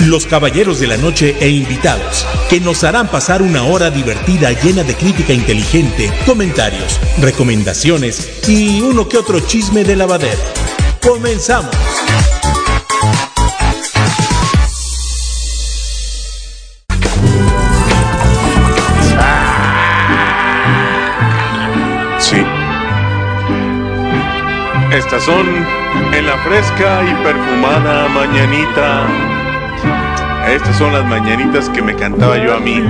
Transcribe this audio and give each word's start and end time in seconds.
los 0.00 0.26
caballeros 0.26 0.80
de 0.80 0.86
la 0.86 0.96
noche 0.96 1.36
e 1.40 1.48
invitados, 1.48 2.26
que 2.48 2.60
nos 2.60 2.84
harán 2.84 3.08
pasar 3.08 3.42
una 3.42 3.64
hora 3.64 3.90
divertida 3.90 4.52
llena 4.52 4.82
de 4.82 4.94
crítica 4.94 5.32
inteligente, 5.32 6.12
comentarios, 6.26 7.00
recomendaciones 7.20 8.48
y 8.48 8.80
uno 8.80 9.08
que 9.08 9.18
otro 9.18 9.40
chisme 9.40 9.84
de 9.84 9.96
lavadero. 9.96 10.38
¡Comenzamos! 11.00 11.74
Sí. 22.18 22.42
Estas 24.92 25.24
son 25.24 25.46
en 26.14 26.26
la 26.26 26.38
fresca 26.38 27.02
y 27.04 27.14
perfumada 27.24 28.08
mañanita. 28.08 29.41
Estas 30.52 30.76
son 30.76 30.92
las 30.92 31.06
mañanitas 31.06 31.70
que 31.70 31.80
me 31.80 31.96
cantaba 31.96 32.36
yo 32.36 32.54
a 32.54 32.60
mí. 32.60 32.82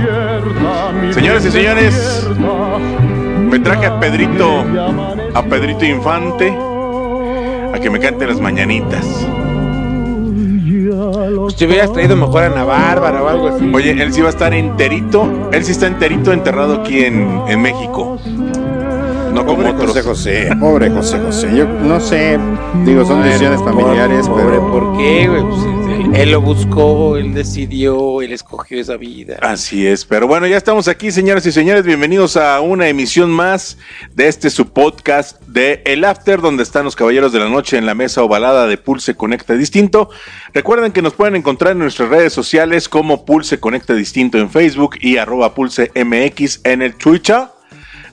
Señores 1.13 1.45
y 1.45 1.51
señores, 1.51 2.27
me 3.49 3.57
traje 3.59 3.85
a 3.85 4.01
Pedrito, 4.01 4.65
a 5.33 5.43
Pedrito 5.43 5.85
Infante, 5.85 6.53
a 7.73 7.79
que 7.79 7.89
me 7.89 7.99
cante 7.99 8.27
las 8.27 8.41
mañanitas. 8.41 9.25
Pues 11.37 11.55
te 11.55 11.65
hubieras 11.65 11.93
traído 11.93 12.17
mejor 12.17 12.43
a 12.43 12.45
Ana 12.47 12.65
Bárbara 12.65 13.23
o 13.23 13.29
algo 13.29 13.47
así. 13.47 13.71
Oye, 13.73 13.91
él 13.91 14.11
sí 14.11 14.19
va 14.19 14.27
a 14.27 14.31
estar 14.31 14.53
enterito, 14.53 15.49
él 15.53 15.63
sí 15.63 15.71
está 15.71 15.87
enterito 15.87 16.33
enterrado 16.33 16.81
aquí 16.81 17.05
en, 17.05 17.43
en 17.47 17.61
México. 17.61 18.19
No 19.33 19.43
como 19.43 19.63
Pobre 19.63 19.69
otros. 19.71 19.87
José 19.87 20.03
José, 20.03 20.49
pobre 20.59 20.89
José 20.91 21.19
José. 21.19 21.49
Yo 21.55 21.65
no 21.65 21.99
sé, 21.99 22.37
digo, 22.85 23.03
son 23.03 23.23
decisiones 23.23 23.63
familiares, 23.63 24.27
Pobre, 24.27 24.45
pero 24.45 24.71
¿por 24.71 24.97
qué, 24.97 25.27
güey? 25.27 25.41
Pues, 25.41 25.63
él, 25.63 26.15
él 26.15 26.31
lo 26.31 26.41
buscó, 26.41 27.17
él 27.17 27.33
decidió, 27.33 28.21
él 28.21 28.31
escogió 28.31 28.79
esa 28.79 28.95
vida. 28.95 29.37
Así 29.41 29.87
es, 29.87 30.05
pero 30.05 30.27
bueno, 30.27 30.45
ya 30.45 30.55
estamos 30.55 30.87
aquí, 30.87 31.11
señoras 31.11 31.47
y 31.47 31.51
señores. 31.51 31.83
Bienvenidos 31.83 32.37
a 32.37 32.61
una 32.61 32.87
emisión 32.87 33.31
más 33.31 33.79
de 34.13 34.27
este 34.27 34.51
su 34.51 34.69
podcast 34.69 35.41
de 35.47 35.81
El 35.85 36.05
After, 36.05 36.39
donde 36.39 36.61
están 36.61 36.85
los 36.85 36.95
caballeros 36.95 37.33
de 37.33 37.39
la 37.39 37.49
noche 37.49 37.79
en 37.79 37.87
la 37.87 37.95
mesa 37.95 38.21
ovalada 38.21 38.67
de 38.67 38.77
Pulse 38.77 39.15
Conecta 39.15 39.55
Distinto. 39.55 40.11
Recuerden 40.53 40.91
que 40.91 41.01
nos 41.01 41.13
pueden 41.13 41.35
encontrar 41.35 41.71
en 41.71 41.79
nuestras 41.79 42.09
redes 42.09 42.33
sociales 42.33 42.87
como 42.87 43.25
Pulse 43.25 43.59
Conecta 43.59 43.95
Distinto 43.95 44.37
en 44.37 44.51
Facebook 44.51 44.97
y 45.01 45.17
arroba 45.17 45.55
Pulse 45.55 45.91
MX 45.95 46.61
en 46.65 46.83
el 46.83 46.93
Twitter, 46.93 47.47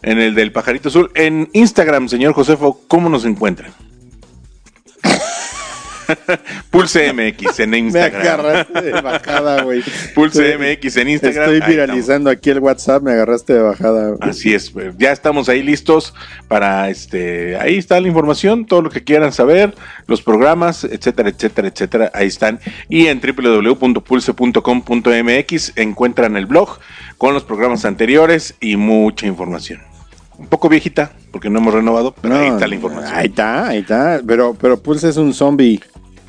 en 0.02 0.18
el 0.18 0.34
del 0.34 0.52
Pajarito 0.52 0.88
Azul. 0.88 1.10
En 1.14 1.48
Instagram, 1.52 2.08
señor 2.08 2.32
Josefo, 2.32 2.80
¿cómo 2.88 3.08
nos 3.08 3.24
encuentran? 3.24 3.72
Pulse 6.70 7.12
MX 7.12 7.60
en 7.60 7.70
me 7.70 7.78
Instagram. 7.78 8.22
agarraste 8.22 8.82
de 8.82 9.00
bajada, 9.00 9.62
güey. 9.62 9.82
Pulse 10.14 10.58
MX 10.58 10.96
en 10.96 11.08
Instagram. 11.08 11.54
Estoy 11.54 11.70
viralizando 11.70 12.28
aquí 12.30 12.50
el 12.50 12.58
WhatsApp, 12.60 13.02
me 13.02 13.12
agarraste 13.12 13.54
de 13.54 13.60
bajada. 13.60 14.10
güey. 14.10 14.30
Así 14.30 14.52
es, 14.54 14.70
pues, 14.70 14.94
ya 14.98 15.12
estamos 15.12 15.48
ahí 15.48 15.62
listos 15.62 16.12
para 16.48 16.90
este, 16.90 17.56
ahí 17.56 17.78
está 17.78 18.00
la 18.00 18.08
información, 18.08 18.66
todo 18.66 18.82
lo 18.82 18.90
que 18.90 19.04
quieran 19.04 19.32
saber, 19.32 19.74
los 20.06 20.20
programas, 20.22 20.84
etcétera, 20.84 21.28
etcétera, 21.28 21.68
etcétera, 21.68 22.10
ahí 22.14 22.26
están. 22.26 22.58
Y 22.88 23.06
en 23.06 23.20
www.pulse.com.mx 23.20 25.72
encuentran 25.76 26.36
el 26.36 26.46
blog 26.46 26.78
con 27.18 27.34
los 27.34 27.44
programas 27.44 27.84
anteriores 27.84 28.54
y 28.60 28.76
mucha 28.76 29.26
información. 29.26 29.89
Un 30.40 30.46
poco 30.46 30.68
viejita, 30.70 31.12
porque 31.30 31.50
no 31.50 31.58
hemos 31.58 31.74
renovado, 31.74 32.14
pero 32.20 32.34
ahí 32.36 32.48
está 32.48 32.66
la 32.66 32.74
información. 32.74 33.12
Ahí 33.14 33.26
está, 33.26 33.68
ahí 33.68 33.78
está. 33.80 34.20
Pero, 34.26 34.56
pero 34.58 34.80
Pulse 34.82 35.10
es 35.10 35.16
un 35.18 35.34
zombie. 35.34 35.80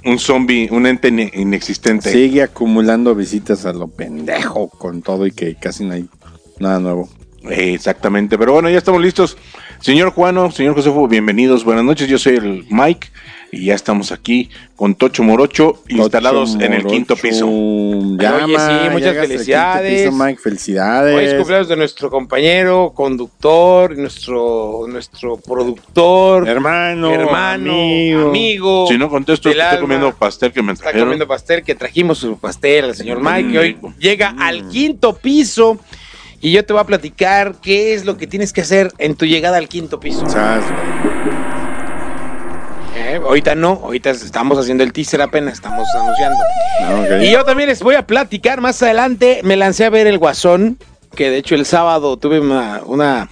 Un 0.03 0.19
zombie, 0.19 0.67
un 0.69 0.85
ente 0.85 1.07
ine- 1.07 1.31
inexistente. 1.33 2.11
Sigue 2.11 2.43
acumulando 2.43 3.15
visitas 3.15 3.65
a 3.65 3.71
lo 3.73 3.87
pendejo 3.87 4.67
con 4.67 5.01
todo 5.01 5.25
y 5.25 5.31
que 5.31 5.55
casi 5.55 5.85
no 5.85 5.93
hay 5.93 6.07
nada 6.59 6.79
nuevo. 6.79 7.07
Exactamente, 7.49 8.37
pero 8.37 8.53
bueno, 8.53 8.69
ya 8.69 8.77
estamos 8.77 9.01
listos. 9.01 9.37
Señor 9.79 10.11
Juano, 10.11 10.51
señor 10.51 10.75
Josefo, 10.75 11.07
bienvenidos, 11.07 11.63
buenas 11.63 11.83
noches. 11.83 12.07
Yo 12.07 12.19
soy 12.19 12.35
el 12.35 12.65
Mike 12.69 13.07
y 13.51 13.65
ya 13.65 13.75
estamos 13.75 14.11
aquí 14.11 14.49
con 14.75 14.95
Tocho 14.95 15.23
Morocho 15.23 15.83
instalados 15.89 16.53
Tocho 16.53 16.65
en 16.65 16.73
el 16.73 16.85
quinto 16.85 17.15
piso. 17.15 17.45
Llama, 17.47 18.45
Oye, 18.45 18.57
sí, 18.57 18.89
muchas 18.91 19.17
felicidades. 19.17 20.01
piso, 20.09 20.11
Mike, 20.23 20.39
felicidades. 20.41 21.15
Hoy 21.17 21.25
es 21.25 21.33
cumpleaños 21.35 21.67
de 21.67 21.75
nuestro 21.75 22.09
compañero, 22.09 22.93
conductor, 22.95 23.97
nuestro, 23.97 24.85
nuestro 24.87 25.37
productor, 25.37 26.47
hermano, 26.47 27.11
hermano, 27.13 27.71
amigo. 27.73 28.29
amigo. 28.29 28.85
Si 28.87 28.97
no 28.97 29.09
contesto, 29.09 29.49
del 29.49 29.57
estoy 29.59 29.69
alma. 29.75 29.81
comiendo 29.81 30.13
pastel 30.15 30.51
que 30.51 30.61
me 30.61 30.71
Está 30.71 30.83
trajeron. 30.85 31.07
comiendo 31.07 31.27
pastel, 31.27 31.63
que 31.63 31.75
trajimos 31.75 32.19
su 32.19 32.37
pastel 32.39 32.85
al 32.85 32.95
señor 32.95 33.19
Mike, 33.21 33.49
Mm, 33.49 33.51
que 33.51 33.59
hoy 33.59 33.77
llega 33.99 34.33
al 34.39 34.67
quinto 34.69 35.17
piso. 35.17 35.77
Y 36.43 36.51
yo 36.53 36.65
te 36.65 36.73
voy 36.73 36.81
a 36.81 36.85
platicar 36.85 37.55
qué 37.61 37.93
es 37.93 38.03
lo 38.03 38.17
que 38.17 38.25
tienes 38.25 38.51
que 38.51 38.61
hacer 38.61 38.91
en 38.97 39.13
tu 39.15 39.25
llegada 39.25 39.57
al 39.57 39.67
quinto 39.67 39.99
piso. 39.99 40.21
Güey. 40.21 41.60
Eh, 42.95 43.19
ahorita 43.23 43.55
no, 43.55 43.79
ahorita 43.83 44.09
estamos 44.11 44.57
haciendo 44.59 44.83
el 44.83 44.91
teaser 44.91 45.21
apenas, 45.21 45.53
estamos 45.53 45.87
anunciando. 45.95 46.37
Ah. 46.81 47.23
Y 47.23 47.31
yo 47.31 47.43
también 47.45 47.69
les 47.69 47.81
voy 47.81 47.95
a 47.95 48.05
platicar 48.05 48.59
más 48.61 48.81
adelante. 48.83 49.39
Me 49.43 49.55
lancé 49.55 49.85
a 49.85 49.89
ver 49.89 50.07
El 50.07 50.17
Guasón, 50.17 50.77
que 51.15 51.29
de 51.29 51.37
hecho 51.37 51.55
el 51.55 51.65
sábado 51.65 52.17
tuve 52.17 52.39
una, 52.39 52.81
una 52.85 53.29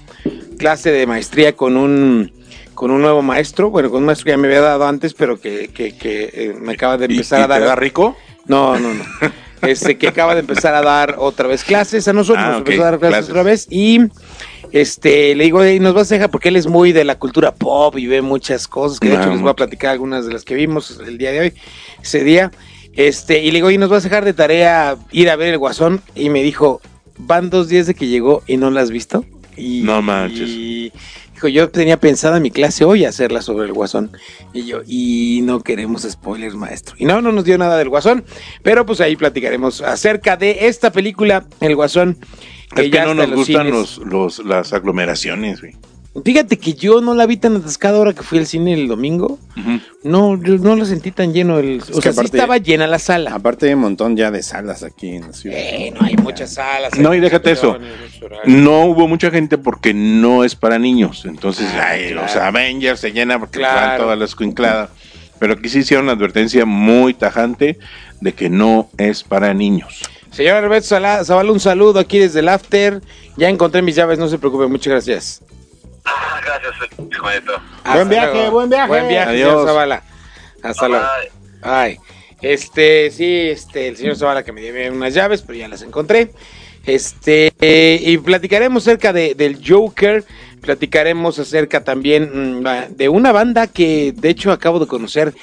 clase 0.57 0.91
de 0.91 1.05
maestría 1.05 1.55
con 1.57 1.75
un, 1.75 2.31
con 2.73 2.89
un 2.91 3.01
nuevo 3.01 3.21
maestro. 3.21 3.69
Bueno, 3.69 3.89
con 3.89 3.99
un 3.99 4.05
maestro 4.05 4.25
que 4.25 4.31
ya 4.31 4.37
me 4.37 4.47
había 4.47 4.61
dado 4.61 4.87
antes, 4.87 5.13
pero 5.13 5.39
que, 5.39 5.67
que- 5.73 5.95
que, 5.97 6.29
eh, 6.33 6.53
me 6.59 6.73
acaba 6.73 6.97
de 6.97 7.07
¿Y- 7.09 7.11
empezar 7.11 7.41
y 7.41 7.43
a 7.43 7.47
dar. 7.47 7.59
te 7.59 7.65
da 7.67 7.75
rico? 7.75 8.15
No, 8.45 8.79
no, 8.79 8.93
no. 8.93 9.03
Este, 9.61 9.97
que 9.97 10.07
acaba 10.07 10.35
de 10.35 10.39
empezar 10.39 10.73
a 10.73 10.81
dar 10.81 11.15
otra 11.17 11.45
vez 11.49 11.65
clases 11.65 12.07
a 12.07 12.13
nosotros, 12.13 12.45
Ah, 12.47 12.49
nos 12.51 12.57
empezó 12.59 12.81
a 12.81 12.85
dar 12.91 12.97
clases, 12.97 13.13
clases. 13.17 13.29
otra 13.29 13.43
vez 13.43 13.67
y 13.69 13.99
este 14.71 15.35
le 15.35 15.43
digo, 15.45 15.63
"Ey, 15.63 15.79
nos 15.79 15.93
vas 15.93 16.11
a 16.11 16.15
dejar 16.15 16.29
porque 16.31 16.49
él 16.49 16.55
es 16.55 16.67
muy 16.67 16.91
de 16.91 17.03
la 17.03 17.17
cultura 17.17 17.53
pop 17.53 17.97
y 17.97 18.07
ve 18.07 18.21
muchas 18.21 18.67
cosas, 18.67 18.99
que 18.99 19.09
de 19.09 19.15
hecho 19.15 19.29
les 19.31 19.41
voy 19.41 19.49
a 19.49 19.55
platicar 19.55 19.91
algunas 19.91 20.25
de 20.25 20.33
las 20.33 20.43
que 20.45 20.55
vimos 20.55 20.99
el 21.05 21.17
día 21.17 21.31
de 21.31 21.39
hoy, 21.39 21.53
ese 22.01 22.23
día. 22.23 22.51
Este, 22.93 23.39
y 23.43 23.47
le 23.51 23.57
digo, 23.57 23.71
"Y 23.71 23.77
nos 23.77 23.89
vas 23.89 24.03
a 24.05 24.09
dejar 24.09 24.25
de 24.25 24.33
tarea 24.33 24.97
ir 25.11 25.29
a 25.29 25.35
ver 25.35 25.49
el 25.53 25.57
Guasón" 25.57 26.01
y 26.15 26.29
me 26.29 26.43
dijo, 26.43 26.81
"Van 27.17 27.49
dos 27.49 27.67
días 27.69 27.87
de 27.87 27.93
que 27.95 28.07
llegó 28.07 28.43
y 28.47 28.57
no 28.57 28.71
la 28.71 28.81
has 28.81 28.91
visto." 28.91 29.25
Y, 29.55 29.81
No 29.81 30.01
manches. 30.01 30.49
y 30.49 30.91
dijo, 31.33 31.47
yo 31.49 31.69
tenía 31.69 31.97
pensada 31.99 32.37
en 32.37 32.43
mi 32.43 32.51
clase 32.51 32.85
hoy 32.85 33.03
hacerla 33.05 33.41
sobre 33.41 33.65
el 33.65 33.73
Guasón. 33.73 34.11
Y 34.53 34.65
yo, 34.65 34.81
y 34.87 35.41
no 35.43 35.61
queremos 35.61 36.03
spoilers, 36.03 36.55
maestro. 36.55 36.95
Y 36.97 37.05
no, 37.05 37.21
no 37.21 37.31
nos 37.31 37.43
dio 37.43 37.57
nada 37.57 37.77
del 37.77 37.89
Guasón, 37.89 38.23
pero 38.63 38.85
pues 38.85 39.01
ahí 39.01 39.15
platicaremos 39.17 39.81
acerca 39.81 40.37
de 40.37 40.67
esta 40.67 40.91
película, 40.91 41.45
El 41.59 41.75
Guasón. 41.75 42.17
Es 42.75 42.89
que 42.91 42.99
no 43.01 43.13
nos 43.13 43.31
gustan 43.31 43.69
los, 43.71 43.97
los, 43.99 44.39
las 44.45 44.73
aglomeraciones, 44.73 45.61
güey. 45.61 45.75
Fíjate 46.25 46.57
que 46.57 46.73
yo 46.73 47.01
no 47.01 47.13
la 47.13 47.25
vi 47.27 47.37
tan 47.37 47.55
atascada 47.55 47.97
ahora 47.99 48.13
que 48.13 48.23
fui 48.23 48.39
al 48.39 48.47
cine 48.47 48.73
el 48.73 48.87
domingo. 48.87 49.37
No, 50.03 50.41
yo 50.41 50.57
no 50.57 50.75
la 50.75 50.83
sentí 50.85 51.11
tan 51.11 51.33
lleno. 51.33 51.59
El, 51.59 51.81
o 51.81 51.85
sea, 51.85 52.01
sí 52.01 52.09
aparte- 52.19 52.37
estaba 52.37 52.57
llena 52.57 52.87
la 52.87 52.99
sala. 52.99 53.31
Aparte 53.33 53.67
hay 53.67 53.73
un 53.75 53.81
montón 53.81 54.17
ya 54.17 54.31
de 54.31 54.41
salas 54.41 54.83
aquí 54.83 55.09
en 55.09 55.27
la 55.27 55.33
ciudad. 55.33 55.57
Eh, 55.57 55.93
no 55.97 56.05
hay 56.05 56.15
muchas 56.17 56.55
salas. 56.55 56.93
hay 56.93 56.99
No, 57.01 57.13
y 57.13 57.19
déjate 57.19 57.51
eso. 57.51 57.77
No 58.45 58.85
hubo 58.85 59.07
mucha 59.07 59.29
gente 59.31 59.57
porque 59.57 59.93
no 59.93 60.43
es 60.43 60.55
para 60.55 60.79
niños. 60.79 61.25
Entonces, 61.25 61.67
Ah, 61.75 61.89
ay, 61.91 62.07
claro. 62.11 62.23
los 62.23 62.35
Avengers 62.35 62.99
se 62.99 63.11
llena 63.11 63.39
porque 63.39 63.59
Claro. 63.59 63.87
van 63.87 63.97
toda 63.99 64.15
la 64.15 64.25
escuinclada. 64.25 64.89
Pero 65.39 65.53
aquí 65.53 65.69
sí 65.69 65.79
hicieron 65.79 66.05
una 66.05 66.13
advertencia 66.13 66.65
muy 66.65 67.13
tajante 67.13 67.77
de 68.19 68.33
que 68.33 68.49
no 68.49 68.89
es 68.97 69.23
para 69.23 69.53
niños. 69.53 70.01
Señor 70.39 70.55
Alberto 70.55 70.87
Zavala, 70.87 71.51
un 71.51 71.59
saludo 71.59 71.99
aquí 71.99 72.17
desde 72.17 72.39
el 72.39 72.47
After. 72.47 73.01
Ya 73.35 73.49
encontré 73.49 73.81
mis 73.81 73.97
llaves, 73.97 74.17
no 74.17 74.29
se 74.29 74.37
preocupe, 74.37 74.67
muchas 74.67 74.91
gracias. 74.91 75.41
Ah, 76.05 76.39
gracias. 76.41 76.75
Hasta 77.83 78.03
viaje, 78.05 78.33
luego. 78.35 78.51
buen 78.51 78.69
viaje. 78.69 78.87
Buen 78.87 79.07
viaje, 79.09 79.29
Adiós. 79.31 79.49
señor 79.49 79.67
Zavala. 79.67 80.03
Hasta 80.63 80.87
luego. 80.87 81.05
Ay, 81.61 81.97
este, 82.41 83.11
sí, 83.11 83.49
este, 83.49 83.89
el 83.89 83.97
señor 83.97 84.15
Zavala 84.15 84.43
que 84.43 84.53
me 84.53 84.61
dio 84.61 84.93
unas 84.93 85.13
llaves, 85.13 85.41
pero 85.41 85.59
ya 85.59 85.67
las 85.67 85.81
encontré. 85.81 86.31
Este, 86.85 87.51
eh, 87.59 87.99
y 88.01 88.17
platicaremos 88.19 88.83
acerca 88.83 89.11
de, 89.11 89.35
del 89.35 89.59
Joker, 89.61 90.23
platicaremos 90.61 91.37
acerca 91.37 91.83
también 91.83 92.61
mm, 92.61 92.95
de 92.95 93.09
una 93.09 93.33
banda 93.33 93.67
que 93.67 94.13
de 94.15 94.29
hecho 94.29 94.53
acabo 94.53 94.79
de 94.79 94.87
conocer, 94.87 95.33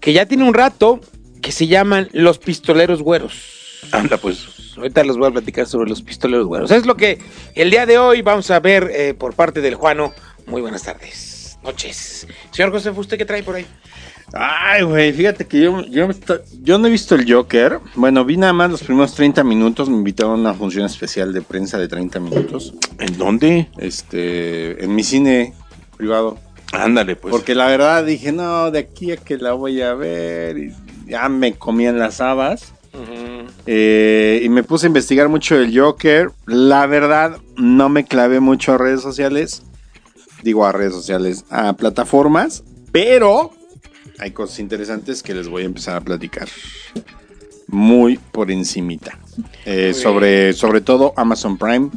que 0.00 0.14
ya 0.14 0.24
tiene 0.24 0.44
un 0.44 0.54
rato, 0.54 1.00
que 1.42 1.52
se 1.52 1.66
llaman 1.66 2.08
Los 2.12 2.38
Pistoleros 2.38 3.02
Güeros. 3.02 3.61
Anda, 3.92 4.16
pues. 4.16 4.46
Ahorita 4.76 5.04
les 5.04 5.16
voy 5.16 5.28
a 5.28 5.30
platicar 5.32 5.66
sobre 5.66 5.90
los 5.90 6.02
pistoleros 6.02 6.46
güeros. 6.46 6.70
Es 6.70 6.86
lo 6.86 6.96
que 6.96 7.18
el 7.54 7.70
día 7.70 7.84
de 7.86 7.98
hoy 7.98 8.22
vamos 8.22 8.50
a 8.50 8.60
ver 8.60 8.90
eh, 8.92 9.14
por 9.14 9.34
parte 9.34 9.60
del 9.60 9.74
Juano. 9.74 10.12
Muy 10.46 10.62
buenas 10.62 10.82
tardes, 10.82 11.58
noches. 11.62 12.26
Señor 12.50 12.72
José, 12.72 12.90
¿usted 12.90 13.18
qué 13.18 13.24
trae 13.24 13.42
por 13.42 13.56
ahí? 13.56 13.66
Ay, 14.32 14.82
güey, 14.82 15.12
fíjate 15.12 15.46
que 15.46 15.60
yo, 15.60 15.84
yo, 15.86 16.08
yo 16.62 16.78
no 16.78 16.86
he 16.86 16.90
visto 16.90 17.14
el 17.14 17.30
Joker. 17.30 17.80
Bueno, 17.94 18.24
vi 18.24 18.38
nada 18.38 18.54
más 18.54 18.70
los 18.70 18.82
primeros 18.82 19.14
30 19.14 19.44
minutos. 19.44 19.90
Me 19.90 19.96
invitaron 19.96 20.32
a 20.32 20.40
una 20.40 20.54
función 20.54 20.86
especial 20.86 21.34
de 21.34 21.42
prensa 21.42 21.78
de 21.78 21.86
30 21.86 22.18
minutos. 22.18 22.72
¿En 22.98 23.18
dónde? 23.18 23.68
Este, 23.76 24.82
en 24.82 24.94
mi 24.94 25.04
cine 25.04 25.52
privado. 25.98 26.38
Ándale, 26.72 27.16
pues. 27.16 27.30
Porque 27.30 27.54
la 27.54 27.66
verdad 27.66 28.04
dije, 28.04 28.32
no, 28.32 28.70
de 28.70 28.78
aquí 28.78 29.12
a 29.12 29.18
que 29.18 29.36
la 29.36 29.52
voy 29.52 29.82
a 29.82 29.92
ver. 29.92 30.56
Y 30.56 30.72
ya 31.06 31.28
me 31.28 31.52
comían 31.52 31.98
las 31.98 32.22
habas. 32.22 32.72
Eh, 33.66 34.40
y 34.42 34.48
me 34.48 34.62
puse 34.62 34.86
a 34.86 34.88
investigar 34.88 35.28
mucho 35.28 35.56
del 35.56 35.78
Joker. 35.78 36.30
La 36.46 36.86
verdad, 36.86 37.38
no 37.56 37.88
me 37.88 38.04
clavé 38.04 38.40
mucho 38.40 38.72
a 38.72 38.78
redes 38.78 39.00
sociales. 39.00 39.62
Digo 40.42 40.66
a 40.66 40.72
redes 40.72 40.92
sociales, 40.92 41.44
a 41.50 41.72
plataformas. 41.74 42.64
Pero 42.90 43.52
hay 44.18 44.32
cosas 44.32 44.58
interesantes 44.58 45.22
que 45.22 45.34
les 45.34 45.48
voy 45.48 45.62
a 45.62 45.66
empezar 45.66 45.96
a 45.96 46.00
platicar. 46.00 46.48
Muy 47.68 48.18
por 48.18 48.50
encimita. 48.50 49.18
Eh, 49.64 49.94
sobre, 49.94 50.52
sobre 50.52 50.80
todo 50.80 51.14
Amazon 51.16 51.56
Prime. 51.56 51.90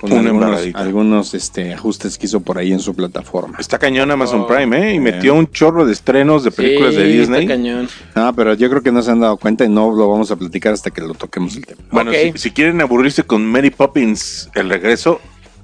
Con 0.00 0.12
Una 0.12 0.58
algunos, 0.74 1.32
este, 1.34 1.72
ajustes 1.72 2.18
que 2.18 2.26
hizo 2.26 2.40
por 2.40 2.58
ahí 2.58 2.72
en 2.72 2.80
su 2.80 2.94
plataforma. 2.94 3.56
Está 3.58 3.78
cañón 3.78 4.10
Amazon 4.10 4.42
Oh, 4.42 4.46
Prime, 4.46 4.76
¿eh? 4.90 4.94
Y 4.94 4.96
eh. 4.96 5.00
metió 5.00 5.34
un 5.34 5.50
chorro 5.50 5.86
de 5.86 5.92
estrenos 5.92 6.44
de 6.44 6.50
películas 6.50 6.94
de 6.94 7.04
Disney. 7.04 7.42
está 7.44 7.54
cañón. 7.54 7.88
Ah, 8.14 8.32
pero 8.36 8.52
yo 8.54 8.68
creo 8.68 8.82
que 8.82 8.92
no 8.92 9.00
se 9.02 9.10
han 9.10 9.20
dado 9.20 9.36
cuenta 9.38 9.64
y 9.64 9.68
no 9.70 9.90
lo 9.90 10.08
vamos 10.10 10.30
a 10.30 10.36
platicar 10.36 10.74
hasta 10.74 10.90
que 10.90 11.00
lo 11.00 11.14
toquemos 11.14 11.56
el 11.56 11.64
tema. 11.64 11.80
Bueno, 11.90 12.12
si, 12.12 12.32
si 12.36 12.50
quieren 12.50 12.80
aburrirse 12.82 13.22
con 13.22 13.46
Mary 13.46 13.70
Poppins, 13.70 14.50
el 14.54 14.68
regreso, 14.68 15.20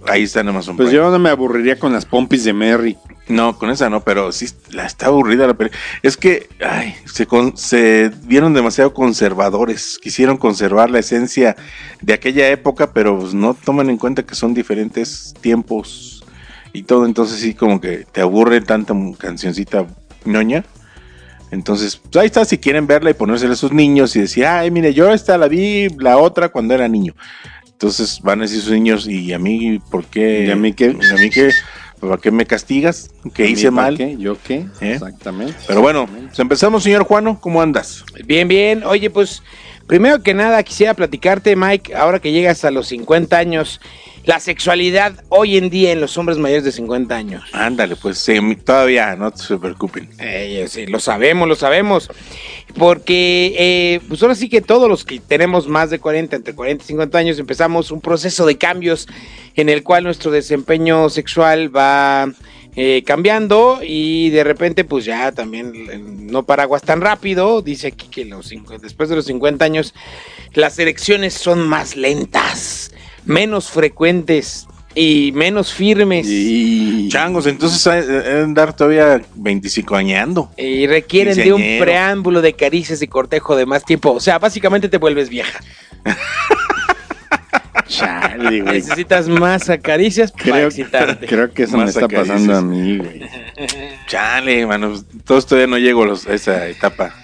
ahí 0.07 0.23
está 0.23 0.41
en 0.41 0.49
Amazon 0.49 0.77
Pues 0.77 0.89
Prime. 0.89 1.05
yo 1.05 1.11
no 1.11 1.19
me 1.19 1.29
aburriría 1.29 1.79
con 1.79 1.93
las 1.93 2.07
pompis 2.07 2.45
de 2.45 2.53
Merry. 2.55 2.97
No, 3.29 3.57
con 3.57 3.71
esa 3.71 3.89
no, 3.89 4.03
pero 4.03 4.33
sí 4.33 4.47
la 4.71 4.85
está 4.85 5.07
aburrida 5.07 5.47
la 5.47 5.55
película. 5.55 5.81
Es 6.03 6.17
que, 6.17 6.49
ay, 6.61 6.95
se, 7.05 7.27
con- 7.27 7.57
se 7.57 8.11
vieron 8.25 8.53
demasiado 8.53 8.93
conservadores. 8.93 9.99
Quisieron 10.03 10.37
conservar 10.37 10.91
la 10.91 10.99
esencia 10.99 11.57
de 12.01 12.13
aquella 12.15 12.49
época, 12.51 12.93
pero 12.93 13.19
pues, 13.19 13.33
no 13.33 13.55
toman 13.55 13.91
en 13.91 13.97
cuenta 13.97 14.25
que 14.25 14.35
son 14.35 14.55
diferentes 14.55 15.35
tiempos 15.41 16.25
y 16.73 16.83
todo. 16.83 17.07
Entonces 17.07 17.39
sí, 17.41 17.55
como 17.55 17.81
que 17.81 18.05
te 18.11 18.21
aburre 18.21 18.61
tanta 18.61 18.93
cancioncita 19.19 19.87
ñoña. 20.25 20.65
Entonces, 21.53 21.97
pues 21.97 22.17
ahí 22.17 22.27
está, 22.27 22.45
si 22.45 22.59
quieren 22.59 22.87
verla 22.87 23.11
y 23.11 23.15
ponérsela 23.15 23.53
a 23.53 23.57
sus 23.57 23.73
niños 23.73 24.17
y 24.17 24.21
decir, 24.21 24.47
ay, 24.47 24.71
mire, 24.71 24.95
yo 24.95 25.13
esta 25.13 25.37
la 25.39 25.49
vi, 25.49 25.89
la 25.99 26.17
otra 26.19 26.49
cuando 26.49 26.75
era 26.75 26.89
niño. 26.89 27.15
Entonces 27.67 28.21
van 28.23 28.41
a 28.41 28.43
decir 28.45 28.63
sus 28.63 28.73
niños, 28.73 29.07
¿y 29.07 29.33
a 29.33 29.39
mí 29.39 29.79
por 29.91 30.05
qué? 30.07 30.47
¿Y 30.47 30.51
a 30.51 30.57
mí 30.57 30.73
qué? 30.73 30.97
¿Y 30.99 31.07
a 31.15 31.15
mí 31.19 31.31
qué? 31.31 31.51
¿Para 32.03 32.17
qué 32.17 32.33
me 32.33 32.47
castigas? 32.47 33.11
¿Qué 33.33 33.45
¿A 33.45 33.47
mí 33.47 33.53
hice 33.53 33.71
mal? 33.71 33.97
qué? 33.97 34.17
¿Yo 34.19 34.37
qué? 34.43 34.67
¿Eh? 34.81 34.95
Exactamente. 34.95 35.55
Pero 35.69 35.83
bueno, 35.83 36.09
pues 36.09 36.37
empezamos, 36.41 36.83
señor 36.83 37.05
Juano, 37.05 37.41
¿cómo 37.41 37.63
andas? 37.63 38.05
Bien, 38.27 38.49
bien. 38.49 38.83
Oye, 38.83 39.09
pues, 39.09 39.41
primero 39.87 40.21
que 40.21 40.35
nada 40.35 40.61
quisiera 40.65 40.95
platicarte, 40.95 41.55
Mike, 41.55 41.95
ahora 41.95 42.19
que 42.19 42.33
llegas 42.33 42.65
a 42.65 42.73
los 42.73 42.89
50 42.89 43.39
años, 43.39 43.81
la 44.25 44.39
sexualidad 44.41 45.15
hoy 45.31 45.57
en 45.57 45.69
día 45.71 45.93
en 45.93 46.01
los 46.01 46.17
hombres 46.17 46.39
mayores 46.39 46.65
de 46.65 46.73
50 46.73 47.15
años. 47.15 47.43
Ándale, 47.53 47.97
pues 47.97 48.19
sí, 48.19 48.39
todavía, 48.65 49.17
no 49.17 49.37
se 49.37 49.57
preocupen. 49.59 50.09
Eh, 50.19 50.67
sí, 50.69 50.87
lo 50.87 51.01
sabemos, 51.01 51.49
lo 51.49 51.55
sabemos. 51.57 52.09
Porque, 52.77 53.55
eh, 53.59 54.01
pues 54.09 54.23
ahora 54.23 54.35
sí 54.35 54.49
que 54.49 54.61
todos 54.63 54.89
los 54.89 55.05
que 55.05 55.21
tenemos 55.21 55.69
más 55.69 55.91
de 55.91 55.99
40, 55.99 56.37
entre 56.37 56.55
40 56.55 56.85
y 56.85 56.87
50 56.87 57.19
años, 57.19 57.39
empezamos 57.39 57.91
un 57.91 58.01
proceso 58.01 58.47
de 58.47 58.57
cambios 58.57 59.09
en 59.57 59.69
el 59.69 59.83
cual 59.83 60.05
nuestro 60.05 60.31
desempeño 60.31 61.11
sexual 61.11 61.75
va 61.75 62.31
eh, 62.75 63.03
cambiando 63.05 63.81
y 63.83 64.31
de 64.31 64.45
repente, 64.45 64.85
pues 64.85 65.05
ya 65.05 65.33
también 65.33 65.73
eh, 65.91 65.99
no 66.03 66.45
paraguas 66.45 66.81
tan 66.83 67.03
rápido. 67.03 67.61
Dice 67.61 67.89
aquí 67.89 68.07
que 68.09 68.25
los 68.25 68.47
cinco- 68.47 68.79
después 68.79 69.11
de 69.11 69.17
los 69.17 69.27
50 69.27 69.65
años, 69.65 69.93
las 70.55 70.79
erecciones 70.79 71.35
son 71.35 71.61
más 71.69 71.97
lentas, 71.97 72.93
menos 73.25 73.71
frecuentes 73.71 74.67
y 74.95 75.33
menos 75.35 75.73
firmes. 75.73 76.27
Y... 76.29 77.09
Changos, 77.09 77.47
entonces 77.47 77.87
hay- 77.87 78.03
deben 78.07 78.45
andar 78.45 78.75
todavía 78.77 79.21
25 79.37 79.97
añando. 79.97 80.51
Y 80.57 80.87
requieren 80.87 81.35
de 81.37 81.53
un 81.53 81.63
preámbulo 81.81 82.43
de 82.43 82.53
caricias 82.55 83.01
y 83.03 83.09
cortejo 83.09 83.57
de 83.57 83.65
más 83.67 83.85
tiempo. 83.85 84.13
O 84.13 84.21
sea, 84.21 84.39
básicamente 84.39 84.89
te 84.89 84.99
vuelves 84.99 85.29
vieja. 85.29 85.61
Chale, 87.87 88.63
güey. 88.63 88.75
Necesitas 88.75 89.29
más 89.29 89.71
caricias 89.83 90.33
para 90.33 90.45
Creo, 90.45 90.69
excitarte. 90.69 91.27
creo 91.27 91.53
que 91.53 91.65
eso 91.65 91.77
me 91.77 91.85
está 91.85 92.05
acaricias. 92.07 92.29
pasando 92.29 92.57
a 92.57 92.63
mí, 92.63 92.97
güey. 92.99 93.23
Chale, 94.07 94.67
mano, 94.67 94.95
todos 95.25 95.47
todavía 95.47 95.67
no 95.67 95.79
llego 95.79 96.03
a, 96.05 96.07
los- 96.07 96.27
a 96.27 96.35
esa 96.35 96.67
etapa. 96.69 97.15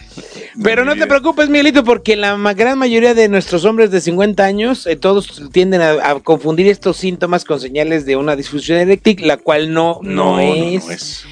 Pero 0.62 0.85
no 0.85 0.97
te 0.97 1.06
preocupes, 1.06 1.49
Miguelito, 1.49 1.85
porque 1.85 2.17
la 2.17 2.37
gran 2.55 2.79
mayoría 2.79 3.15
de 3.15 3.29
nuestros 3.29 3.65
hombres 3.65 3.91
de 3.91 4.00
50 4.00 4.44
años, 4.44 4.87
eh, 4.87 4.97
todos 4.97 5.50
tienden 5.53 5.81
a, 5.82 5.91
a 6.11 6.20
confundir 6.20 6.67
estos 6.69 6.97
síntomas 6.97 7.44
con 7.44 7.61
señales 7.61 8.06
de 8.06 8.17
una 8.17 8.37
disfunción 8.37 8.79
eréctil, 8.79 9.26
la 9.26 9.37
cual 9.37 9.73
no, 9.73 10.00
no, 10.03 10.41
es. 10.41 10.85
no 10.85 10.91
es. 10.93 11.25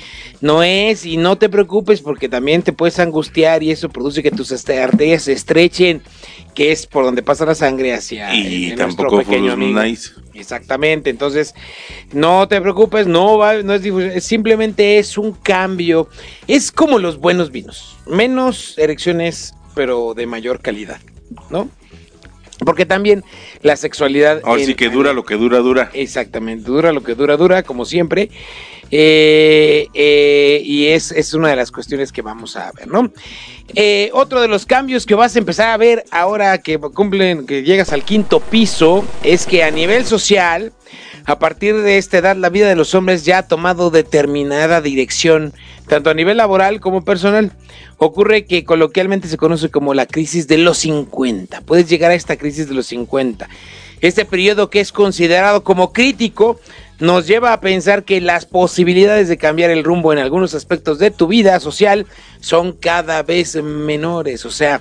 No 0.43 0.62
es, 0.62 1.06
y 1.06 1.17
no 1.17 1.38
te 1.38 1.49
preocupes 1.49 2.03
porque 2.03 2.29
también 2.29 2.61
te 2.62 2.75
puedes 2.75 2.99
angustiar 2.99 3.62
y 3.62 3.71
eso 3.71 3.88
produce 3.88 4.23
que 4.23 4.31
tus 4.31 4.53
arterias 4.69 5.23
se 5.23 5.32
estrechen, 5.32 6.03
que 6.55 6.73
es 6.73 6.87
por 6.87 7.05
donde 7.06 7.23
pasa 7.23 7.47
la 7.47 7.55
sangre 7.55 7.94
hacia 7.94 8.31
el- 8.32 8.53
Y 8.53 8.67
nuestro 8.67 8.87
tampoco 8.87 9.19
pequeño 9.19 9.53
amigo. 9.53 9.82
nice. 9.82 10.11
Exactamente, 10.38 11.11
entonces 11.11 11.55
no 12.12 12.47
te 12.49 12.61
preocupes, 12.61 13.06
no 13.06 13.38
va, 13.38 13.62
no 13.62 13.75
es 13.75 13.83
difusión, 13.83 14.21
simplemente 14.21 14.99
es 14.99 15.19
un 15.19 15.33
cambio, 15.33 16.09
es 16.47 16.71
como 16.71 16.99
los 16.99 17.19
buenos 17.19 17.50
vinos, 17.50 17.97
menos 18.06 18.77
erecciones, 18.79 19.55
pero 19.75 20.15
de 20.15 20.27
mayor 20.27 20.61
calidad, 20.61 21.00
¿no? 21.50 21.69
Porque 22.65 22.87
también 22.87 23.23
la 23.61 23.77
sexualidad. 23.77 24.41
Ahora 24.44 24.65
sí 24.65 24.75
que 24.75 24.88
dura 24.88 25.12
lo 25.12 25.25
que 25.25 25.35
dura, 25.35 25.59
dura. 25.59 25.91
Exactamente, 25.93 26.65
dura 26.65 26.91
lo 26.93 27.03
que 27.03 27.15
dura, 27.15 27.37
dura, 27.37 27.62
como 27.62 27.85
siempre. 27.85 28.31
Eh, 28.91 29.88
eh, 29.94 30.62
y 30.65 30.87
es, 30.88 31.11
es 31.11 31.35
una 31.35 31.49
de 31.49 31.56
las 31.56 31.73
cuestiones 31.73 32.12
que 32.12 32.23
vamos 32.23 32.56
a 32.56 32.71
ver, 32.73 32.87
¿no? 32.88 33.11
Eh, 33.75 34.11
otro 34.12 34.41
de 34.41 34.49
los 34.49 34.65
cambios 34.65 35.06
que 35.06 35.17
vas 35.17 35.35
a 35.35 35.38
empezar 35.41 35.71
a 35.71 35.77
ver 35.77 36.05
ahora 36.12 36.59
que 36.59 36.79
cumplen, 36.79 37.47
que 37.47 37.62
llegas 37.62 37.93
al 37.93 38.05
quinto 38.05 38.41
piso, 38.41 39.05
es 39.25 39.46
que 39.46 39.65
a 39.65 39.70
nivel 39.72 40.05
social, 40.05 40.72
a 41.25 41.39
partir 41.41 41.77
de 41.82 41.99
esta 41.99 42.19
edad, 42.19 42.37
la 42.37 42.49
vida 42.49 42.69
de 42.69 42.77
los 42.77 42.94
hombres 42.94 43.25
ya 43.25 43.39
ha 43.39 43.49
tomado 43.49 43.91
determinada 43.91 44.81
dirección, 44.81 45.53
tanto 45.89 46.10
a 46.10 46.15
nivel 46.15 46.37
laboral 46.37 46.79
como 46.81 47.05
personal. 47.05 47.53
Ocurre 47.99 48.44
que 48.44 48.65
coloquialmente 48.65 49.27
se 49.27 49.37
conoce 49.37 49.70
como 49.70 49.94
la 49.94 50.06
crisis 50.06 50.46
de 50.46 50.58
los 50.58 50.79
50. 50.79 51.63
Puedes 51.63 51.89
llegar 51.89 52.13
a 52.13 52.15
esta 52.15 52.37
crisis 52.37 52.69
de 52.69 52.75
los 52.75 52.87
50. 52.87 53.49
Este 54.01 54.25
periodo 54.25 54.70
que 54.70 54.81
es 54.81 54.93
considerado 54.93 55.65
como 55.65 55.93
crítico 55.93 56.60
nos 56.98 57.26
lleva 57.26 57.53
a 57.53 57.60
pensar 57.60 58.05
que 58.05 58.20
las 58.20 58.46
posibilidades 58.46 59.29
de 59.29 59.36
cambiar 59.36 59.70
el 59.70 59.84
rumbo 59.84 60.12
en 60.12 60.19
algunos 60.19 60.55
aspectos 60.55 60.98
de 60.98 61.10
tu 61.10 61.26
vida 61.26 61.58
social 61.60 62.06
son 62.41 62.72
cada 62.72 63.22
vez 63.22 63.55
menores. 63.62 64.44
O 64.46 64.50
sea, 64.50 64.81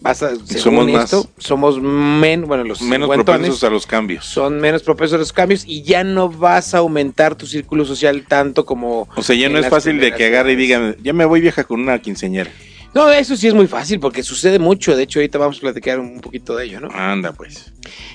vas 0.00 0.22
a, 0.22 0.30
según 0.30 0.58
somos 0.58 0.90
más- 0.90 1.04
esto, 1.04 1.30
somos 1.38 1.80
men, 1.80 2.46
bueno, 2.46 2.64
los 2.64 2.82
Menos 2.82 3.08
propensos 3.08 3.62
a 3.64 3.70
los 3.70 3.86
cambios. 3.86 4.24
son 4.24 4.58
menos 4.60 4.82
propensos 4.82 5.14
a 5.14 5.18
los 5.18 5.32
cambios 5.32 5.62
y 5.66 5.82
ya 5.82 6.02
no 6.02 6.28
vas 6.28 6.74
a 6.74 6.78
aumentar 6.78 7.36
tu 7.36 7.46
círculo 7.46 7.84
social 7.84 8.24
tanto 8.26 8.64
como... 8.66 9.08
O 9.14 9.22
sea, 9.22 9.36
ya 9.36 9.48
no 9.48 9.58
es 9.58 9.68
fácil 9.68 10.00
de 10.00 10.12
que 10.14 10.26
agarre 10.26 10.52
y 10.52 10.64
edades. 10.66 10.96
diga, 10.96 11.04
ya 11.04 11.12
me 11.12 11.24
voy 11.24 11.40
vieja 11.40 11.62
con 11.64 11.80
una 11.80 12.00
quinceñera. 12.00 12.50
No, 12.94 13.10
eso 13.10 13.36
sí 13.36 13.46
es 13.48 13.54
muy 13.54 13.66
fácil 13.68 14.00
porque 14.00 14.22
sucede 14.22 14.58
mucho. 14.58 14.94
De 14.94 15.04
hecho, 15.04 15.18
ahorita 15.18 15.38
vamos 15.38 15.56
a 15.56 15.60
platicar 15.60 15.98
un 15.98 16.20
poquito 16.20 16.56
de 16.56 16.66
ello, 16.66 16.78
¿no? 16.80 16.88
Anda, 16.92 17.32
pues. 17.32 17.72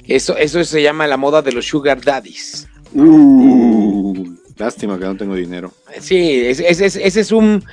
Eso, 0.07 0.37
eso 0.37 0.63
se 0.63 0.83
llama 0.83 1.07
la 1.07 1.17
moda 1.17 1.41
de 1.41 1.51
los 1.51 1.65
sugar 1.65 1.99
daddies. 2.01 2.67
Uh, 2.93 4.35
lástima 4.57 4.97
que 4.97 5.05
no 5.05 5.15
tengo 5.17 5.35
dinero. 5.35 5.71
Sí, 5.99 6.41
ese, 6.45 6.67
ese- 6.69 6.85
ese- 6.85 7.07
ese 7.07 7.19
es 7.21 7.31
un, 7.31 7.63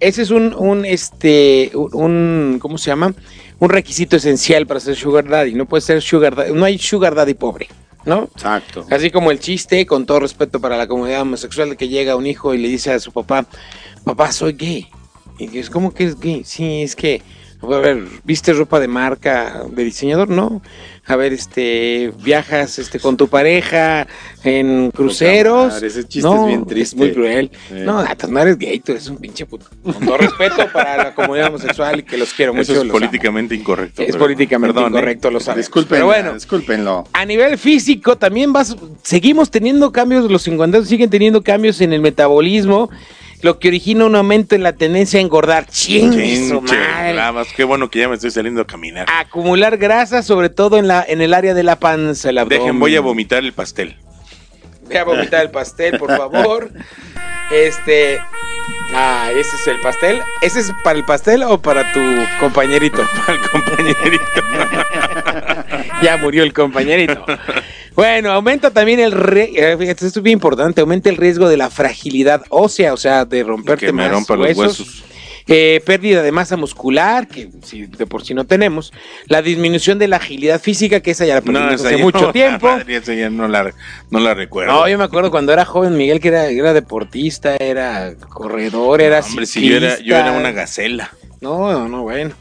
ese 0.00 0.22
es 0.22 0.30
un, 0.30 0.54
un, 0.54 0.84
este, 0.84 1.70
un, 1.74 1.90
un- 1.94 2.58
¿cómo 2.60 2.78
se 2.78 2.90
llama? 2.90 3.14
Un 3.58 3.68
requisito 3.70 4.16
esencial 4.16 4.66
para 4.66 4.80
ser 4.80 4.96
sugar 4.96 5.28
daddy. 5.28 5.54
No 5.54 5.66
puede 5.66 5.80
ser 5.80 6.02
sugar 6.02 6.34
daddy, 6.36 6.52
no 6.52 6.64
hay 6.64 6.78
sugar 6.78 7.14
daddy 7.14 7.34
pobre, 7.34 7.68
¿no? 8.04 8.24
Exacto. 8.34 8.86
Así 8.90 9.10
como 9.10 9.30
el 9.30 9.38
chiste, 9.38 9.86
con 9.86 10.06
todo 10.06 10.20
respeto 10.20 10.60
para 10.60 10.76
la 10.76 10.86
comunidad 10.86 11.22
homosexual, 11.22 11.70
de 11.70 11.76
que 11.76 11.88
llega 11.88 12.16
un 12.16 12.26
hijo 12.26 12.52
y 12.54 12.58
le 12.58 12.68
dice 12.68 12.92
a 12.92 12.98
su 13.00 13.12
papá, 13.12 13.46
papá, 14.04 14.32
soy 14.32 14.52
gay. 14.54 14.88
Y 15.38 15.58
es 15.58 15.70
como 15.70 15.92
que 15.94 16.04
es 16.04 16.18
gay. 16.18 16.42
Sí, 16.44 16.82
es 16.82 16.94
que 16.94 17.22
A 17.72 17.78
ver, 17.78 18.04
¿viste 18.24 18.52
ropa 18.52 18.80
de 18.80 18.88
marca 18.88 19.62
de 19.70 19.84
diseñador? 19.84 20.28
No. 20.28 20.62
A 21.06 21.16
ver, 21.16 21.32
este, 21.34 22.12
viajas 22.22 22.78
este 22.78 22.98
con 22.98 23.16
tu 23.16 23.28
pareja 23.28 24.06
en 24.42 24.90
cruceros. 24.90 25.74
madre, 25.74 25.86
ese 25.88 26.08
chiste 26.08 26.28
no, 26.28 26.42
es 26.42 26.46
bien 26.48 26.64
triste. 26.66 26.96
muy 26.96 27.12
cruel. 27.12 27.50
Sí. 27.68 27.74
No, 27.80 27.98
a 27.98 28.14
tu 28.16 28.28
madre 28.28 28.52
es 28.52 28.58
gay, 28.58 28.80
tú 28.80 28.92
eres 28.92 29.06
un 29.08 29.18
pinche 29.18 29.44
puto. 29.44 29.66
Con 29.82 29.94
todo 30.00 30.16
respeto 30.16 30.66
para 30.72 30.96
la 30.96 31.14
comunidad 31.14 31.48
homosexual 31.48 32.00
y 32.00 32.02
que 32.04 32.16
los 32.16 32.32
quiero 32.32 32.54
mucho. 32.54 32.72
Eso 32.72 32.82
es 32.82 32.90
políticamente 32.90 33.54
incorrecto. 33.54 34.00
Es 34.02 34.08
pero- 34.12 34.18
políticamente 34.20 34.72
perdón, 34.74 34.92
¿eh? 34.92 34.96
incorrecto, 34.96 35.30
lo 35.30 35.40
sabes. 35.40 35.70
Pero 35.88 36.06
bueno, 36.06 36.32
discúlpenlo. 36.34 37.04
a 37.12 37.24
nivel 37.26 37.58
físico 37.58 38.16
también 38.16 38.52
vas, 38.52 38.76
seguimos 39.02 39.50
teniendo 39.50 39.92
cambios, 39.92 40.30
los 40.30 40.42
50 40.42 40.84
siguen 40.84 41.10
teniendo 41.10 41.42
cambios 41.42 41.80
en 41.82 41.92
el 41.92 42.00
metabolismo, 42.00 42.88
lo 43.44 43.58
que 43.58 43.68
origina 43.68 44.06
un 44.06 44.16
aumento 44.16 44.54
en 44.54 44.62
la 44.62 44.72
tendencia 44.72 45.18
a 45.18 45.22
engordar. 45.22 45.66
¡Ching! 45.66 46.48
su 46.48 46.62
madre! 46.62 47.12
bravas, 47.12 47.48
Qué 47.54 47.62
bueno 47.62 47.90
que 47.90 47.98
ya 47.98 48.08
me 48.08 48.14
estoy 48.14 48.30
saliendo 48.30 48.62
a 48.62 48.66
caminar. 48.66 49.06
Acumular 49.06 49.76
grasa, 49.76 50.22
sobre 50.22 50.48
todo 50.48 50.78
en 50.78 50.88
la 50.88 51.04
en 51.06 51.20
el 51.20 51.34
área 51.34 51.52
de 51.52 51.62
la 51.62 51.78
panza, 51.78 52.30
el 52.30 52.38
abdomen. 52.38 52.60
Dejen, 52.60 52.80
voy 52.80 52.96
a 52.96 53.02
vomitar 53.02 53.44
el 53.44 53.52
pastel. 53.52 53.96
Voy 54.86 54.96
a 54.96 55.04
vomitar 55.04 55.42
el 55.42 55.50
pastel, 55.50 55.98
por 55.98 56.16
favor. 56.16 56.70
Este. 57.52 58.18
Ah, 58.96 59.30
ese 59.32 59.56
es 59.56 59.66
el 59.66 59.80
pastel. 59.80 60.20
¿Ese 60.40 60.60
es 60.60 60.72
para 60.84 60.98
el 60.98 61.04
pastel 61.04 61.42
o 61.42 61.58
para 61.58 61.92
tu 61.92 62.00
compañerito? 62.40 63.02
Al 63.26 63.40
compañerito. 63.50 64.24
ya 66.02 66.16
murió 66.16 66.42
el 66.44 66.52
compañerito. 66.52 67.24
Bueno, 67.94 68.32
aumenta 68.32 68.70
también 68.70 69.00
el 69.00 69.12
re- 69.12 69.52
eh, 69.54 69.76
esto 69.80 70.06
es 70.06 70.22
bien 70.22 70.34
importante, 70.34 70.80
aumenta 70.80 71.08
el 71.10 71.16
riesgo 71.16 71.48
de 71.48 71.56
la 71.56 71.70
fragilidad 71.70 72.42
ósea, 72.48 72.92
o 72.92 72.96
sea, 72.96 73.24
de 73.24 73.42
romperte 73.44 73.86
Que 73.86 73.92
me 73.92 74.02
más 74.02 74.10
rompa 74.12 74.36
los 74.36 74.56
huesos. 74.56 75.04
Eh, 75.46 75.82
pérdida 75.84 76.22
de 76.22 76.32
masa 76.32 76.56
muscular, 76.56 77.28
que 77.28 77.50
si 77.62 77.84
de 77.84 78.06
por 78.06 78.24
sí 78.24 78.32
no 78.32 78.46
tenemos, 78.46 78.94
la 79.26 79.42
disminución 79.42 79.98
de 79.98 80.08
la 80.08 80.16
agilidad 80.16 80.58
física, 80.58 81.00
que 81.00 81.10
esa 81.10 81.26
ya 81.26 81.34
la 81.34 81.40
perdimos 81.42 81.84
hace 81.84 81.98
mucho 81.98 82.20
no, 82.22 82.32
tiempo. 82.32 82.66
madre, 82.66 82.96
esa 82.96 83.12
ya 83.12 83.28
no 83.28 83.46
la, 83.46 83.74
no 84.10 84.20
la 84.20 84.32
recuerdo. 84.32 84.72
No, 84.72 84.88
yo 84.88 84.96
me 84.96 85.04
acuerdo 85.04 85.30
cuando 85.30 85.52
era 85.52 85.66
joven, 85.66 85.98
Miguel, 85.98 86.18
que 86.18 86.28
era, 86.28 86.46
era 86.46 86.72
deportista, 86.72 87.56
era 87.56 88.14
corredor, 88.30 89.02
era 89.02 89.20
Hombre, 89.20 89.44
si 89.44 89.68
yo 89.68 89.76
era, 89.76 89.98
yo 90.00 90.16
era 90.16 90.32
una 90.32 90.52
gacela. 90.52 91.12
No, 91.42 91.70
no, 91.72 91.90
no, 91.90 92.02
bueno. 92.02 92.34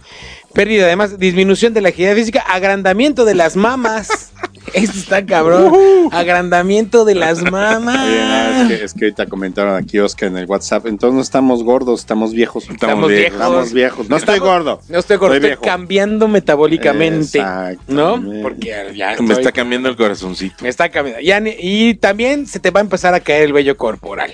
Pérdida, 0.53 0.85
además, 0.85 1.19
disminución 1.19 1.73
de 1.73 1.81
la 1.81 1.89
agilidad 1.89 2.15
física, 2.15 2.39
agrandamiento 2.39 3.25
de 3.25 3.35
las 3.35 3.57
mamas. 3.57 4.31
Esto 4.73 4.97
está 4.97 5.25
cabrón. 5.25 5.73
Agrandamiento 6.11 7.05
de 7.05 7.15
las 7.15 7.37
Oye, 7.39 7.45
no, 7.45 7.51
mamas. 7.51 8.71
es, 8.71 8.77
que, 8.79 8.83
es 8.85 8.93
que 8.93 9.05
ahorita 9.05 9.25
comentaron 9.27 9.75
aquí 9.75 9.99
Oscar 9.99 10.29
en 10.29 10.37
el 10.37 10.45
WhatsApp. 10.45 10.87
Entonces 10.87 11.15
no 11.15 11.21
estamos 11.21 11.63
gordos, 11.63 11.99
estamos 12.01 12.33
viejos. 12.33 12.69
Estamos 12.69 13.07
viejos. 13.09 13.33
Estamos 13.33 13.73
viejos. 13.73 14.09
No 14.09 14.17
estoy 14.17 14.35
Estamos- 14.35 14.53
gordo. 14.63 14.81
No 14.89 14.99
estoy 14.99 15.17
gordo, 15.17 15.35
Estoy 15.35 15.57
cambiando 15.57 16.27
metabólicamente. 16.27 17.43
¿No? 17.87 18.21
Porque 18.41 18.93
ya 18.95 19.15
Me 19.21 19.33
está 19.33 19.51
cambiando 19.51 19.89
el 19.89 19.95
corazoncito. 19.95 20.55
me 20.63 20.69
está 20.69 20.89
cambiando. 20.89 21.21
Ya 21.21 21.41
y 21.59 21.95
también 21.95 22.47
se 22.47 22.59
te 22.59 22.71
va 22.71 22.79
a 22.79 22.83
empezar 22.83 23.13
a 23.13 23.19
caer 23.19 23.43
el 23.43 23.53
vello 23.53 23.77
corporal. 23.77 24.33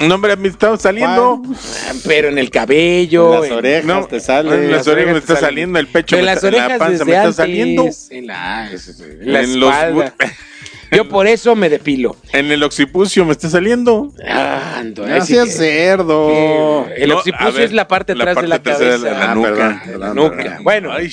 No, 0.00 0.16
hombre, 0.16 0.36
me 0.36 0.48
está 0.48 0.76
saliendo. 0.76 1.40
Ah, 1.46 1.92
Pero 2.04 2.28
en 2.28 2.38
el 2.38 2.50
cabello. 2.50 3.40
Las 3.40 3.44
en- 3.50 3.52
orejas 3.52 3.84
No, 3.84 4.04
te 4.06 4.20
sale. 4.20 4.54
en 4.54 4.70
las 4.72 4.86
orejas 4.88 5.12
me 5.12 5.18
está 5.18 5.36
saliendo, 5.36 5.78
el 5.78 5.86
pecho 5.86 6.16
en 6.16 6.22
me 6.22 6.26
las 6.26 6.36
está- 6.36 6.50
la 6.50 6.56
orejas 6.64 6.78
panza 6.78 6.92
desde 6.92 7.04
me 7.04 7.12
está 7.16 7.32
saliendo. 7.32 7.88
En 8.10 8.26
la, 8.26 8.70
en 8.70 9.32
la 9.32 9.40
En 9.40 9.60
los 9.60 9.74
Yo 10.92 11.08
por 11.08 11.26
eso 11.26 11.56
me 11.56 11.68
depilo. 11.68 12.14
En 12.32 12.52
el 12.52 12.62
occipucio 12.62 13.24
me 13.24 13.32
está 13.32 13.48
saliendo. 13.48 14.12
Ah, 14.28 14.76
ando, 14.78 15.04
No 15.06 15.14
así 15.16 15.32
seas 15.34 15.46
que- 15.48 15.52
cerdo. 15.54 16.86
El 16.94 17.08
No, 17.08 17.16
occipucio 17.16 17.52
ver, 17.52 17.62
es 17.64 17.72
la 17.72 17.88
parte 17.88 18.14
la 18.14 18.22
atrás 18.24 18.42
de 18.42 18.48
la 18.48 18.62
parte 18.62 18.78
cabeza. 18.84 19.04
de 19.04 19.10
la 19.10 19.30
Ah, 19.30 19.34
nuca. 19.34 19.48
perdón, 19.48 19.80
de 19.86 19.92
la 19.98 19.98
perdón, 19.98 20.16
nuca. 20.16 20.36
perdón. 20.36 20.64
Bueno, 20.64 20.92
Ay, 20.92 21.10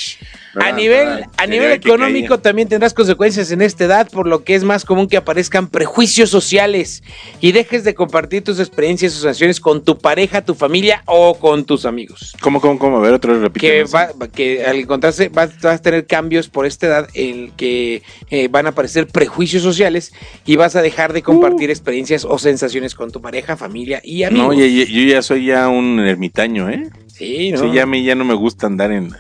a 0.56 0.60
Perdón, 0.60 0.76
nivel, 0.76 1.08
a 1.38 1.48
nivel 1.48 1.72
económico 1.72 2.40
también 2.40 2.68
tendrás 2.68 2.94
consecuencias 2.94 3.52
en 3.52 3.62
esta 3.62 3.86
edad, 3.86 4.10
por 4.10 4.28
lo 4.28 4.44
que 4.44 4.56
es 4.56 4.64
más 4.64 4.84
común 4.84 5.08
que 5.08 5.16
aparezcan 5.18 5.68
prejuicios 5.70 6.30
sociales 6.30 7.04
y 7.40 7.52
dejes 7.54 7.84
de 7.84 7.94
compartir 7.96 8.44
tus 8.44 8.60
experiencias 8.60 9.14
o 9.14 9.22
sensaciones 9.22 9.60
con 9.62 9.84
tu 9.84 9.98
pareja, 9.98 10.44
tu 10.44 10.54
familia 10.56 11.04
o 11.06 11.36
con 11.40 11.64
tus 11.64 11.86
amigos. 11.86 12.36
¿Cómo, 12.42 12.60
cómo, 12.60 12.78
cómo? 12.80 12.98
A 12.98 13.00
ver, 13.02 13.14
otra 13.14 13.34
vez. 13.34 13.52
Que, 13.54 13.84
va- 13.86 14.10
que 14.34 14.66
al 14.66 14.78
encontrarse 14.80 15.30
vas, 15.30 15.52
vas 15.62 15.76
a 15.80 15.82
tener 15.82 16.06
cambios 16.06 16.50
por 16.50 16.66
esta 16.66 16.88
edad 16.88 17.08
en 17.14 17.52
que 17.52 18.02
eh, 18.30 18.48
van 18.50 18.66
a 18.66 18.70
aparecer 18.70 19.08
prejuicios 19.08 19.64
sociales 19.64 20.12
y 20.46 20.58
vas 20.58 20.76
a 20.76 20.82
dejar 20.82 21.14
de 21.14 21.22
compartir 21.22 21.70
experiencias 21.70 22.26
o 22.26 22.38
sensaciones 22.38 22.94
con 22.96 23.12
tu 23.12 23.22
pareja, 23.22 23.56
familia 23.56 24.02
y 24.04 24.24
amigos. 24.24 24.48
No, 24.48 24.54
ya- 24.62 24.66
yo 24.86 25.02
ya 25.04 25.22
soy 25.22 25.46
ya 25.46 25.70
un 25.70 26.00
ermitaño, 26.00 26.70
¿eh? 26.70 26.90
Sí, 27.08 27.52
¿no? 27.52 27.60
Sí, 27.60 27.72
ya 27.74 27.84
a 27.84 27.86
mí 27.86 28.04
ya 28.04 28.16
no 28.16 28.26
me 28.26 28.34
gusta 28.34 28.66
andar 28.68 28.92
en, 28.92 29.14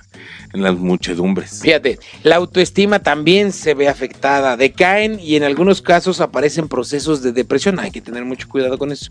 en 0.53 0.63
las 0.63 0.75
muchedumbres. 0.75 1.59
Fíjate, 1.61 1.99
la 2.23 2.35
autoestima 2.37 2.99
también 2.99 3.51
se 3.51 3.73
ve 3.73 3.87
afectada, 3.87 4.57
decaen 4.57 5.19
y 5.19 5.35
en 5.35 5.43
algunos 5.43 5.81
casos 5.81 6.19
aparecen 6.21 6.67
procesos 6.67 7.21
de 7.23 7.31
depresión, 7.31 7.79
hay 7.79 7.91
que 7.91 8.01
tener 8.01 8.25
mucho 8.25 8.47
cuidado 8.49 8.77
con 8.77 8.91
eso, 8.91 9.09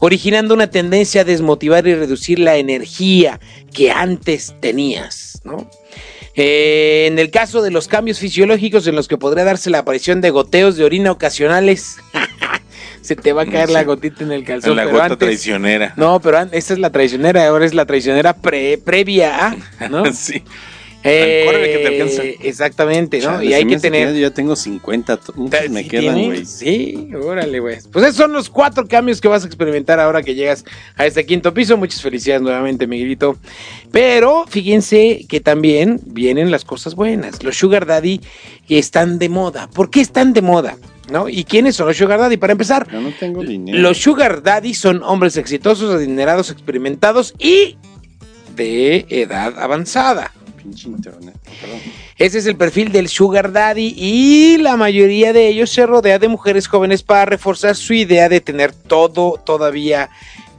originando 0.00 0.54
una 0.54 0.68
tendencia 0.70 1.22
a 1.22 1.24
desmotivar 1.24 1.86
y 1.86 1.94
reducir 1.94 2.38
la 2.38 2.56
energía 2.56 3.40
que 3.72 3.90
antes 3.90 4.54
tenías, 4.60 5.40
¿no? 5.44 5.68
Eh, 6.36 7.06
en 7.06 7.18
el 7.20 7.30
caso 7.30 7.62
de 7.62 7.70
los 7.70 7.86
cambios 7.86 8.18
fisiológicos 8.18 8.86
en 8.88 8.96
los 8.96 9.06
que 9.06 9.16
podría 9.16 9.44
darse 9.44 9.70
la 9.70 9.78
aparición 9.78 10.20
de 10.20 10.30
goteos 10.30 10.76
de 10.76 10.84
orina 10.84 11.12
ocasionales, 11.12 11.96
se 13.02 13.14
te 13.14 13.32
va 13.32 13.42
a 13.42 13.46
caer 13.46 13.68
Sí. 13.68 13.72
la 13.74 13.84
gotita 13.84 14.24
en 14.24 14.32
el 14.32 14.44
calzón. 14.44 14.74
la 14.76 14.82
pero 14.84 14.94
gota 14.94 15.04
antes- 15.04 15.18
traicionera. 15.18 15.94
No, 15.96 16.20
pero 16.20 16.40
esta 16.50 16.72
es 16.72 16.78
la 16.80 16.90
traicionera, 16.90 17.46
ahora 17.46 17.64
es 17.66 17.74
la 17.74 17.86
traicionera 17.86 18.34
pre- 18.34 18.78
previa 18.78 19.46
a, 19.78 19.88
¿no? 19.88 20.04
sí. 20.12 20.42
Eh, 21.06 21.42
Córrele 21.44 21.70
que 21.70 21.78
te 21.78 21.86
alcanza. 21.88 22.22
Exactamente, 22.48 23.18
¿no? 23.18 23.24
Chale, 23.24 23.44
y 23.44 23.52
hay 23.52 23.66
que 23.66 23.78
tener. 23.78 24.14
Yo 24.14 24.20
ya 24.20 24.30
tengo 24.30 24.56
50. 24.56 25.20
muchos 25.36 25.60
¿Sí 25.60 25.68
me 25.68 25.86
quedan, 25.86 26.24
güey. 26.24 26.46
Sí, 26.46 27.10
órale, 27.22 27.60
güey. 27.60 27.76
Pues 27.92 28.04
esos 28.06 28.16
son 28.16 28.32
los 28.32 28.48
cuatro 28.48 28.88
cambios 28.88 29.20
que 29.20 29.28
vas 29.28 29.44
a 29.44 29.46
experimentar 29.46 30.00
ahora 30.00 30.22
que 30.22 30.34
llegas 30.34 30.64
a 30.96 31.04
este 31.04 31.26
quinto 31.26 31.52
piso. 31.52 31.76
Muchas 31.76 32.00
felicidades 32.00 32.40
nuevamente, 32.42 32.86
Miguelito. 32.86 33.36
Pero 33.92 34.46
fíjense 34.48 35.26
que 35.28 35.40
también 35.40 36.00
vienen 36.06 36.50
las 36.50 36.64
cosas 36.64 36.94
buenas. 36.94 37.42
Los 37.42 37.56
Sugar 37.58 37.84
Daddy 37.84 38.22
están 38.68 39.18
de 39.18 39.28
moda. 39.28 39.68
¿Por 39.68 39.90
qué 39.90 40.00
están 40.00 40.32
de 40.32 40.40
moda? 40.40 40.78
¿No? 41.12 41.28
¿Y 41.28 41.44
quiénes 41.44 41.76
son 41.76 41.86
los 41.88 41.98
Sugar 41.98 42.18
Daddy? 42.18 42.38
Para 42.38 42.52
empezar, 42.52 42.90
Yo 42.90 42.98
no 43.02 43.12
tengo 43.20 43.42
dinero. 43.44 43.76
los 43.78 43.98
Sugar 43.98 44.42
Daddy 44.42 44.72
son 44.72 45.02
hombres 45.02 45.36
exitosos, 45.36 45.94
adinerados, 45.94 46.50
experimentados 46.50 47.34
y 47.38 47.76
de 48.56 49.04
edad 49.10 49.52
avanzada. 49.58 50.32
Pinche. 50.64 50.88
Perdón. 50.88 51.32
Ese 52.16 52.38
es 52.38 52.46
el 52.46 52.56
perfil 52.56 52.90
del 52.90 53.08
Sugar 53.08 53.52
Daddy 53.52 53.94
y 53.98 54.56
la 54.56 54.78
mayoría 54.78 55.34
de 55.34 55.48
ellos 55.48 55.68
se 55.68 55.84
rodea 55.84 56.18
de 56.18 56.26
mujeres 56.28 56.66
jóvenes 56.66 57.02
para 57.02 57.26
reforzar 57.26 57.76
su 57.76 57.92
idea 57.92 58.30
de 58.30 58.40
tener 58.40 58.72
todo 58.72 59.38
todavía 59.44 60.08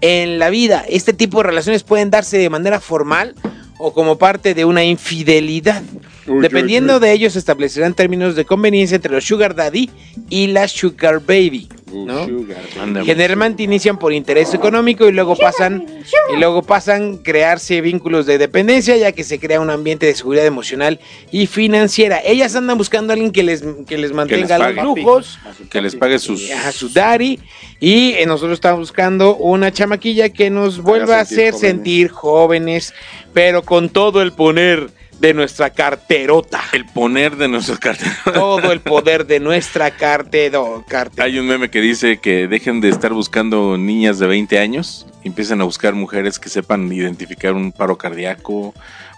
en 0.01 0.37
la 0.37 0.51
vida. 0.51 0.85
Este 0.87 1.11
tipo 1.11 1.39
de 1.39 1.47
relaciones 1.47 1.81
pueden 1.81 2.11
darse 2.11 2.37
de 2.37 2.51
manera 2.51 2.79
formal 2.79 3.33
o 3.79 3.93
como 3.93 4.19
parte 4.19 4.53
de 4.53 4.63
una 4.63 4.83
infidelidad. 4.83 5.81
Uy, 6.27 6.41
Dependiendo 6.41 6.93
uy, 6.93 6.99
uy. 7.01 7.07
de 7.07 7.13
ello 7.13 7.29
se 7.29 7.39
establecerán 7.39 7.93
términos 7.93 8.35
de 8.35 8.45
conveniencia 8.45 8.95
entre 8.95 9.11
los 9.11 9.23
Sugar 9.25 9.55
Daddy 9.55 9.89
y 10.29 10.47
la 10.47 10.67
Sugar 10.67 11.19
Baby. 11.19 11.69
¿no? 11.93 12.25
sugar. 12.25 13.05
Generalmente 13.05 13.63
inician 13.63 13.97
por 13.97 14.11
interés 14.11 14.53
económico 14.53 15.07
y 15.07 15.13
luego 15.13 15.35
pasan 15.37 15.85
y 16.33 16.37
luego 16.37 16.61
pasan 16.61 17.19
a 17.19 17.23
crearse 17.23 17.79
vínculos 17.79 18.25
de 18.25 18.37
dependencia 18.37 18.97
ya 18.97 19.13
que 19.13 19.23
se 19.23 19.39
crea 19.39 19.61
un 19.61 19.69
ambiente 19.69 20.05
de 20.05 20.13
seguridad 20.13 20.45
emocional 20.45 20.99
y 21.31 21.47
financiera. 21.47 22.19
Ellas 22.25 22.53
andan 22.55 22.77
buscando 22.77 23.11
a 23.11 23.13
alguien 23.13 23.31
que 23.31 23.43
les 23.43 23.63
que 23.87 23.97
les 23.97 24.11
mantenga 24.11 24.57
pague. 24.57 24.75
los 24.75 24.83
lujos, 24.83 25.39
Que 25.69 25.79
les 25.81 25.95
pague 25.95 26.19
sus. 26.19 26.51
a 26.51 26.71
su 26.73 26.89
daddy 26.89 27.39
y 27.79 28.13
eh, 28.13 28.25
nosotros 28.25 28.55
estamos 28.57 28.79
buscando 28.79 29.37
una 29.37 29.71
chamaquilla 29.71 30.29
que 30.29 30.49
nos 30.49 30.81
vuelva 30.81 31.21
a 31.21 31.25
sentir 31.25 31.37
hacer 31.45 31.53
jóvenes. 31.53 31.61
sentir 31.71 32.09
jóvenes, 32.09 32.93
pero 33.33 33.61
con 33.63 33.87
todo 33.89 34.21
el 34.21 34.33
poner 34.33 34.89
de 35.19 35.33
nuestra 35.33 35.69
carterota. 35.69 36.61
El 36.73 36.85
poner 36.85 37.35
de 37.37 37.47
nuestros 37.47 37.79
carteras. 37.79 38.17
Todo 38.33 38.71
el 38.71 38.81
poder 38.81 39.25
de 39.25 39.39
nuestra 39.39 39.91
cartero, 39.91 40.83
carte- 40.87 41.21
Hay 41.21 41.39
un 41.39 41.47
meme 41.47 41.69
que 41.69 41.81
dice 41.81 42.17
que 42.17 42.47
dejen 42.47 42.81
de 42.81 42.89
estar 42.89 43.13
buscando 43.13 43.77
niñas 43.77 44.19
de 44.19 44.27
20 44.27 44.59
años 44.59 45.07
y 45.23 45.27
empiecen 45.29 45.61
a 45.61 45.63
buscar 45.63 45.93
mujeres 45.93 46.37
que 46.39 46.49
sepan 46.49 46.91
identificar 46.91 47.53
un 47.53 47.71
paro 47.71 47.97
cardíaco, 47.97 48.73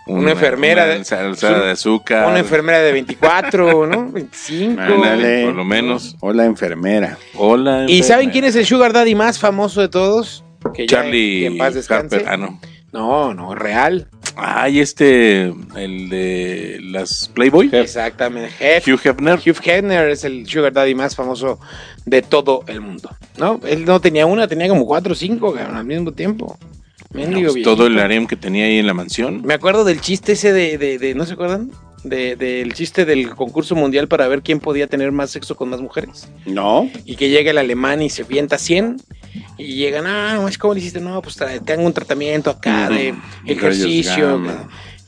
Una 0.06 0.32
enfermera 0.32 0.84
una 0.86 0.94
de- 0.94 1.16
alzada 1.18 1.66
de 1.66 1.72
azúcar. 1.72 2.28
Una 2.30 2.40
enfermera 2.40 2.80
de 2.80 2.92
24, 2.94 3.88
¿no? 3.88 4.10
25. 4.12 4.80
Ándale. 4.82 5.46
por 5.46 5.56
lo 5.56 5.66
menos. 5.66 6.16
Hola, 6.22 6.46
enfermera. 6.46 7.18
Hola. 7.36 7.86
¿Y 7.90 8.04
saben 8.04 8.30
enfermera. 8.30 8.32
quién 8.32 8.46
es 8.46 8.56
el 8.56 8.66
Sugar 8.66 8.94
Daddy 8.94 9.16
más 9.16 9.38
famoso 9.40 9.82
de 9.82 9.90
todos? 9.90 10.46
Que 10.74 10.88
ya 10.88 10.98
Charlie 11.02 11.46
en 11.48 11.58
paz 11.58 11.74
descanse. 11.74 12.16
Harper. 12.18 12.30
Ah, 12.32 12.38
no. 12.38 12.60
No, 12.94 13.34
no, 13.34 13.54
real. 13.54 14.08
Ay, 14.40 14.80
este, 14.80 15.46
el 15.76 16.10
de 16.10 16.80
las 16.82 17.30
Playboy. 17.34 17.70
Exactamente. 17.74 18.52
Hef- 18.60 18.88
Hugh 18.88 19.00
Hefner. 19.04 19.40
Hugh 19.40 19.58
Hefner 19.64 20.10
es 20.10 20.24
el 20.24 20.48
Sugar 20.48 20.72
Daddy 20.74 20.94
más 20.96 21.16
famoso 21.16 21.60
de 22.06 22.22
todo 22.22 22.64
el 22.68 22.82
mundo. 22.82 23.10
¿No? 23.38 23.60
Él 23.68 23.86
no 23.86 24.00
tenía 24.00 24.26
una, 24.26 24.48
tenía 24.48 24.68
como 24.68 24.86
cuatro 24.86 25.14
o 25.14 25.16
cinco 25.16 25.54
cabrón, 25.54 25.78
al 25.78 25.86
mismo 25.86 26.12
tiempo. 26.12 26.58
Mendigo 27.14 27.52
Pues, 27.54 27.64
todo 27.64 27.88
el 27.88 27.98
harem 28.00 28.28
que 28.28 28.36
tenía 28.36 28.66
ahí 28.66 28.78
en 28.80 28.86
la 28.88 28.94
mansión. 28.94 29.42
Me 29.44 29.54
acuerdo 29.54 29.84
del 29.86 30.02
chiste 30.02 30.34
ese 30.34 30.52
de, 30.54 30.78
de, 30.78 31.00
de- 31.00 31.16
¿no 31.16 31.26
se 31.26 31.34
acuerdan? 31.34 31.72
De- 32.04 32.36
del 32.36 32.74
chiste 32.74 33.06
del 33.06 33.30
concurso 33.32 33.76
mundial 33.76 34.08
para 34.08 34.28
ver 34.28 34.42
quién 34.44 34.60
podía 34.60 34.88
tener 34.88 35.12
más 35.12 35.32
sexo 35.32 35.56
con 35.56 35.70
más 35.70 35.82
mujeres. 35.82 36.28
No. 36.46 36.90
Y 37.06 37.16
que 37.16 37.30
llega 37.30 37.52
el 37.52 37.58
alemán 37.58 38.02
y 38.02 38.10
se 38.10 38.24
vienta 38.24 38.58
100 38.58 38.98
y 39.58 39.76
llegan, 39.76 40.06
ah, 40.08 40.36
no, 40.36 40.48
es 40.48 40.58
como 40.58 40.74
le 40.74 40.80
hiciste, 40.80 41.00
no, 41.00 41.22
pues 41.22 41.38
tengo 41.66 41.86
un 41.86 41.94
tratamiento 41.94 42.50
acá 42.50 42.90
de 42.90 43.14
ejercicio. 43.54 44.42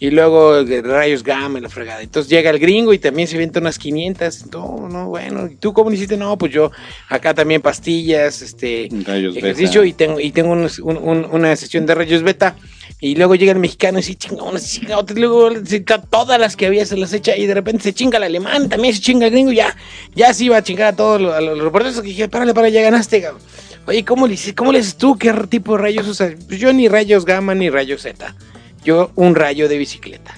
Y 0.01 0.11
luego 0.11 0.63
de 0.63 0.81
rayos 0.81 1.23
gamma 1.23 1.59
y 1.59 1.61
la 1.61 1.67
fregada. 1.67 2.01
Entonces 2.01 2.29
llega 2.29 2.49
el 2.51 2.57
gringo 2.57 2.93
y 2.93 2.99
también 2.99 3.27
se 3.27 3.37
vienta 3.37 3.59
unas 3.59 3.77
500. 3.77 4.45
No, 4.49 4.87
no, 4.89 5.07
bueno. 5.09 5.45
¿Y 5.51 5.55
tú 5.57 5.73
cómo 5.73 5.89
le 5.89 5.97
hiciste? 5.97 6.15
No, 6.15 6.37
pues 6.37 6.53
yo 6.53 6.71
acá 7.09 7.33
también 7.33 7.61
pastillas, 7.61 8.41
este, 8.41 8.87
Rayos 9.05 9.35
ejercicio 9.35 9.81
beta. 9.81 9.89
y 9.89 9.93
tengo, 9.93 10.19
y 10.21 10.31
tengo 10.31 10.53
unos- 10.53 10.79
un- 10.79 10.95
un- 10.97 11.25
una 11.29 11.53
sesión 11.57 11.85
de 11.85 11.95
rayos 11.95 12.23
beta. 12.23 12.55
Y 13.01 13.15
luego 13.15 13.35
llega 13.35 13.51
el 13.51 13.59
mexicano 13.59 13.99
y 13.99 14.01
dice, 14.01 14.15
chinga, 14.15 14.43
unas 14.43 14.81
luego 15.15 15.51
se 15.65 15.81
todas 15.81 16.39
las 16.39 16.55
que 16.55 16.65
había 16.67 16.85
se 16.85 16.95
las 16.95 17.11
echa 17.11 17.35
y 17.35 17.45
de 17.45 17.53
repente 17.53 17.83
se 17.83 17.93
chinga 17.93 18.17
el 18.19 18.23
alemán, 18.23 18.69
también 18.69 18.93
se 18.93 19.01
chinga 19.01 19.25
el 19.27 19.31
gringo, 19.33 19.51
ya, 19.51 19.75
ya 20.15 20.33
se 20.33 20.45
iba 20.45 20.55
a 20.57 20.63
chingar 20.63 20.93
a 20.93 20.95
todos 20.95 21.19
los, 21.19 21.33
a 21.33 21.41
los 21.41 21.59
reporteros 21.59 21.97
que 22.01 22.07
dije, 22.07 22.29
párale, 22.29 22.53
para, 22.53 22.69
ya 22.69 22.81
ganaste, 22.81 23.21
cabrón". 23.21 23.41
Oye, 23.85 24.05
¿cómo 24.05 24.27
le? 24.27 24.37
¿Cómo 24.55 24.71
le 24.71 24.79
haces 24.79 24.97
tú? 24.97 25.17
¿Qué 25.17 25.33
tipo 25.49 25.75
de 25.75 25.83
rayos 25.83 26.07
usas? 26.07 26.33
Pues 26.47 26.59
yo 26.59 26.71
ni 26.73 26.87
rayos 26.87 27.25
gamma 27.25 27.55
ni 27.55 27.69
rayos 27.69 28.01
Z. 28.03 28.35
Yo 28.83 29.11
un 29.15 29.35
rayo 29.35 29.67
de 29.67 29.77
bicicleta. 29.77 30.33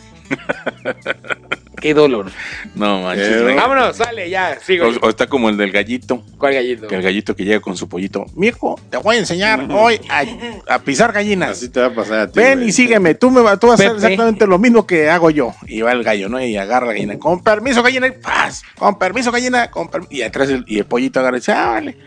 Qué 1.81 1.93
dolor. 1.95 2.27
No 2.75 3.01
manches. 3.01 3.43
Vámonos, 3.55 3.97
sale, 3.97 4.29
ya, 4.29 4.57
sigo. 4.59 4.85
O, 4.87 5.07
o 5.07 5.09
está 5.09 5.25
como 5.27 5.49
el 5.49 5.57
del 5.57 5.71
gallito. 5.71 6.23
¿Cuál 6.37 6.53
gallito? 6.53 6.87
Que 6.87 6.95
el 6.95 7.01
gallito 7.01 7.35
que 7.35 7.43
llega 7.43 7.59
con 7.59 7.75
su 7.75 7.89
pollito. 7.89 8.25
Mijo, 8.35 8.79
te 8.91 8.97
voy 8.97 9.15
a 9.15 9.19
enseñar 9.19 9.67
hoy 9.71 9.99
a, 10.09 10.23
a 10.75 10.79
pisar 10.79 11.11
gallinas. 11.11 11.49
Así 11.51 11.69
te 11.69 11.79
va 11.79 11.87
a 11.87 11.93
pasar 11.95 12.19
a 12.19 12.27
ti. 12.31 12.39
Ven 12.39 12.59
güey. 12.59 12.69
y 12.69 12.71
sígueme, 12.71 13.15
tú, 13.15 13.31
me, 13.31 13.41
va- 13.41 13.57
tú 13.57 13.67
vas 13.67 13.79
a 13.81 13.83
hacer 13.85 13.95
exactamente 13.95 14.45
lo 14.45 14.59
mismo 14.59 14.85
que 14.85 15.09
hago 15.09 15.31
yo. 15.31 15.53
Y 15.67 15.81
va 15.81 15.91
el 15.91 16.03
gallo, 16.03 16.29
¿no? 16.29 16.39
Y 16.43 16.55
agarra 16.55 16.85
la 16.87 16.93
gallina. 16.93 17.17
Con 17.17 17.41
permiso, 17.43 17.81
gallina, 17.81 18.07
y 18.07 18.11
¡paz! 18.11 18.61
Con 18.77 18.99
permiso, 18.99 19.31
gallina, 19.31 19.71
con 19.71 19.89
permiso. 19.89 20.13
Y 20.13 20.21
atrás 20.21 20.49
el, 20.49 20.63
y 20.67 20.77
el 20.77 20.85
pollito 20.85 21.19
agarra 21.19 21.37
y 21.37 21.39
dice, 21.39 21.51
ah, 21.51 21.71
vale. 21.71 21.97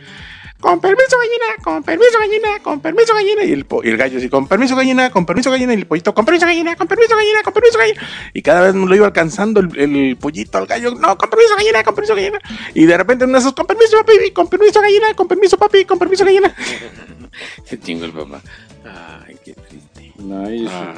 Con 0.64 0.80
permiso, 0.80 1.18
gallina, 1.18 1.62
con 1.62 1.82
permiso, 1.82 2.18
gallina, 2.18 2.48
con 2.62 2.80
permiso, 2.80 3.12
gallina. 3.14 3.44
Y 3.44 3.52
el, 3.52 3.66
po- 3.66 3.84
y 3.84 3.88
el 3.90 3.98
gallo 3.98 4.16
así, 4.16 4.30
con 4.30 4.48
permiso, 4.48 4.74
gallina, 4.74 5.10
con 5.10 5.26
permiso, 5.26 5.50
gallina. 5.50 5.74
Y 5.74 5.76
el 5.76 5.86
pollito, 5.86 6.14
con 6.14 6.24
permiso, 6.24 6.46
gallina, 6.46 6.74
con 6.74 6.88
permiso, 6.88 7.14
gallina, 7.14 7.42
con 7.42 7.52
permiso, 7.52 7.78
gallina. 7.78 8.00
Y 8.32 8.40
cada 8.40 8.62
vez 8.62 8.74
lo 8.74 8.94
iba 8.96 9.04
alcanzando 9.04 9.60
el, 9.60 9.78
el 9.78 10.16
pollito 10.16 10.56
al 10.56 10.66
gallo. 10.66 10.92
No, 10.94 11.18
con 11.18 11.28
permiso, 11.28 11.54
gallina, 11.54 11.84
con 11.84 11.94
permiso, 11.94 12.14
gallina. 12.14 12.40
Y 12.72 12.86
de 12.86 12.96
repente 12.96 13.26
uno 13.26 13.34
de 13.34 13.40
esos, 13.40 13.52
con 13.52 13.66
permiso, 13.66 13.98
papi, 13.98 14.30
con 14.30 14.48
permiso, 14.48 14.80
gallina, 14.80 15.12
con 15.14 15.28
permiso, 15.28 15.58
papi, 15.58 15.84
con 15.84 15.98
permiso, 15.98 16.24
gallina. 16.24 16.54
Se 17.64 17.78
chingó 17.78 18.06
el 18.06 18.12
papá. 18.12 18.40
Ay, 19.26 19.36
qué 19.44 19.52
triste. 19.52 20.12
No, 20.16 20.50
y 20.50 20.64
eso, 20.64 20.74
Ah. 20.74 20.94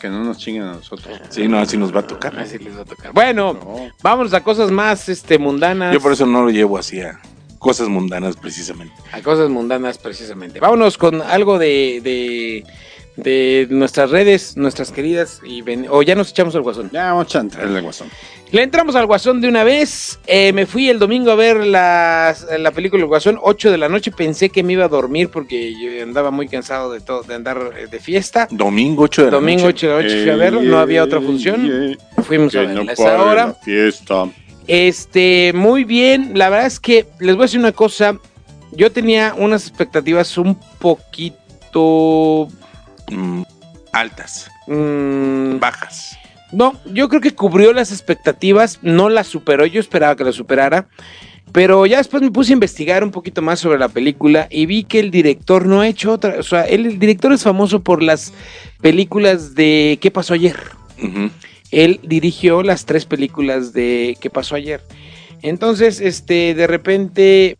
que 0.00 0.08
no 0.08 0.22
nos 0.22 0.38
chinguen 0.38 0.62
a 0.62 0.72
nosotros. 0.74 1.20
Sí, 1.30 1.48
no, 1.48 1.58
así 1.58 1.76
nos 1.76 1.92
va 1.92 2.00
a 2.00 2.06
tocar. 2.06 2.38
Así 2.38 2.56
les 2.58 2.76
va 2.76 2.82
a 2.82 2.84
tocar. 2.84 3.12
Bueno, 3.12 3.54
No. 3.54 3.88
vámonos 4.00 4.32
a 4.32 4.44
cosas 4.44 4.70
más 4.70 5.08
este, 5.08 5.38
mundanas. 5.38 5.92
Yo 5.92 6.00
por 6.00 6.12
eso 6.12 6.24
no 6.24 6.42
lo 6.42 6.50
llevo 6.50 6.78
así 6.78 7.00
a 7.00 7.18
cosas 7.58 7.88
mundanas 7.88 8.36
precisamente. 8.36 8.94
A 9.12 9.20
cosas 9.22 9.48
mundanas, 9.50 9.98
precisamente. 9.98 10.60
Vámonos 10.60 10.96
con 10.98 11.20
algo 11.22 11.58
de, 11.58 12.00
de, 12.02 12.64
de 13.16 13.66
nuestras 13.70 14.10
redes, 14.10 14.56
nuestras 14.56 14.90
queridas. 14.92 15.40
Y 15.44 15.62
ven- 15.62 15.86
o 15.90 16.02
ya 16.02 16.14
nos 16.14 16.30
echamos 16.30 16.54
al 16.54 16.62
guasón. 16.62 16.90
Ya 16.92 17.12
vamos 17.12 17.34
a 17.34 17.40
entrarle 17.40 17.76
al 17.78 17.82
guasón. 17.84 18.08
Le 18.50 18.62
entramos 18.62 18.96
al 18.96 19.04
guasón 19.04 19.42
de 19.42 19.48
una 19.48 19.62
vez. 19.62 20.18
Eh, 20.26 20.54
me 20.54 20.64
fui 20.64 20.88
el 20.88 20.98
domingo 20.98 21.30
a 21.30 21.34
ver 21.34 21.66
la, 21.66 22.34
la 22.58 22.70
película 22.70 23.02
El 23.02 23.06
Guasón, 23.08 23.38
8 23.42 23.70
de 23.70 23.76
la 23.76 23.90
noche. 23.90 24.10
Pensé 24.10 24.48
que 24.48 24.62
me 24.62 24.72
iba 24.72 24.86
a 24.86 24.88
dormir 24.88 25.28
porque 25.28 25.74
yo 25.78 26.02
andaba 26.02 26.30
muy 26.30 26.48
cansado 26.48 26.90
de 26.90 27.00
todo, 27.00 27.22
de 27.24 27.34
andar 27.34 27.72
eh, 27.76 27.88
de 27.90 28.00
fiesta. 28.00 28.48
Domingo 28.50 29.02
8 29.02 29.26
de 29.26 29.30
la 29.30 29.36
Domingo 29.36 29.64
noche. 29.64 29.86
8 29.86 29.86
de 29.88 29.92
la 29.96 30.02
noche 30.02 30.22
fui 30.22 30.30
a 30.30 30.36
verlo, 30.36 30.62
no 30.62 30.78
había 30.78 31.04
otra 31.04 31.20
función. 31.20 31.98
Fuimos 32.22 32.54
a 32.54 32.60
verla 32.60 32.84
no 32.84 32.90
esa 32.90 33.22
hora. 33.22 33.46
la 33.48 33.52
fiesta. 33.54 34.24
Este, 34.68 35.52
muy 35.54 35.84
bien. 35.84 36.32
La 36.34 36.48
verdad 36.50 36.66
es 36.66 36.78
que 36.78 37.06
les 37.18 37.34
voy 37.34 37.42
a 37.44 37.46
decir 37.46 37.58
una 37.60 37.72
cosa. 37.72 38.18
Yo 38.72 38.92
tenía 38.92 39.34
unas 39.36 39.66
expectativas 39.66 40.36
un 40.38 40.54
poquito. 40.78 42.48
Mm, 43.10 43.42
altas, 43.92 44.50
mm, 44.66 45.58
bajas. 45.58 46.16
no, 46.52 46.78
yo 46.86 47.08
creo 47.08 47.20
que 47.20 47.34
cubrió 47.34 47.72
las 47.72 47.90
expectativas. 47.92 48.78
No 48.82 49.08
las 49.08 49.26
superó. 49.26 49.64
Yo 49.66 49.80
esperaba 49.80 50.14
que 50.16 50.24
las 50.24 50.34
superara. 50.34 50.88
Pero 51.50 51.86
ya 51.86 51.96
después 51.96 52.22
me 52.22 52.30
puse 52.30 52.52
a 52.52 52.54
investigar 52.54 53.02
un 53.02 53.10
poquito 53.10 53.40
más 53.40 53.58
sobre 53.58 53.78
la 53.78 53.88
película 53.88 54.48
y 54.50 54.66
vi 54.66 54.84
que 54.84 55.00
el 55.00 55.10
director 55.10 55.64
no 55.64 55.80
ha 55.80 55.88
hecho 55.88 56.12
otra. 56.12 56.36
O 56.38 56.42
sea, 56.42 56.64
él- 56.66 56.84
el 56.84 56.98
director 56.98 57.32
es 57.32 57.42
famoso 57.42 57.80
por 57.82 58.02
las 58.02 58.34
películas 58.82 59.54
de 59.54 59.98
¿Qué 60.02 60.10
pasó 60.10 60.34
ayer? 60.34 60.56
Ujú. 61.02 61.30
Él 61.70 62.00
dirigió 62.02 62.62
las 62.62 62.84
tres 62.86 63.04
películas 63.04 63.72
de 63.72 64.16
¿Qué 64.20 64.30
pasó 64.30 64.54
ayer? 64.54 64.82
Entonces, 65.42 66.00
este, 66.00 66.54
de 66.54 66.66
repente 66.66 67.56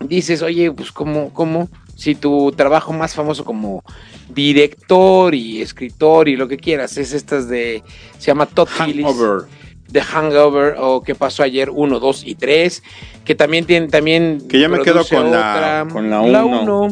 dices, 0.00 0.42
oye, 0.42 0.70
pues 0.72 0.92
cómo, 0.92 1.32
cómo, 1.32 1.68
si 1.96 2.14
tu 2.14 2.52
trabajo 2.52 2.92
más 2.92 3.14
famoso 3.14 3.44
como 3.44 3.82
director 4.28 5.34
y 5.34 5.62
escritor 5.62 6.28
y 6.28 6.36
lo 6.36 6.48
que 6.48 6.56
quieras 6.56 6.96
es 6.96 7.12
estas 7.12 7.48
de, 7.48 7.82
se 8.18 8.26
llama 8.26 8.46
Todd 8.46 8.68
Phillips, 8.68 9.08
Hangover. 9.08 9.48
The 9.90 10.00
Hangover 10.00 10.76
o 10.78 11.02
¿Qué 11.02 11.14
pasó 11.14 11.42
ayer? 11.42 11.68
1, 11.70 12.00
2 12.00 12.24
y 12.24 12.34
3, 12.34 12.82
que 13.24 13.34
también 13.34 13.66
tiene, 13.66 13.88
también 13.88 14.42
Que 14.48 14.58
ya 14.60 14.68
me 14.68 14.80
quedo 14.80 15.04
con 15.06 15.30
la- 15.30 15.86
con 15.92 16.10
la 16.10 16.22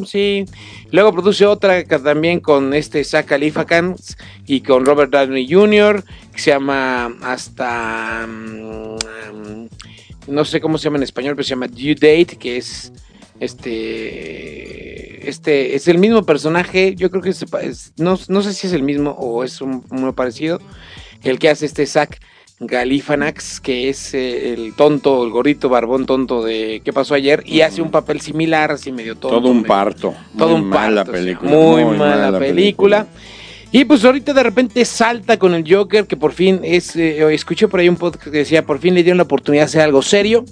sí. 0.06 0.44
Luego 0.92 1.12
produce 1.12 1.46
otra 1.46 1.84
también 1.84 2.40
con 2.40 2.74
este 2.74 3.04
Zach 3.04 3.28
Galifianakis 3.28 4.16
y 4.46 4.60
con 4.60 4.84
Robert 4.84 5.12
Downey 5.12 5.46
Jr. 5.50 6.04
que 6.32 6.40
se 6.40 6.50
llama 6.50 7.14
hasta 7.22 8.26
mm, 8.26 9.66
no 10.28 10.44
sé 10.44 10.60
cómo 10.60 10.78
se 10.78 10.84
llama 10.84 10.96
en 10.98 11.02
español, 11.04 11.34
pero 11.36 11.44
se 11.44 11.50
llama 11.50 11.68
Due 11.68 11.94
Date, 11.94 12.36
que 12.38 12.56
es 12.56 12.92
este 13.38 15.28
este 15.28 15.74
es 15.76 15.86
el 15.88 15.98
mismo 15.98 16.24
personaje, 16.24 16.94
yo 16.96 17.10
creo 17.10 17.22
que 17.22 17.30
es- 17.30 17.92
no, 17.98 18.18
no 18.28 18.42
sé 18.42 18.52
si 18.54 18.66
es 18.66 18.72
el 18.72 18.82
mismo 18.82 19.10
o 19.10 19.44
es 19.44 19.60
un, 19.60 19.84
uno 19.90 20.14
parecido, 20.14 20.60
el 21.22 21.38
que 21.38 21.50
hace 21.50 21.66
este 21.66 21.86
Zach 21.86 22.18
Galifanax, 22.60 23.58
que 23.60 23.88
es 23.88 24.12
eh, 24.12 24.52
el 24.52 24.74
tonto, 24.74 25.24
el 25.24 25.30
gordito 25.30 25.70
barbón 25.70 26.04
tonto 26.04 26.44
de 26.44 26.82
¿Qué 26.84 26.92
pasó 26.92 27.14
ayer? 27.14 27.42
Y 27.46 27.62
hace 27.62 27.80
un 27.80 27.90
papel 27.90 28.20
similar, 28.20 28.70
así 28.70 28.92
medio 28.92 29.14
tonto. 29.16 29.38
Todo 29.40 29.48
un 29.50 29.58
medio- 29.58 29.68
parto. 29.68 30.14
todo 30.36 30.50
Muy 30.50 30.60
un 30.60 30.68
mala 30.68 31.04
parto, 31.04 31.12
película. 31.12 31.50
muy, 31.50 31.84
mala, 31.84 32.38
película. 32.38 33.06
Y 33.72 33.84
pues 33.86 34.04
ahorita 34.04 34.34
de 34.34 34.42
repente 34.42 34.84
salta 34.84 35.38
con 35.38 35.54
el 35.54 35.64
Joker, 35.72 36.06
que 36.06 36.16
por 36.18 36.32
fin 36.32 36.60
es, 36.62 36.94
eh, 36.96 37.32
escuché 37.32 37.66
por 37.68 37.80
ahí 37.80 37.88
un 37.88 37.96
podcast 37.96 38.24
que 38.24 38.30
decía, 38.38 38.66
por 38.66 38.78
fin 38.78 38.94
le 38.94 39.02
dieron 39.04 39.16
la 39.18 39.22
oportunidad 39.24 39.62
de 39.62 39.66
hacer 39.66 39.80
algo 39.82 40.02
serio. 40.02 40.44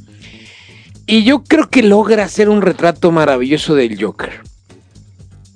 Y 1.07 1.25
yo 1.25 1.42
creo 1.44 1.68
que 1.68 1.83
logra 1.83 2.25
hacer 2.25 2.49
un 2.49 2.62
retrato 2.62 3.11
maravilloso 3.12 3.75
del 3.75 4.03
Joker. 4.03 4.40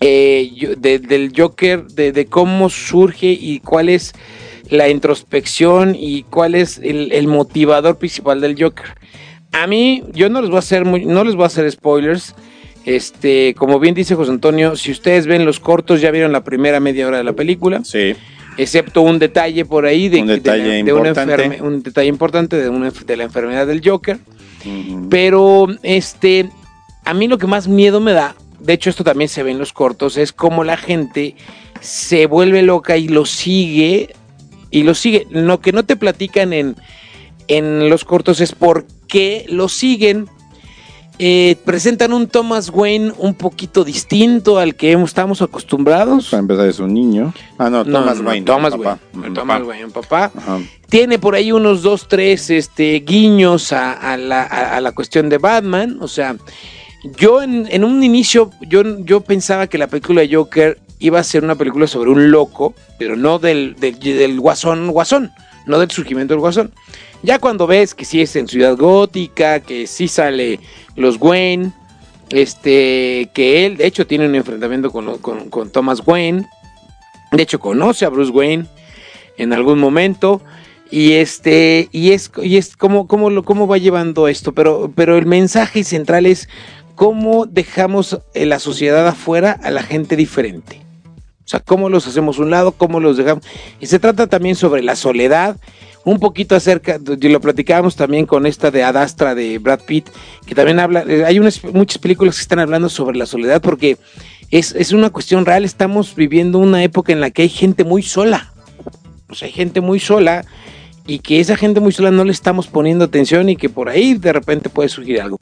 Eh, 0.00 0.50
yo- 0.54 0.74
de- 0.76 0.98
del 0.98 1.32
Joker, 1.34 1.86
de, 1.86 2.12
de 2.12 2.26
cómo 2.26 2.68
surge 2.68 3.28
y 3.40 3.60
cuál 3.60 3.88
es 3.88 4.12
la 4.72 4.88
introspección 4.88 5.94
y 5.98 6.22
cuál 6.24 6.54
es 6.54 6.78
el, 6.82 7.12
el 7.12 7.26
motivador 7.28 7.98
principal 7.98 8.40
del 8.40 8.56
Joker. 8.60 8.86
A 9.52 9.66
mí, 9.66 10.02
yo 10.14 10.30
no 10.30 10.40
les 10.40 10.48
voy 10.48 10.56
a 10.56 10.60
hacer 10.60 10.84
muy, 10.86 11.04
no 11.04 11.24
les 11.24 11.34
voy 11.34 11.44
a 11.44 11.46
hacer 11.48 11.70
spoilers. 11.70 12.34
Este, 12.86 13.54
como 13.54 13.78
bien 13.78 13.94
dice 13.94 14.14
José 14.14 14.30
Antonio, 14.30 14.74
si 14.76 14.90
ustedes 14.90 15.26
ven 15.26 15.44
los 15.44 15.60
cortos, 15.60 16.00
ya 16.00 16.10
vieron 16.10 16.32
la 16.32 16.42
primera 16.42 16.80
media 16.80 17.06
hora 17.06 17.18
de 17.18 17.24
la 17.24 17.34
película, 17.34 17.82
Sí. 17.84 18.14
excepto 18.56 19.02
un 19.02 19.18
detalle 19.18 19.64
por 19.66 19.84
ahí 19.84 20.08
de, 20.08 20.20
Un 20.22 20.26
de 20.26 20.34
detalle 20.34 20.66
la- 20.78 20.84
de 20.84 20.92
una 20.94 21.08
importante. 21.10 21.34
enferme- 21.48 21.60
un 21.62 21.82
detalle 21.82 22.08
importante 22.08 22.56
de, 22.56 22.68
una, 22.70 22.90
de 22.90 23.16
la 23.16 23.24
enfermedad 23.24 23.66
del 23.66 23.82
Joker. 23.86 24.18
Pero, 25.10 25.68
este, 25.82 26.48
a 27.04 27.14
mí 27.14 27.28
lo 27.28 27.38
que 27.38 27.46
más 27.46 27.68
miedo 27.68 28.00
me 28.00 28.12
da, 28.12 28.34
de 28.58 28.72
hecho 28.72 28.90
esto 28.90 29.04
también 29.04 29.28
se 29.28 29.42
ve 29.42 29.50
en 29.50 29.58
los 29.58 29.72
cortos, 29.72 30.16
es 30.16 30.32
cómo 30.32 30.64
la 30.64 30.76
gente 30.76 31.34
se 31.80 32.26
vuelve 32.26 32.62
loca 32.62 32.96
y 32.96 33.08
lo 33.08 33.26
sigue, 33.26 34.14
y 34.72 34.82
lo 34.82 34.94
sigue. 34.94 35.28
Lo 35.30 35.60
que 35.60 35.70
no 35.70 35.84
te 35.84 35.94
platican 35.94 36.52
en, 36.52 36.74
en 37.46 37.88
los 37.88 38.04
cortos 38.04 38.40
es 38.40 38.52
por 38.52 38.84
qué 39.06 39.46
lo 39.48 39.68
siguen. 39.68 40.26
Eh, 41.18 41.56
presentan 41.64 42.12
un 42.14 42.26
Thomas 42.26 42.70
Wayne 42.70 43.12
un 43.18 43.34
poquito 43.34 43.84
distinto 43.84 44.58
al 44.58 44.74
que 44.74 44.92
estamos 44.94 45.40
acostumbrados. 45.42 46.30
Para 46.30 46.40
empezar 46.40 46.66
es 46.66 46.80
un 46.80 46.92
niño. 46.94 47.32
Ah, 47.58 47.70
no, 47.70 47.84
Thomas 47.84 48.18
no, 48.20 48.28
Wayne. 48.30 48.46
Thomas 48.46 48.72
Wayne. 48.72 48.84
papá. 48.84 49.00
Thomas 49.34 49.62
Wayne, 49.62 49.84
un 49.84 49.92
papá 49.92 50.32
Ajá. 50.34 50.58
tiene 50.88 51.18
por 51.20 51.34
ahí 51.36 51.52
unos 51.52 51.82
dos, 51.82 52.08
tres 52.08 52.50
este, 52.50 53.00
guiños 53.06 53.72
a, 53.72 53.92
a 53.92 54.16
la, 54.16 54.42
a- 54.42 54.76
a 54.76 54.80
la 54.80 54.92
cuestión 54.92 55.28
de 55.28 55.38
Batman. 55.38 55.98
O 56.00 56.08
sea, 56.08 56.34
yo 57.18 57.42
en, 57.42 57.68
en 57.70 57.84
un 57.84 58.02
inicio, 58.02 58.50
yo, 58.62 58.82
yo 59.04 59.20
pensaba 59.20 59.66
que 59.68 59.78
la 59.78 59.86
película 59.88 60.22
de 60.22 60.34
Joker 60.34 60.78
iba 61.02 61.18
a 61.18 61.24
ser 61.24 61.42
una 61.44 61.56
película 61.56 61.86
sobre 61.86 62.10
un 62.10 62.30
loco, 62.30 62.74
pero 62.98 63.16
no 63.16 63.38
del, 63.38 63.74
del, 63.76 64.40
guasón, 64.40 64.90
guasón, 64.92 65.32
no 65.66 65.78
del 65.78 65.90
surgimiento 65.90 66.32
del 66.32 66.40
guasón. 66.40 66.72
Ya 67.22 67.38
cuando 67.38 67.66
ves 67.66 67.94
que 67.94 68.04
sí 68.04 68.20
es 68.20 68.34
en 68.36 68.48
Ciudad 68.48 68.76
Gótica, 68.76 69.60
que 69.60 69.86
sí 69.86 70.08
sale 70.08 70.60
los 70.96 71.16
Wayne, 71.20 71.72
Este, 72.30 73.30
que 73.34 73.66
él, 73.66 73.76
de 73.76 73.86
hecho, 73.86 74.06
tiene 74.06 74.26
un 74.26 74.34
enfrentamiento 74.34 74.90
con, 74.90 75.18
con, 75.18 75.50
con 75.50 75.70
Thomas 75.70 76.02
Wayne. 76.06 76.46
De 77.32 77.42
hecho, 77.42 77.58
conoce 77.58 78.04
a 78.04 78.08
Bruce 78.08 78.30
Wayne 78.30 78.66
en 79.36 79.52
algún 79.52 79.78
momento. 79.78 80.40
Y 80.90 81.12
este, 81.12 81.88
y 81.90 82.12
es, 82.12 82.30
y 82.42 82.58
es 82.58 82.76
cómo, 82.76 83.06
lo, 83.30 83.42
cómo 83.44 83.66
va 83.66 83.78
llevando 83.78 84.28
esto. 84.28 84.52
Pero, 84.52 84.92
pero 84.94 85.18
el 85.18 85.26
mensaje 85.26 85.84
central 85.84 86.26
es 86.26 86.48
cómo 86.94 87.46
dejamos 87.46 88.18
en 88.34 88.48
la 88.50 88.58
sociedad 88.58 89.06
afuera 89.08 89.58
a 89.62 89.70
la 89.70 89.82
gente 89.82 90.16
diferente. 90.16 90.81
O 91.52 91.54
sea, 91.54 91.60
cómo 91.60 91.90
los 91.90 92.06
hacemos 92.06 92.38
un 92.38 92.48
lado, 92.48 92.72
cómo 92.72 92.98
los 92.98 93.18
dejamos. 93.18 93.44
Y 93.78 93.84
se 93.84 93.98
trata 93.98 94.26
también 94.26 94.54
sobre 94.56 94.82
la 94.82 94.96
soledad, 94.96 95.58
un 96.02 96.18
poquito 96.18 96.56
acerca, 96.56 96.98
y 97.20 97.28
lo 97.28 97.42
platicábamos 97.42 97.94
también 97.94 98.24
con 98.24 98.46
esta 98.46 98.70
de 98.70 98.82
Adastra 98.82 99.34
de 99.34 99.58
Brad 99.58 99.80
Pitt, 99.80 100.08
que 100.46 100.54
también 100.54 100.80
habla, 100.80 101.04
eh, 101.06 101.26
hay 101.26 101.40
muchas 101.40 101.98
películas 101.98 102.36
que 102.36 102.40
están 102.40 102.58
hablando 102.58 102.88
sobre 102.88 103.18
la 103.18 103.26
soledad 103.26 103.60
porque 103.60 103.98
es, 104.50 104.74
es 104.74 104.92
una 104.92 105.10
cuestión 105.10 105.44
real, 105.44 105.66
estamos 105.66 106.14
viviendo 106.14 106.58
una 106.58 106.82
época 106.82 107.12
en 107.12 107.20
la 107.20 107.30
que 107.30 107.42
hay 107.42 107.50
gente 107.50 107.84
muy 107.84 108.02
sola. 108.02 108.54
O 109.28 109.34
sea, 109.34 109.44
hay 109.44 109.52
gente 109.52 109.82
muy 109.82 110.00
sola 110.00 110.46
y 111.06 111.18
que 111.18 111.40
esa 111.40 111.56
gente 111.56 111.80
muy 111.80 111.92
sola 111.92 112.10
no 112.10 112.24
le 112.24 112.32
estamos 112.32 112.68
poniendo 112.68 113.04
atención 113.04 113.48
y 113.48 113.56
que 113.56 113.68
por 113.68 113.88
ahí 113.88 114.14
de 114.14 114.32
repente 114.32 114.68
puede 114.68 114.88
surgir 114.88 115.20
algo. 115.20 115.38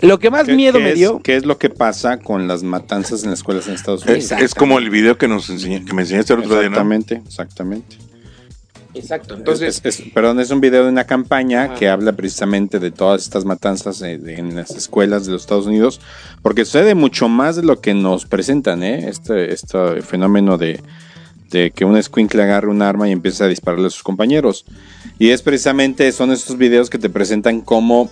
Lo 0.00 0.18
que 0.18 0.30
más 0.30 0.46
¿Qué- 0.46 0.54
miedo 0.54 0.78
qué 0.78 0.84
me 0.84 0.90
es- 0.90 0.96
dio... 0.96 1.20
¿Qué 1.20 1.36
es 1.36 1.44
lo 1.44 1.58
que 1.58 1.68
pasa 1.70 2.18
con 2.18 2.46
las 2.46 2.62
matanzas 2.62 3.24
en 3.24 3.30
las 3.30 3.40
escuelas 3.40 3.66
en 3.68 3.74
Estados 3.74 4.04
Unidos? 4.04 4.30
Es, 4.30 4.40
es 4.40 4.54
como 4.54 4.78
el 4.78 4.88
video 4.90 5.18
que 5.18 5.26
nos 5.28 5.50
enseñé, 5.50 5.84
que 5.84 5.92
me 5.94 6.02
enseñaste 6.02 6.32
el 6.34 6.40
otro 6.40 6.50
día, 6.60 6.62
¿no? 6.62 6.66
Exactamente, 6.68 7.22
exactamente. 7.26 7.96
Exacto, 8.92 9.34
entonces... 9.36 9.80
Es- 9.84 10.00
es- 10.00 10.12
perdón, 10.12 10.40
es 10.40 10.50
un 10.50 10.60
video 10.60 10.82
de 10.84 10.90
una 10.90 11.04
campaña 11.04 11.74
que 11.74 11.88
habla 11.88 12.12
precisamente 12.12 12.78
de 12.80 12.90
todas 12.90 13.22
estas 13.22 13.44
matanzas 13.44 14.02
eh, 14.02 14.18
de- 14.18 14.34
en 14.34 14.56
las 14.56 14.70
escuelas 14.72 15.26
de 15.26 15.32
los 15.32 15.42
Estados 15.42 15.66
Unidos, 15.66 16.00
porque 16.42 16.64
sucede 16.64 16.94
mucho 16.96 17.28
más 17.28 17.56
de 17.56 17.62
lo 17.62 17.80
que 17.80 17.94
nos 17.94 18.26
presentan, 18.26 18.82
¿eh? 18.82 19.08
Este, 19.08 19.52
este 19.52 20.02
fenómeno 20.02 20.58
de, 20.58 20.80
de 21.50 21.70
que 21.70 21.84
un 21.84 21.96
escuincle 21.96 22.42
agarre 22.42 22.68
un 22.68 22.82
arma 22.82 23.08
y 23.08 23.12
empieza 23.12 23.44
a 23.44 23.48
dispararle 23.48 23.86
a 23.86 23.90
sus 23.90 24.02
compañeros. 24.02 24.64
Y 25.20 25.32
es 25.32 25.42
precisamente, 25.42 26.10
son 26.12 26.32
estos 26.32 26.56
videos 26.56 26.88
que 26.88 26.96
te 26.96 27.10
presentan 27.10 27.60
cómo 27.60 28.10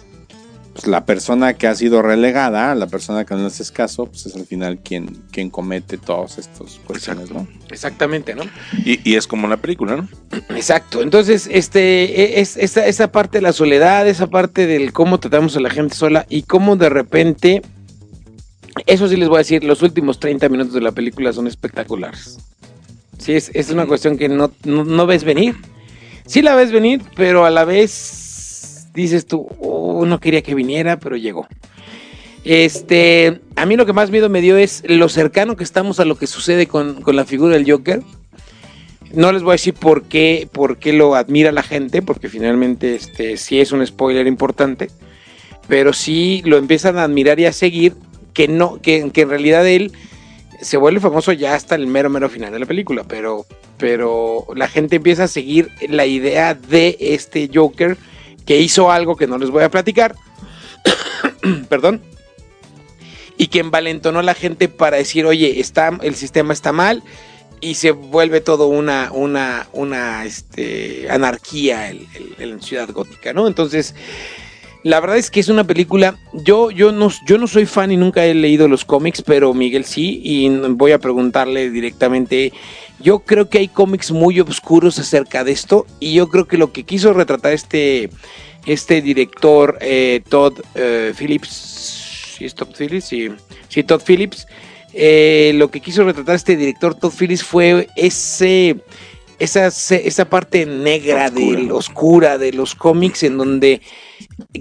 pues, 0.75 0.87
la 0.87 1.07
persona 1.07 1.55
que 1.55 1.67
ha 1.67 1.75
sido 1.75 2.03
relegada, 2.03 2.75
la 2.75 2.87
persona 2.87 3.25
que 3.25 3.33
no 3.33 3.41
le 3.41 3.47
haces 3.47 3.73
caso, 3.73 4.05
pues 4.05 4.27
es 4.27 4.37
al 4.37 4.45
final 4.45 4.81
quien, 4.81 5.23
quien 5.33 5.49
comete 5.49 5.97
todos 5.97 6.37
estos 6.37 6.83
cuestiones, 6.87 7.31
¿no? 7.31 7.49
Exactamente, 7.71 8.35
¿no? 8.35 8.43
Y, 8.85 9.01
y 9.11 9.15
es 9.15 9.27
como 9.27 9.49
la 9.49 9.57
película, 9.57 9.97
¿no? 9.97 10.09
Exacto, 10.55 11.01
entonces 11.01 11.49
este 11.51 12.41
es 12.43 12.59
esa, 12.59 12.87
esa 12.87 13.11
parte 13.11 13.39
de 13.39 13.43
la 13.43 13.55
soledad, 13.55 14.07
esa 14.07 14.27
parte 14.27 14.67
del 14.67 14.93
cómo 14.93 15.19
tratamos 15.19 15.57
a 15.57 15.61
la 15.61 15.71
gente 15.71 15.95
sola 15.95 16.27
y 16.29 16.43
cómo 16.43 16.77
de 16.77 16.91
repente, 16.91 17.63
eso 18.85 19.09
sí 19.09 19.17
les 19.17 19.31
voy 19.31 19.37
a 19.37 19.39
decir, 19.39 19.65
los 19.65 19.81
últimos 19.81 20.21
30 20.21 20.47
minutos 20.51 20.75
de 20.75 20.83
la 20.83 20.93
película 20.93 21.33
son 21.33 21.47
espectaculares. 21.47 22.37
Sí, 23.17 23.33
es, 23.33 23.51
es 23.55 23.71
una 23.71 23.87
cuestión 23.87 24.19
que 24.19 24.29
no, 24.29 24.53
no, 24.65 24.85
no 24.85 25.07
ves 25.07 25.25
venir. 25.25 25.57
Sí 26.29 26.43
la 26.43 26.55
ves 26.55 26.73
venir, 26.73 27.01
pero 27.17 27.47
a 27.47 27.51
la 27.51 27.65
vez 27.65 28.89
dices 28.93 29.27
tú, 29.27 29.49
"Oh, 29.61 30.05
no 30.05 30.21
quería 30.21 30.43
que 30.43 30.55
viniera, 30.55 30.99
pero 30.99 31.17
llegó. 31.17 31.49
Este, 32.45 33.41
a 33.57 33.65
mí 33.65 33.77
lo 33.77 33.87
que 33.87 33.95
más 33.95 34.11
miedo 34.11 34.29
me 34.29 34.43
dio 34.43 34.59
es 34.59 34.83
lo 34.87 35.09
cercano 35.09 35.57
que 35.57 35.65
estamos 35.65 36.01
a 36.01 36.05
lo 36.05 36.17
que 36.17 36.27
sucede 36.27 36.67
con, 36.67 37.01
con 37.01 37.17
la 37.17 37.25
figura 37.25 37.55
del 37.55 37.71
Joker. 37.71 38.03
No 39.15 39.33
les 39.33 39.43
voy 39.43 39.53
a 39.53 39.55
decir 39.55 39.73
por 39.73 40.03
qué, 40.03 40.47
por 40.53 40.77
qué 40.77 40.93
lo 40.93 41.15
admira 41.15 41.51
la 41.51 41.63
gente, 41.63 42.03
porque 42.03 42.29
finalmente 42.29 42.95
este, 42.95 43.39
sí 43.39 43.59
es 43.59 43.73
un 43.73 43.85
spoiler 43.87 44.27
importante, 44.27 44.91
pero 45.67 45.95
sí 45.95 46.43
lo 46.45 46.59
empiezan 46.59 46.99
a 46.99 47.05
admirar 47.05 47.41
y 47.41 47.47
a 47.47 47.55
seguir, 47.55 47.95
que 48.35 48.49
no, 48.49 48.83
que, 48.83 49.11
que 49.13 49.23
en 49.23 49.31
realidad 49.31 49.67
él 49.67 49.93
se 50.61 50.77
vuelve 50.77 51.01
famoso 51.01 51.33
ya 51.33 51.55
hasta 51.55 51.75
el 51.75 51.87
mero 51.87 52.11
mero 52.11 52.29
final 52.29 52.53
de 52.53 52.59
la 52.59 52.67
película, 52.67 53.05
pero, 53.09 53.47
pero 53.79 54.47
la 54.55 54.69
gente 54.69 54.97
empieza 54.97 55.25
a 55.25 55.29
seguir 55.29 55.71
la 55.89 56.05
idea 56.07 56.55
de 56.55 56.97
este 57.01 57.49
Joker 57.53 57.97
que 58.45 58.59
hizo 58.61 58.91
algo 58.91 59.17
que 59.17 59.27
no 59.27 59.39
les 59.39 59.51
voy 59.51 59.63
a 59.63 59.71
platicar, 59.71 60.15
perdón, 61.69 62.03
y 63.37 63.49
que 63.49 63.61
envalentonó 63.61 64.19
a 64.21 64.23
la 64.25 64.35
gente 64.35 64.69
para 64.69 64.97
decir, 64.97 65.25
oye, 65.27 65.61
está, 65.61 65.97
el 66.03 66.15
sistema 66.15 66.53
está 66.53 66.73
mal, 66.73 67.03
y 67.61 67.75
se 67.75 67.91
vuelve 67.91 68.41
todo 68.41 68.67
una, 68.69 69.11
una, 69.13 69.69
una 69.73 70.25
este, 70.25 71.09
anarquía 71.11 71.91
en, 71.91 72.07
en- 72.39 72.51
en 72.53 72.63
Ciudad 72.63 72.89
Gótica, 72.91 73.33
¿no? 73.33 73.47
Entonces, 73.49 73.95
la 74.83 75.01
verdad 75.01 75.19
es 75.19 75.31
que 75.31 75.41
es 75.41 75.49
una 75.49 75.65
película, 75.65 76.17
yo, 76.33 76.71
yo, 76.71 76.93
no, 76.93 77.11
yo 77.27 77.39
no 77.39 77.47
soy 77.47 77.67
fan 77.67 77.91
y 77.91 77.97
nunca 77.97 78.25
he 78.25 78.35
leído 78.35 78.69
los 78.69 78.85
cómics, 78.85 79.23
pero 79.23 79.53
Miguel 79.55 79.85
sí, 79.85 80.21
y 80.23 80.49
voy 80.49 80.93
a 80.93 80.99
preguntarle 80.99 81.71
directamente, 81.71 82.53
yo 83.01 83.21
creo 83.21 83.49
que 83.49 83.59
hay 83.59 83.69
cómics 83.69 84.13
muy 84.13 84.39
oscuros 84.41 84.99
acerca 84.99 85.45
de 85.45 85.53
esto, 85.53 85.87
y 86.01 86.15
yo 86.15 86.29
creo 86.29 86.47
que 86.47 86.59
lo 86.59 86.73
que 86.73 86.85
quiso 86.85 87.13
retratar 87.13 87.53
este, 87.53 88.11
este 88.67 89.03
director, 89.03 89.79
eh, 89.81 90.23
Todd 90.29 90.61
eh, 90.75 91.13
Phillips, 91.19 92.37
¿sí 92.39 92.45
es 92.45 92.55
Todd 92.55 92.69
Phillips? 92.77 93.05
Sí, 93.05 93.29
sí 93.69 93.83
Todd 93.83 94.03
Phillips, 94.07 94.47
eh, 94.95 95.53
lo 95.57 95.71
que 95.71 95.81
quiso 95.81 96.05
retratar 96.05 96.37
este 96.37 96.57
director 96.57 96.95
Todd 96.95 97.13
Phillips 97.13 97.43
fue 97.43 97.89
ese 97.97 98.77
esa, 99.39 99.67
esa 99.69 100.25
parte 100.29 100.67
negra 100.67 101.27
Oscura. 101.27 101.61
de 101.61 101.73
oscura 101.73 102.39
de 102.39 102.53
los 102.53 102.75
cómics 102.75 103.23
en 103.23 103.39
donde 103.39 103.81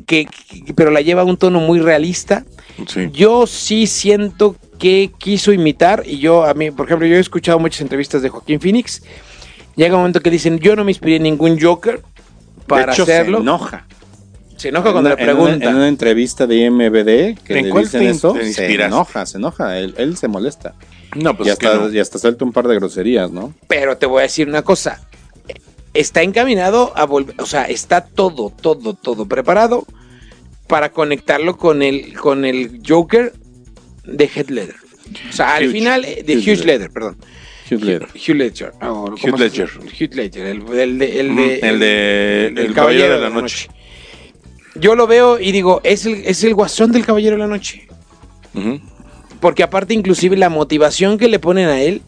que, 0.06 0.26
que- 0.26 0.74
pero 0.76 0.92
la 0.92 1.02
lleva 1.02 1.22
a 1.22 1.26
un 1.26 1.38
tono 1.38 1.60
muy 1.60 1.80
realista 1.80 2.44
Sí. 2.86 3.10
yo 3.12 3.48
sí 3.48 3.88
siento 3.88 4.56
que 4.78 5.12
quiso 5.18 5.52
imitar 5.52 6.04
y 6.06 6.20
yo 6.20 6.44
a 6.46 6.54
mí 6.54 6.70
por 6.70 6.86
ejemplo 6.86 7.08
yo 7.08 7.16
he 7.16 7.20
escuchado 7.20 7.58
muchas 7.58 7.82
entrevistas 7.82 8.22
de 8.22 8.30
Joaquín 8.30 8.60
Phoenix 8.60 9.02
llega 9.76 9.96
un 9.96 10.02
momento 10.02 10.22
que 10.22 10.30
dicen 10.30 10.60
yo 10.60 10.76
no 10.76 10.84
me 10.84 10.92
inspiré 10.92 11.16
en 11.16 11.24
ningún 11.24 11.60
Joker 11.60 12.02
para 12.68 12.88
de 12.88 12.92
hecho, 12.94 13.04
hacerlo 13.04 13.38
se 13.38 13.42
enoja. 13.44 13.88
se 14.58 14.70
enoja 14.70 14.92
cuando 14.92 15.10
en, 15.10 15.16
le 15.16 15.22
en 15.24 15.28
preguntan 15.28 15.56
una, 15.62 15.70
en 15.72 15.76
una 15.78 15.88
entrevista 15.88 16.46
de 16.46 16.56
IMBD 16.58 17.42
que 17.44 17.58
¿En 17.58 17.64
le 17.66 17.70
cuál 17.72 17.86
dicen 17.86 18.04
eso, 18.04 18.36
se 18.54 18.72
enoja, 18.76 19.26
se 19.26 19.38
enoja, 19.38 19.80
él, 19.80 19.96
él 19.98 20.16
se 20.18 20.28
molesta. 20.28 20.76
No, 21.18 21.36
pues 21.36 21.48
y, 21.48 21.52
es 21.52 21.58
que 21.60 21.68
hasta, 21.68 21.80
no. 21.80 21.92
y 21.92 22.00
hasta 22.00 22.20
suelta 22.20 22.46
un 22.46 22.52
par 22.54 22.68
de 22.68 22.76
groserías, 22.76 23.32
¿no? 23.32 23.54
Pero 23.68 23.98
te 23.98 24.06
voy 24.06 24.20
a 24.20 24.24
decir 24.24 24.48
una 24.48 24.62
cosa. 24.62 25.02
Está 25.94 26.22
encaminado 26.22 26.94
a 26.96 27.06
volver, 27.06 27.36
o 27.40 27.46
sea, 27.46 27.64
está 27.66 28.02
todo, 28.02 28.52
todo, 28.62 28.94
todo 28.94 29.26
preparado 29.28 29.86
para 30.68 30.92
conectarlo 30.92 31.58
con 31.58 31.82
el, 31.82 32.14
con 32.14 32.46
el 32.46 32.82
Joker 32.88 33.34
de 34.06 34.26
Heath 34.28 34.50
Ledger. 34.50 34.76
O 35.30 35.34
sea, 35.34 35.56
al 35.56 35.72
final, 35.72 36.04
eh, 36.06 36.24
de 36.26 36.36
Hugh 36.38 36.60
Hugh 36.60 36.66
Ledger. 36.66 36.92
Perdón. 36.92 37.18
Hugh 37.72 37.82
Ledger. 37.84 38.08
Hugh 38.14 38.36
Ledger. 38.36 38.74
Ah, 38.82 38.88
¿cómo 38.90 39.06
Hugh 39.16 39.40
Ledger. 39.40 39.70
Hugh 39.80 40.14
Ledger, 40.14 40.46
el, 40.46 40.62
el 40.80 40.98
de, 41.00 41.20
el 41.20 41.36
de, 41.36 41.60
el 41.60 41.80
de- 41.80 42.48
el 42.66 42.74
Caballero 42.74 43.16
de 43.16 43.22
la 43.22 43.30
Noche. 43.30 43.70
Yo 44.76 44.94
lo 44.96 45.08
veo 45.08 45.40
y 45.40 45.52
digo, 45.52 45.82
es 45.84 46.06
el, 46.06 46.24
es 46.26 46.44
el 46.44 46.54
guasón 46.54 46.92
del 46.92 47.06
Caballero 47.06 47.36
de 47.38 47.40
la 47.40 47.48
Noche. 47.48 47.88
Ujú. 48.54 48.80
Porque 49.48 49.64
aparte, 49.64 49.94
inclusive, 49.94 50.36
la 50.36 50.50
motivación 50.50 51.18
que 51.18 51.30
le 51.30 51.40
ponen 51.40 51.70
a 51.70 51.80
él, 51.82 52.02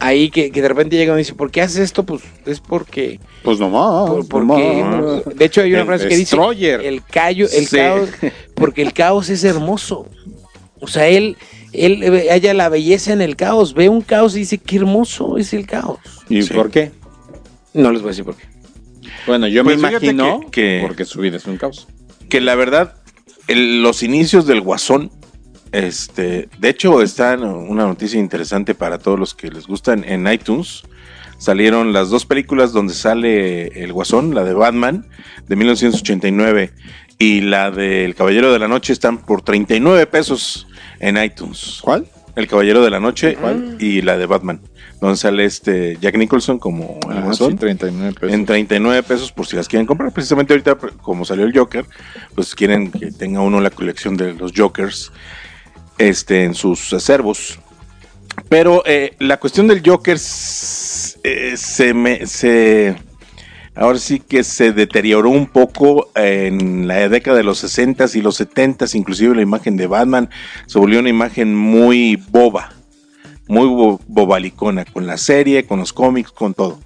ahí 0.00 0.28
que, 0.28 0.50
que 0.50 0.60
de 0.60 0.66
repente 0.66 0.96
llega 0.96 1.14
y 1.14 1.18
dice, 1.18 1.34
¿por 1.34 1.52
qué 1.52 1.62
haces 1.62 1.76
esto? 1.78 2.02
Pues 2.02 2.20
es 2.46 2.58
porque 2.58 3.20
Pues 3.44 3.60
nomás. 3.60 4.10
Por- 4.10 4.26
porque, 4.28 4.82
nomás. 4.82 5.24
de 5.36 5.44
hecho, 5.44 5.60
hay 5.60 5.70
una 5.70 5.82
El 5.82 5.86
frase 5.86 6.08
que 6.08 6.16
dice: 6.16 6.34
destroyer. 6.34 6.80
el, 6.80 7.04
callo, 7.04 7.46
el 7.46 7.66
Sí. 7.68 7.76
caos, 7.76 8.08
porque 8.56 8.82
el 8.82 8.92
caos 8.92 9.28
es 9.28 9.44
hermoso. 9.44 10.08
O 10.80 10.88
sea, 10.88 11.06
él, 11.06 11.36
él 11.72 12.02
halla 12.28 12.54
la 12.54 12.68
belleza 12.68 13.12
en 13.12 13.20
el 13.20 13.36
caos, 13.36 13.72
ve 13.74 13.88
un 13.88 14.00
caos 14.00 14.34
y 14.34 14.40
dice: 14.40 14.58
Qué 14.58 14.78
hermoso 14.78 15.36
es 15.38 15.54
el 15.54 15.68
caos. 15.68 16.00
¿Y 16.28 16.42
Sí. 16.42 16.52
por 16.52 16.72
qué? 16.72 16.90
No 17.72 17.92
les 17.92 18.02
voy 18.02 18.08
a 18.08 18.10
decir 18.10 18.24
por 18.24 18.34
qué. 18.34 18.46
Bueno, 19.28 19.46
yo 19.46 19.62
Pues 19.62 19.78
me 19.78 19.86
fíjate 19.90 20.06
imagino 20.06 20.40
que- 20.40 20.50
que- 20.50 20.78
porque 20.82 21.04
su 21.04 21.20
vida 21.20 21.36
es 21.36 21.46
un 21.46 21.56
caos. 21.56 21.86
que 22.28 22.40
la 22.40 22.56
verdad, 22.56 22.96
el- 23.46 23.80
los 23.80 24.02
inicios 24.02 24.44
del 24.48 24.60
Guasón, 24.60 25.12
este, 25.72 26.48
de 26.58 26.68
hecho, 26.68 27.02
está 27.02 27.36
una 27.36 27.86
noticia 27.86 28.18
interesante 28.18 28.74
para 28.74 28.98
todos 28.98 29.18
los 29.18 29.34
que 29.34 29.50
les 29.50 29.66
gustan 29.66 30.04
en 30.04 30.26
iTunes. 30.26 30.82
Salieron 31.38 31.92
las 31.92 32.10
dos 32.10 32.26
películas 32.26 32.72
donde 32.72 32.92
sale 32.92 33.68
el 33.82 33.92
Guasón, 33.92 34.34
la 34.34 34.44
de 34.44 34.52
Batman 34.52 35.06
de 35.48 35.56
1989 35.56 36.72
y 37.18 37.40
la 37.40 37.70
del 37.70 38.14
Caballero 38.14 38.52
de 38.52 38.58
la 38.58 38.68
Noche 38.68 38.92
están 38.92 39.18
por 39.18 39.42
39 39.42 40.06
pesos 40.06 40.66
en 40.98 41.22
iTunes. 41.22 41.78
¿Cuál? 41.82 42.06
El 42.36 42.46
Caballero 42.46 42.82
de 42.82 42.90
la 42.90 43.00
Noche 43.00 43.36
¿Cuál? 43.36 43.76
y 43.80 44.02
la 44.02 44.16
de 44.18 44.26
Batman, 44.26 44.60
donde 45.00 45.16
sale 45.16 45.44
este 45.44 45.96
Jack 46.00 46.16
Nicholson 46.16 46.58
como 46.58 46.98
el 47.10 47.18
Ah, 47.18 47.22
Guasón 47.22 47.52
sí, 47.52 47.58
39 47.58 48.12
pesos. 48.20 48.32
en 48.34 48.46
39 48.46 49.02
pesos 49.02 49.32
por 49.32 49.46
si 49.46 49.56
las 49.56 49.66
quieren 49.66 49.86
comprar. 49.86 50.12
Precisamente 50.12 50.52
ahorita, 50.52 50.76
como 51.02 51.24
salió 51.24 51.44
el 51.46 51.56
Joker, 51.56 51.84
pues 52.34 52.54
quieren 52.54 52.90
que 52.90 53.10
tenga 53.12 53.40
uno 53.40 53.60
la 53.60 53.70
colección 53.70 54.16
de 54.16 54.34
los 54.34 54.52
Jokers 54.54 55.10
este, 56.00 56.44
en 56.44 56.54
sus 56.54 56.92
acervos. 56.92 57.58
Pero 58.48 58.82
eh, 58.86 59.14
la 59.18 59.38
cuestión 59.38 59.68
del 59.68 59.82
Joker 59.84 60.16
eh, 60.16 61.54
se 61.56 61.94
me. 61.94 62.26
Se, 62.26 62.96
ahora 63.74 63.98
sí 63.98 64.18
que 64.20 64.42
se 64.42 64.72
deterioró 64.72 65.28
un 65.30 65.46
poco 65.46 66.10
en 66.14 66.88
la 66.88 67.08
década 67.08 67.36
de 67.36 67.44
los 67.44 67.62
60s 67.62 68.14
y 68.16 68.22
los 68.22 68.40
70s, 68.40 68.94
inclusive 68.94 69.34
la 69.36 69.42
imagen 69.42 69.76
de 69.76 69.86
Batman 69.86 70.30
se 70.66 70.78
volvió 70.78 71.00
una 71.00 71.08
imagen 71.10 71.54
muy 71.54 72.16
boba, 72.16 72.72
muy 73.46 73.66
bo- 73.68 74.00
bobalicona, 74.06 74.84
con 74.84 75.06
la 75.06 75.18
serie, 75.18 75.66
con 75.66 75.78
los 75.78 75.92
cómics, 75.92 76.30
con 76.32 76.54
todo. 76.54 76.80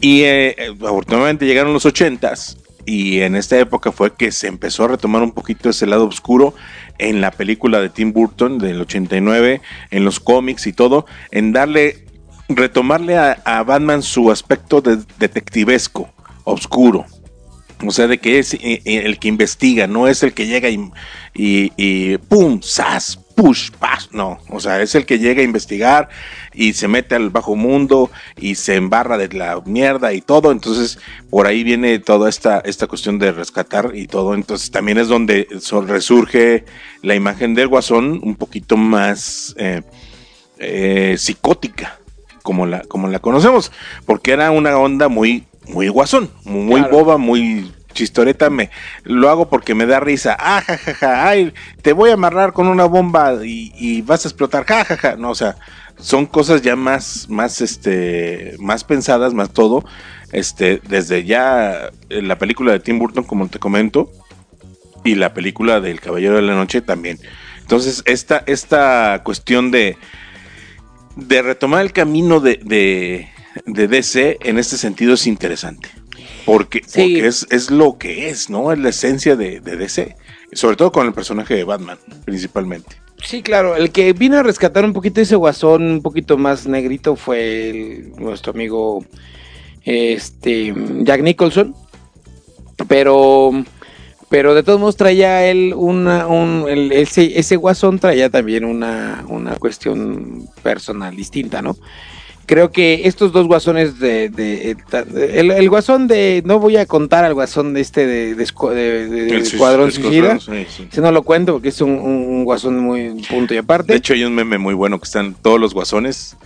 Y 0.00 0.22
eh, 0.22 0.56
afortunadamente 0.80 1.46
llegaron 1.46 1.72
los 1.72 1.86
80s 1.86 2.56
y 2.86 3.20
en 3.20 3.34
esta 3.36 3.58
época 3.58 3.92
fue 3.92 4.12
que 4.14 4.30
se 4.30 4.46
empezó 4.46 4.84
a 4.84 4.88
retomar 4.88 5.22
un 5.22 5.32
poquito 5.32 5.70
ese 5.70 5.86
lado 5.86 6.06
oscuro 6.06 6.54
en 6.98 7.20
la 7.20 7.30
película 7.30 7.80
de 7.80 7.90
Tim 7.90 8.12
Burton 8.12 8.58
del 8.58 8.80
89, 8.80 9.60
en 9.90 10.04
los 10.04 10.20
cómics 10.20 10.66
y 10.66 10.72
todo, 10.72 11.06
en 11.30 11.52
darle, 11.52 12.04
retomarle 12.48 13.16
a, 13.18 13.62
Batman 13.64 14.02
su 14.02 14.30
aspecto 14.30 14.80
de- 14.80 14.98
detectivesco, 15.18 16.08
oscuro. 16.44 17.06
O 17.86 17.90
sea, 17.90 18.06
de 18.06 18.18
que 18.18 18.38
es 18.38 18.54
eh, 18.54 18.60
eh, 18.62 19.02
el 19.04 19.18
que 19.18 19.28
investiga, 19.28 19.86
no 19.86 20.08
es 20.08 20.22
el 20.22 20.32
que 20.32 20.46
llega 20.46 20.70
y, 20.70 20.76
y, 21.34 21.72
y 21.76 22.18
pum, 22.18 22.60
sas, 22.62 23.18
push, 23.34 23.70
pas, 23.72 24.08
no. 24.12 24.38
O 24.48 24.60
sea, 24.60 24.80
es 24.80 24.94
el 24.94 25.06
que 25.06 25.18
llega 25.18 25.40
a 25.40 25.44
investigar 25.44 26.08
y 26.52 26.72
se 26.74 26.88
mete 26.88 27.14
al 27.14 27.30
bajo 27.30 27.56
mundo 27.56 28.10
y 28.36 28.54
se 28.54 28.76
embarra 28.76 29.18
de 29.18 29.28
la 29.28 29.60
mierda 29.64 30.12
y 30.12 30.20
todo. 30.20 30.52
Entonces, 30.52 30.98
por 31.30 31.46
ahí 31.46 31.64
viene 31.64 31.98
toda 31.98 32.28
esta, 32.28 32.60
esta 32.60 32.86
cuestión 32.86 33.18
de 33.18 33.32
rescatar 33.32 33.92
y 33.94 34.06
todo. 34.06 34.34
Entonces, 34.34 34.70
también 34.70 34.98
es 34.98 35.08
donde 35.08 35.48
resurge 35.86 36.64
la 37.02 37.14
imagen 37.14 37.54
del 37.54 37.68
guasón 37.68 38.20
un 38.22 38.36
poquito 38.36 38.76
más 38.76 39.54
eh, 39.58 39.82
eh, 40.58 41.16
psicótica, 41.18 41.98
como 42.42 42.66
la, 42.66 42.82
como 42.82 43.08
la 43.08 43.18
conocemos, 43.18 43.72
porque 44.06 44.32
era 44.32 44.50
una 44.50 44.76
onda 44.78 45.08
muy, 45.08 45.44
muy 45.68 45.88
guasón, 45.88 46.30
muy 46.44 46.80
Claro. 46.80 46.96
boba, 46.96 47.18
muy 47.18 47.72
chistoreta, 47.94 48.50
me 48.50 48.70
lo 49.04 49.30
hago 49.30 49.48
porque 49.48 49.74
me 49.74 49.86
da 49.86 50.00
risa, 50.00 50.36
ah, 50.38 50.60
ja, 50.60 50.76
ja, 50.76 50.94
ja, 50.94 51.28
ay, 51.28 51.54
te 51.80 51.92
voy 51.92 52.10
a 52.10 52.14
amarrar 52.14 52.52
con 52.52 52.66
una 52.66 52.84
bomba 52.84 53.34
y, 53.42 54.02
vas 54.02 54.24
a 54.24 54.28
explotar, 54.28 54.66
ja, 54.66 54.84
ja, 54.84 54.96
ja, 54.96 55.16
no, 55.16 55.30
o 55.30 55.34
sea, 55.34 55.56
son 55.98 56.26
cosas 56.26 56.60
ya 56.62 56.76
más, 56.76 57.28
más, 57.30 57.60
este, 57.60 58.56
más 58.58 58.84
pensadas, 58.84 59.32
más 59.32 59.50
todo, 59.50 59.84
este, 60.32 60.80
desde 60.88 61.24
ya 61.24 61.90
en 62.10 62.28
la 62.28 62.38
película 62.38 62.72
de 62.72 62.80
Tim 62.80 62.98
Burton, 62.98 63.24
como 63.24 63.48
te 63.48 63.58
comento, 63.58 64.10
y 65.04 65.14
la 65.14 65.32
película 65.32 65.80
del 65.80 66.00
Caballero 66.00 66.36
de 66.36 66.42
la 66.42 66.54
Noche 66.54 66.80
también. 66.80 67.18
Entonces, 67.60 68.02
esta, 68.06 68.42
esta 68.46 69.22
cuestión 69.24 69.70
de, 69.70 69.96
de 71.16 71.42
retomar 71.42 71.82
el 71.82 71.92
camino 71.92 72.40
de, 72.40 73.28
de 73.66 73.88
DC 73.88 74.38
en 74.42 74.58
este 74.58 74.76
sentido 74.76 75.14
es 75.14 75.26
interesante. 75.26 75.90
Porque, 76.44 76.82
Sí. 76.86 77.00
porque 77.14 77.26
es, 77.26 77.46
es 77.50 77.70
lo 77.70 77.96
que 77.98 78.28
es, 78.28 78.50
¿no? 78.50 78.72
Es 78.72 78.78
la 78.78 78.90
esencia 78.90 79.36
de, 79.36 79.60
de 79.60 79.76
DC. 79.76 80.16
Sobre 80.52 80.76
todo 80.76 80.92
con 80.92 81.06
el 81.06 81.12
personaje 81.12 81.54
de 81.54 81.64
Batman, 81.64 81.98
principalmente. 82.24 82.96
Sí, 83.22 83.42
claro, 83.42 83.74
el 83.76 83.90
que 83.90 84.12
vino 84.12 84.36
a 84.38 84.42
rescatar 84.42 84.84
un 84.84 84.92
poquito 84.92 85.20
ese 85.20 85.36
guasón, 85.36 85.82
un 85.84 86.02
poquito 86.02 86.36
más 86.36 86.66
negrito, 86.66 87.16
fue 87.16 87.70
el- 87.70 88.12
nuestro 88.16 88.52
amigo 88.52 89.04
este 89.84 90.74
Jack 91.02 91.22
Nicholson. 91.22 91.74
Pero, 92.88 93.50
pero 94.28 94.54
de 94.54 94.62
todos 94.62 94.80
modos 94.80 94.96
traía 94.96 95.46
él 95.48 95.72
una, 95.76 96.26
un, 96.26 96.66
el- 96.68 96.92
ese, 96.92 97.38
ese 97.38 97.56
guasón 97.56 97.98
traía 97.98 98.30
también 98.30 98.64
una, 98.64 99.24
una 99.28 99.56
cuestión 99.56 100.48
personal 100.62 101.14
distinta, 101.16 101.62
¿no? 101.62 101.76
Creo 102.46 102.70
que 102.70 103.02
estos 103.06 103.32
dos 103.32 103.46
guasones 103.46 103.98
de, 103.98 104.28
de- 104.28 104.76
de- 104.90 105.40
el, 105.40 105.50
el 105.50 105.68
guasón 105.70 106.06
de, 106.06 106.42
no 106.44 106.58
voy 106.58 106.76
a 106.76 106.86
contar 106.86 107.24
al 107.24 107.34
guasón 107.34 107.72
de 107.74 107.80
este 107.80 108.06
de, 108.06 108.34
de, 108.34 108.42
Escuadrón 109.38 109.90
Suicida. 109.92 110.38
sí, 110.38 110.66
sí. 110.68 110.88
Si 110.90 111.00
no 111.00 111.10
lo 111.12 111.22
cuento 111.22 111.52
porque 111.54 111.68
es 111.68 111.80
un, 111.80 111.90
un- 111.90 112.26
un 112.28 112.44
guasón 112.44 112.78
muy 112.78 113.22
punto 113.28 113.54
y 113.54 113.56
aparte. 113.56 113.92
De 113.92 113.98
hecho, 113.98 114.12
hay 114.14 114.24
un 114.24 114.34
meme 114.34 114.58
muy 114.58 114.74
bueno 114.74 114.98
que 114.98 115.04
están 115.04 115.34
todos 115.34 115.58
los 115.60 115.72
guasones 115.74 116.36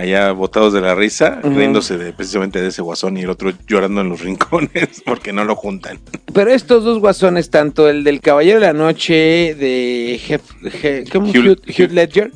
allá 0.00 0.32
botados 0.32 0.72
de 0.72 0.80
la 0.80 0.94
risa, 0.94 1.40
riéndose 1.42 1.96
de, 1.98 2.12
precisamente 2.12 2.60
de 2.60 2.68
ese 2.68 2.82
guasón 2.82 3.16
y 3.16 3.22
el 3.22 3.30
otro 3.30 3.52
llorando 3.66 4.00
en 4.00 4.08
los 4.08 4.20
rincones 4.24 5.02
porque 5.04 5.32
no 5.32 5.44
lo 5.44 5.54
juntan. 5.56 5.98
Pero 6.32 6.50
estos 6.50 6.84
dos 6.84 6.98
guasones, 7.00 7.50
tanto 7.50 7.88
el 7.88 8.02
del 8.04 8.20
Caballero 8.20 8.60
de 8.60 8.66
la 8.66 8.72
Noche 8.72 9.54
de 9.54 10.20
Hef- 10.28 10.74
He- 10.82 11.04
¿cómo? 11.10 11.28
Hugh- 11.28 11.50
Hugh, 11.52 11.60
Hugh 11.68 11.92
Ledger 11.92 12.32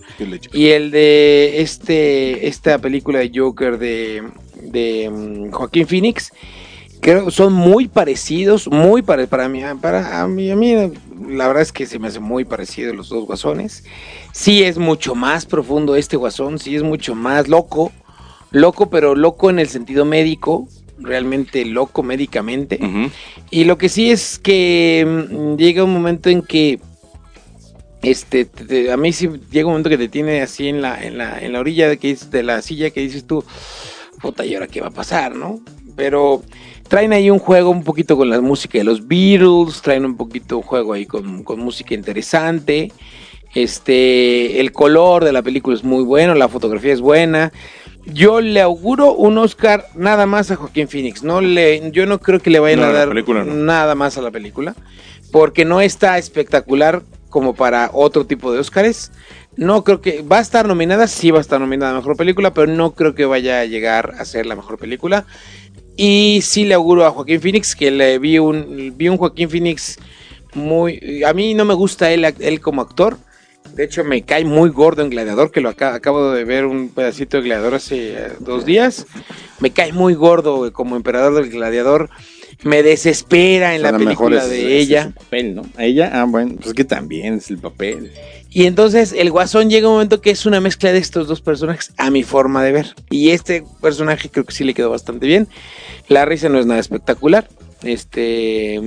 y 0.53 0.67
el 0.69 0.91
de 0.91 1.61
este 1.61 2.47
esta 2.49 2.79
película 2.79 3.19
de 3.21 3.31
Joker 3.35 3.79
de, 3.79 4.23
de 4.63 5.11
mm, 5.11 5.51
Joaquín 5.51 5.87
Phoenix, 5.87 6.33
creo 7.01 7.31
son 7.31 7.53
muy 7.53 7.87
parecidos, 7.89 8.67
muy 8.69 9.03
pare- 9.03 9.27
para 9.27 9.49
mí, 9.49 9.61
para 9.81 10.21
a 10.23 10.27
mí, 10.29 10.51
a 10.51 10.57
mí 10.57 10.75
la 11.29 11.47
verdad 11.47 11.63
es 11.63 11.73
que 11.73 11.87
se 11.87 11.99
me 11.99 12.09
hace 12.09 12.21
muy 12.21 12.45
parecido 12.45 12.93
los 12.95 13.09
dos 13.09 13.27
guasones. 13.27 13.85
Sí 14.33 14.63
es 14.63 14.79
mucho 14.79 15.15
más 15.15 15.47
profundo 15.47 15.97
este 15.97 16.17
guasón, 16.17 16.59
sí 16.59 16.77
es 16.77 16.83
mucho 16.83 17.15
más 17.15 17.49
loco, 17.49 17.93
loco 18.51 18.91
pero 18.91 19.15
loco 19.15 19.51
en 19.51 19.59
el 19.59 19.69
sentido 19.69 20.05
médico, 20.05 20.69
realmente 20.99 21.65
loco 21.65 22.03
médicamente. 22.03 22.79
Y 23.51 23.65
lo 23.65 23.79
que 23.79 23.89
sí 23.89 24.11
es 24.11 24.39
que 24.39 25.27
mm, 25.31 25.57
llega 25.57 25.85
un 25.85 25.93
momento 25.93 26.31
en 26.31 26.43
que 26.43 26.79
este 28.03 28.45
te- 28.45 28.65
te- 28.65 28.93
a 28.93 28.97
mí 28.97 29.13
sí 29.13 29.29
llega 29.51 29.67
un 29.67 29.73
momento 29.73 29.89
que 29.91 29.99
te 29.99 30.09
tiene 30.09 30.43
así 30.43 30.69
en 30.69 30.83
la 30.83 31.03
en 31.03 31.17
la 31.17 31.41
en 31.43 31.53
la 31.53 31.61
orilla 31.61 31.89
de 31.89 31.97
que 31.99 32.15
de 32.15 32.43
la 32.43 32.61
silla 32.61 32.91
que 32.91 33.01
dices 33.01 33.25
tú, 33.27 33.43
puta, 34.21 34.45
¿y 34.45 34.55
ahora 34.55 34.67
qué 34.69 34.81
va 34.81 34.89
a 34.89 34.91
pasar, 34.91 35.35
no? 35.35 35.61
Pero 35.97 36.43
traen 36.89 37.13
ahí 37.13 37.31
un 37.31 37.39
juego 37.39 37.71
un 37.71 37.83
poquito 37.85 38.17
con 38.17 38.31
la 38.31 38.41
música 38.41 38.79
de 38.79 38.85
los 38.85 39.07
Beatles, 39.07 39.83
traen 39.83 40.05
un 40.05 40.17
poquito 40.17 40.59
un 40.59 40.63
juego 40.63 40.93
ahí 40.93 41.07
con, 41.07 41.43
con 41.43 41.61
música 41.61 41.95
interesante. 41.95 42.93
Este, 43.55 44.61
el 44.61 44.73
color 44.73 45.25
de 45.25 45.33
la 45.33 45.43
película 45.43 45.77
es 45.77 45.85
muy 45.85 46.03
bueno, 46.03 46.35
la 46.35 46.49
fotografía 46.49 46.93
es 46.93 47.01
buena. 47.01 47.53
Yo 48.07 48.41
le 48.41 48.61
auguro 48.61 49.15
un 49.15 49.39
Oscar 49.39 49.87
nada 49.95 50.27
más 50.27 50.51
a 50.51 50.57
Joaquín 50.57 50.89
Phoenix. 50.89 51.23
No 51.23 51.41
le, 51.41 51.91
yo 51.93 52.05
no 52.07 52.21
creo 52.21 52.41
que 52.41 52.51
le 52.51 52.59
vayan 52.59 52.81
No, 52.81 52.87
a 52.87 52.93
dar 52.93 53.09
película 53.09 53.45
no. 53.45 53.55
nada 53.55 53.95
más 53.95 54.19
a 54.19 54.23
la 54.23 54.31
película, 54.31 54.75
porque 55.33 55.65
no 55.65 55.81
está 55.81 56.19
espectacular 56.19 57.03
como 57.31 57.55
para 57.55 57.91
otro 57.93 58.27
tipo 58.27 58.53
de 58.53 58.59
Oscars. 58.59 59.11
No 59.57 59.85
creo 59.85 60.01
que 60.01 60.23
va 60.23 60.39
a 60.39 60.43
estar 60.43 60.67
nominada, 60.67 61.07
sí 61.07 61.31
va 61.31 61.39
a 61.39 61.41
estar 61.41 61.61
nominada 61.61 61.93
a 61.93 61.97
mejor 61.97 62.17
película, 62.17 62.53
pero 62.53 62.67
no 62.67 62.91
creo 62.91 63.15
que 63.15 63.25
vaya 63.25 63.61
a 63.61 63.65
llegar 63.65 64.15
a 64.19 64.25
ser 64.25 64.47
la 64.47 64.57
mejor 64.57 64.79
película. 64.79 65.25
Y 65.97 66.41
sí 66.43 66.65
le 66.65 66.75
auguro 66.75 67.05
a 67.07 67.11
Joaquín 67.11 67.41
Phoenix 67.41 67.75
que 67.77 67.91
le 67.91 68.19
vi 68.19 68.39
un 68.39 68.95
vi 68.97 69.09
un 69.09 69.17
Joaquín 69.17 69.49
Phoenix 69.49 69.99
muy 70.55 71.23
a 71.25 71.33
mí 71.33 71.55
no 71.55 71.65
me 71.65 71.75
gusta 71.75 72.11
él 72.13 72.25
él 72.41 72.61
como 72.61 72.83
actor. 72.83 73.17
De 73.75 73.83
hecho, 73.85 74.05
me 74.05 74.23
cae 74.23 74.45
muy 74.45 74.71
gordo 74.71 75.03
en 75.03 75.11
Gladiador, 75.11 75.51
que 75.51 75.61
lo 75.61 75.69
aca- 75.69 75.95
acabo 75.95 76.31
de 76.31 76.45
ver 76.45 76.65
un 76.65 76.91
pedacito 76.91 77.39
de 77.39 77.43
Gladiador 77.45 77.75
hace 77.75 78.13
eh, 78.13 78.29
dos 78.39 78.65
días. 78.65 79.07
Me 79.59 79.71
cae 79.71 79.93
muy 79.93 80.15
gordo 80.15 80.73
como 80.73 80.95
emperador 80.95 81.35
del 81.35 81.51
Gladiador. 81.51 82.09
Me 82.63 82.85
desespera 82.85 83.75
en 83.75 83.83
la 83.83 83.91
mejor 83.91 84.05
película 84.31 84.45
es- 84.45 84.51
de 84.51 84.79
es 84.81 84.89
ella. 84.89 85.05
su 85.07 85.13
papel, 85.15 85.55
¿no? 85.57 85.63
A 85.77 85.85
ella, 85.85 86.11
ah, 86.13 86.25
bueno, 86.25 86.55
pues 86.63 86.73
que 86.73 86.85
también 86.85 87.35
es 87.35 87.51
el 87.51 87.59
papel. 87.59 88.13
Y 88.55 88.67
entonces 88.67 89.13
el 89.13 89.33
Guasón 89.33 89.69
llega 89.69 89.89
un 89.89 89.95
momento 89.95 90.21
que 90.21 90.31
es 90.31 90.47
una 90.47 90.61
mezcla 90.61 90.93
de 90.93 90.99
estos 90.99 91.27
dos 91.27 91.41
personajes 91.41 91.93
a 91.99 92.09
mi 92.13 92.23
forma 92.23 92.63
de 92.63 92.71
ver. 92.71 92.95
Y 93.11 93.31
este 93.31 93.65
personaje 93.83 94.29
creo 94.31 94.45
que 94.45 94.55
sí 94.55 94.63
le 94.63 94.75
quedó 94.75 94.91
bastante 94.91 95.27
bien. 95.27 95.49
La 96.07 96.25
risa 96.25 96.49
no 96.49 96.61
es 96.61 96.65
nada 96.65 96.79
espectacular. 96.79 97.49
Este. 97.83 98.81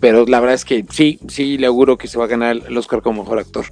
Pero 0.00 0.26
la 0.26 0.40
verdad 0.40 0.54
es 0.54 0.66
que 0.66 0.84
sí, 0.90 1.18
sí 1.28 1.56
le 1.56 1.66
auguro 1.66 1.96
que 1.96 2.08
se 2.08 2.18
va 2.18 2.24
a 2.24 2.28
ganar 2.28 2.60
el 2.68 2.76
Oscar 2.76 3.00
como 3.00 3.22
mejor 3.22 3.38
actor 3.38 3.64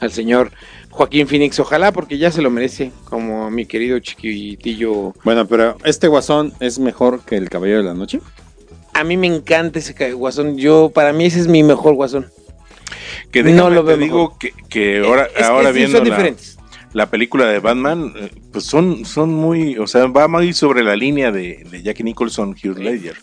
al 0.00 0.10
señor 0.10 0.50
Joaquín 0.90 1.28
Phoenix. 1.28 1.60
Ojalá, 1.60 1.92
porque 1.92 2.18
ya 2.18 2.32
se 2.32 2.42
lo 2.42 2.50
merece, 2.50 2.90
como 3.04 3.48
mi 3.52 3.64
querido 3.64 4.00
chiquitillo. 4.00 5.14
Bueno, 5.22 5.46
pero 5.46 5.76
este 5.84 6.08
guasón 6.08 6.52
es 6.58 6.80
mejor 6.80 7.20
que 7.24 7.36
el 7.36 7.48
Caballero 7.48 7.78
de 7.78 7.84
la 7.84 7.94
Noche. 7.94 8.18
A 8.92 9.04
mí 9.04 9.16
me 9.16 9.28
encanta 9.28 9.78
ese 9.78 10.12
guasón. 10.14 10.58
Yo, 10.58 10.90
para 10.92 11.12
mí, 11.12 11.26
ese 11.26 11.38
es 11.38 11.46
mi 11.46 11.62
mejor 11.62 11.94
guasón. 11.94 12.26
Que 13.30 13.42
No 13.42 13.50
déjame 13.70 13.74
lo 13.76 13.80
te 13.84 13.88
veo 13.88 13.96
digo 13.98 14.38
que, 14.38 14.52
que 14.68 14.98
ahora, 15.04 15.28
Es- 15.36 15.44
ahora 15.44 15.68
es- 15.70 15.74
viendo 15.74 15.98
la, 15.98 16.04
diferentes. 16.04 16.58
la 16.92 17.10
película 17.10 17.46
de 17.46 17.58
Batman, 17.60 18.12
eh, 18.16 18.30
pues 18.52 18.64
son, 18.64 19.04
son 19.04 19.30
muy, 19.32 19.78
o 19.78 19.86
sea, 19.86 20.06
va 20.06 20.26
muy 20.28 20.52
sobre 20.52 20.82
la 20.82 20.96
línea 20.96 21.30
de, 21.30 21.64
de 21.70 21.82
Jackie 21.82 22.02
Nicholson, 22.02 22.50
Hugh 22.50 22.78
Ledger, 22.78 23.16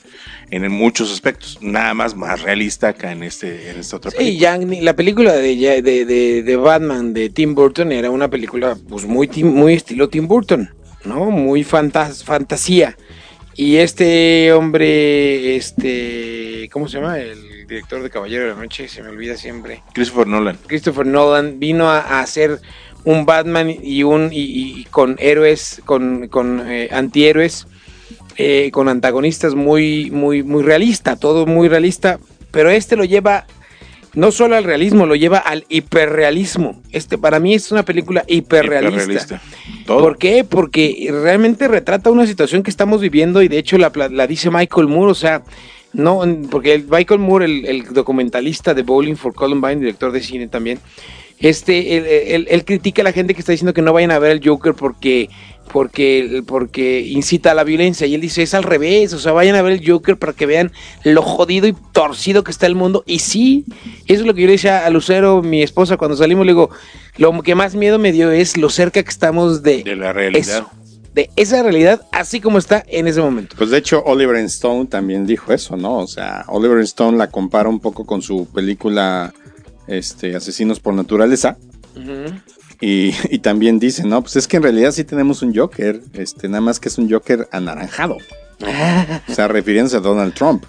en, 0.49 0.71
muchos 0.71 1.11
aspectos, 1.11 1.57
nada 1.61 1.93
más 1.93 2.15
más 2.15 2.41
realista 2.41 2.87
acá 2.89 3.11
en 3.11 3.23
este, 3.23 3.69
en 3.69 3.79
esta 3.79 3.97
otra 3.97 4.11
Sí, 4.11 4.17
película. 4.17 4.57
Ni- 4.59 4.79
la 4.81 4.95
película 4.95 5.33
de, 5.33 5.55
de, 5.81 6.05
de- 6.05 6.43
de 6.43 6.55
Batman 6.55 7.13
de 7.13 7.29
Tim 7.29 7.53
Burton 7.53 7.91
era 7.91 8.09
una 8.09 8.29
película 8.29 8.77
pues 8.87 9.05
muy, 9.05 9.27
muy 9.43 9.73
estilo 9.73 10.07
Tim 10.07 10.27
Burton, 10.29 10.69
¿no? 11.03 11.29
Muy 11.31 11.65
fantas- 11.65 12.23
fantasía. 12.23 12.95
Y 13.59 13.77
este 13.77 14.53
hombre, 14.53 15.55
este, 15.57 16.69
¿cómo 16.71 16.87
se 16.87 16.99
llama? 16.99 17.19
El 17.19 17.56
director 17.67 18.01
de 18.01 18.09
Caballero 18.09 18.43
de 18.45 18.49
la 18.51 18.55
Noche, 18.61 18.87
se 18.87 19.03
me 19.03 19.09
olvida 19.09 19.35
siempre. 19.37 19.83
Christopher 19.93 20.27
Nolan. 20.27 20.57
Christopher 20.67 21.05
Nolan 21.05 21.59
vino 21.59 21.89
a, 21.89 21.99
a 21.99 22.19
hacer 22.21 22.59
un 23.03 23.25
Batman 23.25 23.69
y 23.81 24.03
un 24.03 24.29
y, 24.31 24.39
y- 24.41 24.79
y 24.81 24.83
con 24.85 25.15
héroes, 25.19 25.81
con, 25.85 26.27
con 26.29 26.63
eh, 26.69 26.89
antihéroes 26.91 27.67
eh, 28.37 28.69
con 28.71 28.87
antagonistas 28.87 29.55
muy, 29.55 30.11
muy, 30.11 30.43
muy 30.43 30.61
realista, 30.63 31.15
todo 31.15 31.45
muy 31.47 31.67
realista, 31.69 32.19
pero 32.51 32.69
este 32.69 32.95
lo 32.95 33.03
lleva 33.03 33.45
no 34.13 34.31
solo 34.31 34.55
al 34.55 34.63
realismo, 34.63 35.05
lo 35.05 35.15
lleva 35.15 35.37
al 35.39 35.65
hiperrealismo. 35.69 36.81
Este 36.91 37.17
para 37.17 37.39
mí 37.39 37.53
es 37.53 37.71
una 37.71 37.83
película 37.83 38.23
hiperrealista. 38.27 39.01
Hiperrealista. 39.03 39.41
Todo. 39.85 39.99
¿Por 40.01 40.17
qué? 40.17 40.43
Porque 40.43 41.07
realmente 41.11 41.67
retrata 41.67 42.09
una 42.11 42.25
situación 42.27 42.61
que 42.63 42.69
estamos 42.69 43.01
viviendo 43.01 43.41
y 43.41 43.47
de 43.47 43.57
hecho 43.57 43.77
la, 43.77 43.91
la 44.11 44.27
dice 44.27 44.49
Michael 44.51 44.87
Moore, 44.87 45.11
o 45.11 45.15
sea, 45.15 45.43
no, 45.93 46.21
porque 46.51 46.73
el 46.73 46.85
Michael 46.87 47.19
Moore, 47.19 47.45
el, 47.45 47.65
el 47.65 47.83
documentalista 47.93 48.73
de 48.73 48.83
Bowling 48.83 49.15
for 49.15 49.33
Columbine, 49.33 49.77
director 49.77 50.11
de 50.11 50.21
cine 50.21 50.47
también, 50.47 50.79
este, 51.39 51.97
él, 51.97 52.05
él- 52.05 52.47
él 52.49 52.65
critica 52.65 53.01
a 53.01 53.05
la 53.05 53.11
gente 53.13 53.33
que 53.33 53.39
está 53.41 53.51
diciendo 53.51 53.73
que 53.73 53.81
no 53.81 53.93
vayan 53.93 54.11
a 54.11 54.19
ver 54.19 54.31
el 54.31 54.41
Joker 54.47 54.73
porque, 54.73 55.29
porque, 55.71 56.41
porque 56.47 57.01
incita 57.01 57.51
a 57.51 57.53
la 57.53 57.63
violencia. 57.63 58.07
Y 58.07 58.15
él 58.15 58.21
dice, 58.21 58.41
es 58.41 58.53
al 58.55 58.63
revés, 58.63 59.13
o 59.13 59.19
sea, 59.19 59.33
vayan 59.33 59.55
a 59.55 59.61
ver 59.61 59.73
el 59.73 59.87
Joker 59.87 60.17
para 60.17 60.33
que 60.33 60.45
vean 60.47 60.71
lo 61.03 61.21
jodido 61.21 61.67
y 61.67 61.75
torcido 61.93 62.43
que 62.43 62.49
está 62.51 62.65
el 62.65 62.73
mundo. 62.75 63.03
Y 63.05 63.19
sí, 63.19 63.65
eso 64.07 64.21
es 64.21 64.25
lo 64.27 64.33
que 64.33 64.41
yo 64.41 64.47
le 64.47 64.53
decía 64.53 64.85
a 64.85 64.89
Lucero, 64.89 65.43
mi 65.43 65.61
esposa, 65.61 65.97
cuando 65.97 66.17
salimos, 66.17 66.45
le 66.45 66.53
digo, 66.53 66.69
lo 67.17 67.39
que 67.43 67.53
más 67.53 67.75
miedo 67.75 67.99
me 67.99 68.11
dio 68.11 68.31
es 68.31 68.57
lo 68.57 68.69
cerca 68.69 69.03
que 69.03 69.09
estamos 69.09 69.61
de, 69.61 69.83
De 69.83 69.95
la 69.95 70.13
realidad. 70.13 70.41
eso, 70.41 70.71
de 71.17 71.31
esa 71.35 71.63
realidad 71.63 72.03
así 72.11 72.39
como 72.39 72.59
está 72.59 72.83
en 72.87 73.07
ese 73.07 73.19
momento. 73.21 73.55
Pues 73.57 73.71
de 73.71 73.79
hecho, 73.79 74.03
Oliver 74.05 74.35
Stone 74.45 74.85
también 74.85 75.25
dijo 75.25 75.51
eso, 75.51 75.75
¿no? 75.75 75.97
O 75.97 76.07
sea, 76.07 76.45
Oliver 76.47 76.77
Stone 76.81 77.17
la 77.17 77.31
compara 77.31 77.67
un 77.69 77.79
poco 77.79 78.05
con 78.05 78.21
su 78.21 78.45
película 78.45 79.33
este, 79.87 80.35
Asesinos 80.35 80.79
por 80.79 80.93
Naturaleza. 80.93 81.57
Y, 82.79 83.15
y 83.31 83.39
también 83.39 83.79
dice, 83.79 84.03
no, 84.03 84.21
pues 84.21 84.35
es 84.35 84.47
que 84.47 84.57
en 84.57 84.63
realidad 84.63 84.91
sí 84.91 85.03
tenemos 85.05 85.41
un 85.41 85.55
Joker, 85.55 85.99
este, 86.13 86.49
nada 86.49 86.61
más 86.61 86.79
que 86.79 86.89
es 86.89 86.99
un 86.99 87.09
Joker 87.09 87.49
anaranjado. 87.51 88.17
O 89.27 89.33
sea, 89.33 89.47
refiriéndose 89.47 89.97
a 89.97 90.01
Donald 90.01 90.35
Trump, 90.35 90.65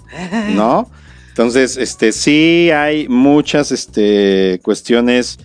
¿no? 0.54 0.90
Entonces, 1.28 1.76
este, 1.76 2.12
sí 2.12 2.70
hay 2.70 3.06
muchas 3.08 3.70
este, 3.70 4.60
cuestiones 4.62 5.38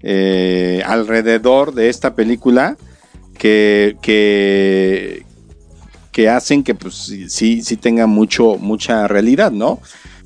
eh, 0.00 0.82
alrededor 0.86 1.74
de 1.74 1.90
esta 1.90 2.14
película 2.14 2.78
que, 3.36 3.96
que, 4.02 5.24
que 6.12 6.28
hacen 6.28 6.62
que 6.62 6.74
pues 6.74 6.94
sí- 7.28 7.60
sí, 7.62 7.76
tenga 7.76 8.06
mucho, 8.06 8.56
mucha 8.58 9.06
realidad, 9.08 9.50
¿no? 9.52 9.80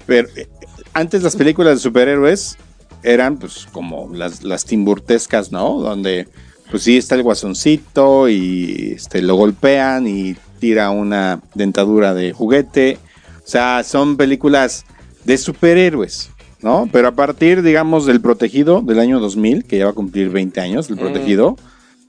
Pero 0.07 0.29
eh, 0.37 0.49
antes 0.92 1.23
las 1.23 1.37
películas 1.37 1.75
de 1.75 1.81
superhéroes 1.81 2.57
eran 3.03 3.38
pues 3.38 3.66
como 3.73 4.11
las, 4.12 4.42
las 4.44 4.64
timburtescas, 4.64 5.53
¿no? 5.53 5.79
Donde 5.81 6.29
pues 6.70 6.85
sí 6.85 6.96
está 6.96 7.14
el 7.16 7.23
guasoncito 7.23 8.29
y 8.29 8.92
este, 8.96 9.23
lo 9.23 9.35
golpean 9.35 10.07
y 10.07 10.37
tira 10.61 10.90
una 10.90 11.40
dentadura 11.55 12.14
de 12.14 12.33
juguete. 12.33 12.99
O 13.38 13.49
sea, 13.51 13.83
son 13.83 14.16
películas 14.16 14.85
de 15.25 15.37
superhéroes, 15.38 16.31
¿no? 16.62 16.88
Pero 16.92 17.09
a 17.09 17.12
partir, 17.12 17.62
digamos, 17.62 18.07
del 18.07 18.20
Protegido 18.20 18.81
del 18.83 19.01
año 19.01 19.18
2000, 19.18 19.64
que 19.64 19.79
ya 19.79 19.87
va 19.87 19.90
a 19.90 19.94
cumplir 19.94 20.29
20 20.31 20.61
años, 20.61 20.88
el 20.90 20.96
Protegido, 20.96 21.57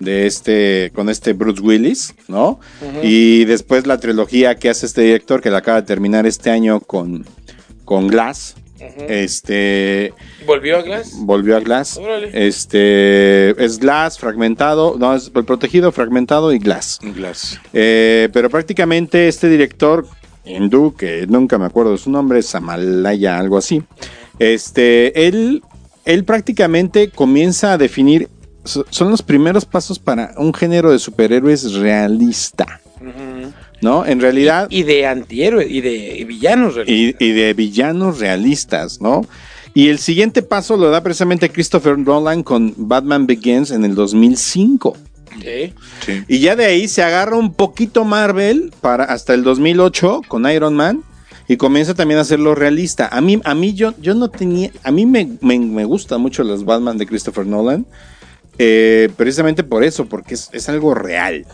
de 0.02 0.26
este, 0.28 0.92
con 0.94 1.10
este 1.10 1.34
Bruce 1.34 1.62
Willis, 1.62 2.14
¿no? 2.28 2.60
Y 3.04 3.46
después 3.46 3.88
la 3.88 4.00
trilogía 4.00 4.56
que 4.56 4.70
hace 4.70 4.86
este 4.86 5.02
director, 5.02 5.42
que 5.42 5.50
la 5.50 5.60
acaba 5.60 5.82
de 5.82 5.88
terminar 5.88 6.26
este 6.26 6.50
año 6.50 6.80
con, 6.80 7.26
con 7.86 8.08
Glass, 8.08 8.56
este, 9.08 10.14
¿Volvió 10.46 10.78
a 10.78 10.82
Glass? 10.82 11.12
volvió 11.20 11.56
a 11.56 11.60
Glass, 11.60 11.98
Órale. 11.98 12.32
este, 12.48 13.52
es 13.64 13.78
Glass, 13.78 14.18
fragmentado, 14.18 14.96
no, 14.98 15.14
es 15.16 15.32
el 15.36 15.46
Protegido, 15.46 15.92
fragmentado 15.92 16.52
y 16.52 16.58
Glass. 16.60 17.00
Glass. 17.16 17.60
Eh, 17.74 18.30
pero 18.34 18.50
prácticamente 18.50 19.28
este 19.28 19.50
director 19.50 20.08
hindú, 20.46 20.96
que 20.96 21.28
nunca 21.28 21.60
me 21.60 21.66
acuerdo 21.66 21.96
su 21.98 22.10
nombre, 22.10 22.42
Samalaya, 22.42 23.38
algo 23.38 23.58
así, 23.58 23.84
este, 24.40 25.28
él, 25.28 25.62
él 26.06 26.24
prácticamente 26.26 27.10
comienza 27.10 27.74
a 27.74 27.78
definir, 27.78 28.30
son 28.90 29.12
los 29.12 29.22
primeros 29.22 29.66
pasos 29.66 30.00
para 30.00 30.34
un 30.38 30.54
género 30.54 30.92
de 30.92 31.00
superhéroes 31.00 31.74
realista, 31.74 32.82
¿no? 33.82 34.06
En 34.06 34.20
realidad... 34.20 34.68
Y 34.70 34.84
de 34.84 35.08
antihéroes 35.08 35.70
y 35.70 35.82
de 35.82 36.26
villanos. 36.28 36.76
y, 36.86 37.16
y 37.20 37.32
de 37.32 37.54
villanos 37.54 38.20
realistas, 38.20 39.02
¿no? 39.02 39.26
Y 39.74 39.88
el 39.88 40.00
siguiente 40.00 40.42
paso 40.42 40.76
lo 40.76 40.90
da 40.90 41.02
precisamente 41.02 41.50
Christopher 41.50 41.98
Nolan 41.98 42.44
con 42.44 42.74
Batman 42.76 43.26
Begins 43.26 43.72
en 43.72 43.86
el 43.86 43.96
2005. 43.96 44.98
Sí. 45.42 45.74
Sí. 46.06 46.24
Y 46.28 46.40
ya 46.40 46.58
de 46.58 46.66
ahí 46.66 46.88
se 46.90 47.04
agarra 47.04 47.38
un 47.38 47.54
poquito 47.54 48.04
Marvel 48.04 48.74
para 48.82 49.06
hasta 49.06 49.34
el 49.34 49.44
2008 49.44 50.24
con 50.28 50.50
Iron 50.50 50.76
Man 50.76 51.04
y 51.48 51.58
comienza 51.58 51.94
también 51.94 52.18
a 52.18 52.22
hacerlo 52.22 52.54
realista. 52.56 53.08
A 53.12 53.22
mí, 53.22 53.40
a 53.44 53.56
mí 53.56 53.74
yo, 53.74 53.94
yo 54.02 54.14
no 54.14 54.30
tenía, 54.30 54.72
a 54.84 54.92
mí 54.92 55.06
me, 55.06 55.38
me, 55.42 55.60
me 55.60 55.86
gustan 55.86 56.22
mucho 56.22 56.44
los 56.44 56.66
Batman 56.66 56.98
de 56.98 57.08
Christopher 57.08 57.46
Nolan, 57.46 57.86
eh, 58.58 59.10
precisamente 59.18 59.64
por 59.64 59.84
eso, 59.84 60.06
porque 60.06 60.34
es, 60.36 60.50
es 60.54 60.70
algo 60.70 60.94
real, 60.94 61.46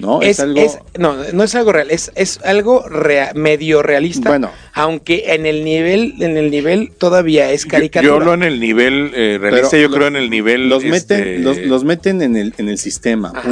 ¿no? 0.00 0.20
Es, 0.22 0.40
algo... 0.40 0.60
es- 0.60 0.78
no, 0.98 1.16
no 1.32 1.44
es 1.44 1.54
algo 1.54 1.72
real, 1.72 1.90
es, 1.90 2.12
es 2.14 2.40
algo 2.44 2.86
rea- 2.88 3.32
medio 3.34 3.82
realista. 3.82 4.28
Bueno. 4.28 4.50
Aunque 4.74 5.34
en 5.34 5.44
el 5.46 5.64
nivel, 5.64 6.14
en 6.20 6.36
el 6.36 6.50
nivel 6.50 6.92
todavía 6.98 7.50
es 7.52 7.66
caricatura. 7.66 8.08
yo 8.10 8.16
hablo 8.16 8.34
en 8.34 8.42
el 8.42 8.58
nivel 8.58 9.12
eh, 9.14 9.38
realista, 9.40 9.68
Pero 9.70 9.82
yo 9.82 9.88
lo- 9.88 9.94
creo 9.96 10.08
en 10.08 10.16
el 10.16 10.30
nivel. 10.30 10.68
los 10.68 10.82
este, 10.84 10.90
meten, 11.18 11.44
los, 11.44 11.58
los 11.58 11.84
meten 11.84 12.22
en 12.22 12.36
el, 12.36 12.54
en 12.58 12.68
el 12.68 12.78
sistema, 12.78 13.32
Ajá, 13.34 13.42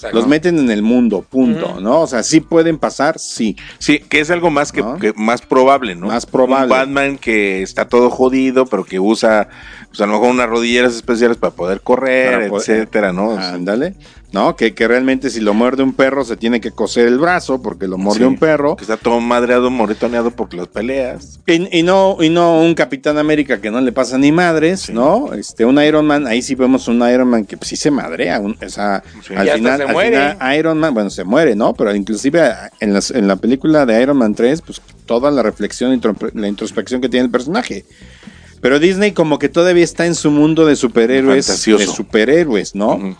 punto. 0.00 0.08
Los 0.12 0.26
meten 0.28 0.58
en 0.58 0.70
el 0.70 0.82
mundo, 0.82 1.24
punto. 1.28 1.80
¿no? 1.80 2.00
O 2.02 2.06
sea, 2.06 2.22
sí 2.22 2.40
pueden 2.40 2.78
pasar, 2.78 3.18
sí. 3.18 3.56
Sí, 3.78 3.98
que 3.98 4.20
es 4.20 4.30
algo 4.30 4.50
más 4.50 4.72
que, 4.72 4.80
¿No? 4.80 4.98
que 4.98 5.12
más 5.14 5.42
probable, 5.42 5.94
¿no? 5.94 6.06
Más 6.08 6.24
probable. 6.26 6.64
Un 6.64 6.70
Batman 6.70 7.18
que 7.18 7.62
está 7.62 7.88
todo 7.88 8.08
jodido, 8.10 8.66
pero 8.66 8.84
que 8.84 8.98
usa, 9.00 9.48
pues 9.90 10.00
a 10.00 10.06
lo 10.06 10.12
mejor 10.14 10.30
unas 10.30 10.48
rodilleras 10.48 10.94
especiales 10.94 11.36
para 11.36 11.52
poder 11.54 11.80
correr, 11.82 12.32
Para 12.32 12.48
poder- 12.48 12.70
etcétera, 12.78 13.12
¿no? 13.12 13.34
Sea, 13.36 13.54
Ándale. 13.54 13.94
No, 14.32 14.54
que, 14.54 14.74
que 14.74 14.86
realmente 14.86 15.28
si 15.28 15.40
lo 15.40 15.54
muerde 15.54 15.82
un 15.82 15.92
perro 15.92 16.24
se 16.24 16.36
tiene 16.36 16.60
que 16.60 16.70
coser 16.70 17.08
el 17.08 17.18
brazo 17.18 17.60
porque 17.60 17.88
lo 17.88 17.96
sí, 18.12 18.22
un 18.22 18.38
perro. 18.38 18.76
Que 18.76 18.82
está 18.84 18.96
todo 18.96 19.18
madreado, 19.20 19.72
moretoneado 19.72 20.30
por 20.30 20.54
las 20.54 20.68
peleas. 20.68 21.40
Y, 21.48 21.78
y 21.80 21.82
no, 21.82 22.16
y 22.20 22.28
no 22.30 22.60
un 22.62 22.76
Capitán 22.76 23.18
América 23.18 23.60
que 23.60 23.72
no 23.72 23.80
le 23.80 23.90
pasa 23.90 24.18
ni 24.18 24.30
madres, 24.30 24.82
Sí. 24.82 24.92
¿no? 24.92 25.32
Este, 25.34 25.64
un 25.64 25.82
Iron 25.82 26.06
Man, 26.06 26.28
ahí 26.28 26.42
sí 26.42 26.54
vemos 26.54 26.86
un 26.86 26.98
Iron 27.10 27.26
Man 27.26 27.44
que 27.44 27.56
pues, 27.56 27.70
sí 27.70 27.74
se 27.76 27.90
madrea. 27.90 28.38
un- 28.38 28.56
o 28.64 28.68
sea, 28.68 29.02
Sí. 29.26 29.34
al, 29.34 29.48
final, 29.50 29.78
se 29.78 29.82
al 29.86 29.92
muere. 29.92 30.10
final 30.36 30.56
Iron 30.56 30.78
Man, 30.78 30.94
bueno, 30.94 31.10
se 31.10 31.24
muere, 31.24 31.56
¿no? 31.56 31.74
Pero 31.74 31.92
inclusive 31.92 32.52
en, 32.78 32.94
las- 32.94 33.10
en 33.10 33.26
la 33.26 33.34
película 33.34 33.84
de 33.84 34.00
Iron 34.00 34.16
Man 34.16 34.36
3, 34.36 34.62
pues 34.62 34.80
toda 35.06 35.32
la 35.32 35.42
reflexión, 35.42 36.00
la 36.34 36.46
introspección 36.46 37.00
que 37.00 37.08
tiene 37.08 37.24
el 37.24 37.32
personaje. 37.32 37.84
Pero 38.60 38.78
Disney 38.78 39.12
como 39.12 39.38
que 39.38 39.48
todavía 39.48 39.84
está 39.84 40.06
en 40.06 40.14
su 40.14 40.30
mundo 40.30 40.66
de 40.66 40.76
superhéroes, 40.76 41.46
Fantasioso. 41.46 41.78
de 41.90 41.96
superhéroes, 41.96 42.74
¿no? 42.74 43.16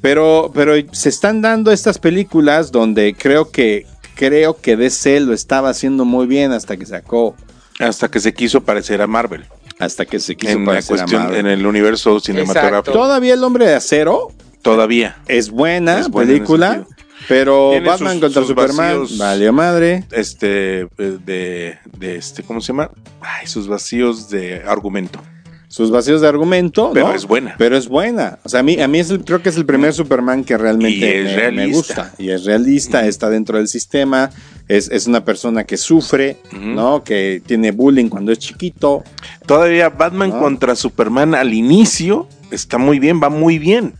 Pero, 0.00 0.50
pero 0.54 0.74
se 0.92 1.08
están 1.08 1.40
dando 1.42 1.70
estas 1.72 1.98
películas 1.98 2.72
donde 2.72 3.14
creo 3.14 3.50
que 3.50 3.86
creo 4.16 4.60
que 4.60 4.76
DC 4.76 5.20
lo 5.20 5.32
estaba 5.32 5.70
haciendo 5.70 6.04
muy 6.04 6.26
bien 6.26 6.52
hasta 6.52 6.76
que 6.76 6.84
sacó, 6.86 7.34
Hasta 7.78 8.10
que 8.10 8.20
se 8.20 8.34
quiso 8.34 8.60
parecer 8.62 9.00
a 9.00 9.06
Marvel. 9.06 9.44
hasta 9.78 10.04
que 10.04 10.20
se 10.20 10.36
quiso 10.36 10.52
En 10.52 10.60
la 10.66 10.72
parecer 10.72 11.00
a 11.00 11.06
Marvel. 11.06 11.40
en 11.40 11.46
el 11.46 11.66
universo 11.66 12.20
cinematográfico. 12.20 12.92
Todavía 12.92 13.34
el 13.34 13.42
Hombre 13.42 13.66
de 13.66 13.74
Acero 13.74 14.30
Todavía. 14.60 15.16
es 15.26 15.50
buena 15.50 15.98
Es 16.00 16.08
buena 16.08 16.30
en 16.32 16.38
película. 16.38 16.86
Pero 17.28 17.70
Tiene 17.70 17.86
Batman 17.88 18.12
sus- 18.14 18.20
contra 18.20 18.40
sus 18.42 18.48
Superman 18.48 19.00
vacíos. 19.00 19.18
valió 19.18 19.52
madre. 19.52 20.04
Este, 20.10 20.80
eh, 20.82 20.88
de, 21.24 21.78
de 21.98 22.16
este, 22.16 22.42
¿cómo 22.42 22.60
se 22.60 22.68
llama? 22.68 22.90
Ay, 23.20 23.46
sus 23.46 23.68
vacíos 23.68 24.28
de 24.30 24.62
argumento. 24.66 25.20
Sus 25.68 25.90
vacíos 25.90 26.20
de 26.20 26.28
argumento, 26.28 26.90
Pero 26.92 27.08
¿no? 27.08 27.14
es 27.14 27.24
buena. 27.24 27.54
Pero 27.56 27.78
es 27.78 27.88
buena. 27.88 28.38
O 28.42 28.48
sea, 28.50 28.60
a 28.60 28.62
mí, 28.62 28.78
a 28.78 28.86
mí 28.88 28.98
es 28.98 29.08
el- 29.08 29.24
creo 29.24 29.40
que 29.42 29.48
es 29.48 29.56
el 29.56 29.64
primer 29.64 29.94
Superman 29.94 30.44
que 30.44 30.58
realmente 30.58 30.98
Y 30.98 31.02
es 31.02 31.24
me, 31.24 31.30
me 31.30 31.36
realista. 31.36 31.76
gusta. 31.76 32.14
Y 32.18 32.28
es 32.28 32.44
realista, 32.44 33.06
está 33.06 33.30
dentro 33.30 33.56
del 33.56 33.68
sistema, 33.68 34.28
es, 34.68 34.90
es 34.90 35.06
una 35.06 35.24
persona 35.24 35.64
que 35.64 35.78
sufre, 35.78 36.36
Ujú. 36.52 36.60
¿no? 36.60 37.02
Que 37.04 37.42
tiene 37.46 37.70
bullying 37.70 38.10
cuando 38.10 38.32
es 38.32 38.38
chiquito. 38.38 39.02
Todavía 39.46 39.88
Batman 39.88 40.32
Ah. 40.34 40.40
contra 40.40 40.76
Superman 40.76 41.34
al 41.34 41.54
inicio 41.54 42.28
está 42.50 42.76
muy 42.76 42.98
bien, 42.98 43.18
va 43.22 43.30
muy 43.30 43.58
bien. 43.58 43.94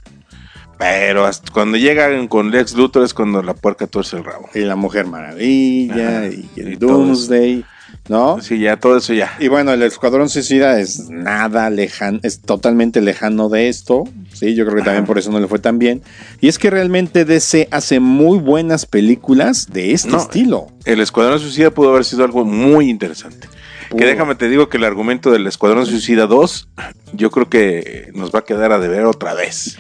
Pero 0.83 1.25
hasta 1.27 1.53
cuando 1.53 1.79
llegan 1.79 2.27
con 2.27 2.51
Lex 2.51 2.75
Luthor 2.75 3.05
es 3.05 3.15
cuando 3.15 3.41
la 3.43 3.55
puerca 3.55 3.87
torce 3.87 4.17
el 4.17 4.25
rabo. 4.25 4.49
Y 4.53 4.61
la 4.61 4.75
Mujer 4.75 5.07
Maravilla, 5.07 6.19
Ajá. 6.19 6.27
y 6.27 6.49
el 6.61 6.73
Y 6.73 6.77
Doomsday, 6.77 7.65
¿no? 8.09 8.41
Sí, 8.41 8.59
ya 8.59 8.77
todo 8.79 8.97
eso 8.97 9.13
ya. 9.15 9.33
Y 9.39 9.47
bueno, 9.47 9.73
el 9.73 9.83
Escuadrón 9.85 10.29
Suicida 10.29 10.81
es 10.81 11.09
nada 11.09 11.71
lejano, 11.71 12.19
es 12.25 12.41
totalmente 12.41 13.01
lejano 13.01 13.49
de 13.49 13.69
esto. 13.69 14.05
Sí, 14.33 14.55
yo 14.57 14.65
creo 14.65 14.79
que 14.79 14.83
también 14.83 15.05
por 15.07 15.19
eso 15.19 15.31
no 15.31 15.39
le 15.39 15.47
fue 15.47 15.61
tan 15.61 15.79
bien. 15.79 16.03
Y 16.41 16.49
es 16.49 16.59
que 16.59 16.69
realmente 16.69 17.25
DC 17.25 17.69
hace 17.71 18.01
muy 18.01 18.39
buenas 18.41 18.85
películas 18.85 19.69
de 19.73 19.93
este 19.93 20.11
No, 20.11 20.19
estilo. 20.19 20.67
El 20.85 21.01
Escuadrón 21.01 21.39
Suicida 21.39 21.71
pudo 21.71 21.91
haber 21.91 22.05
sido 22.05 22.25
algo 22.25 22.45
muy 22.45 22.91
interesante. 22.91 23.47
Que 23.97 24.07
déjame 24.07 24.35
te 24.35 24.49
digo 24.49 24.69
que 24.69 24.79
el 24.79 24.85
argumento 24.85 25.31
del 25.31 25.47
Escuadrón 25.47 25.87
Suicida 25.87 26.27
2, 26.27 26.69
yo 27.13 27.31
creo 27.31 27.49
que 27.49 28.11
nos 28.15 28.35
va 28.35 28.39
a 28.41 28.45
quedar 28.45 28.73
a 28.73 28.79
deber 28.79 29.05
otra 29.05 29.35
vez. 29.35 29.77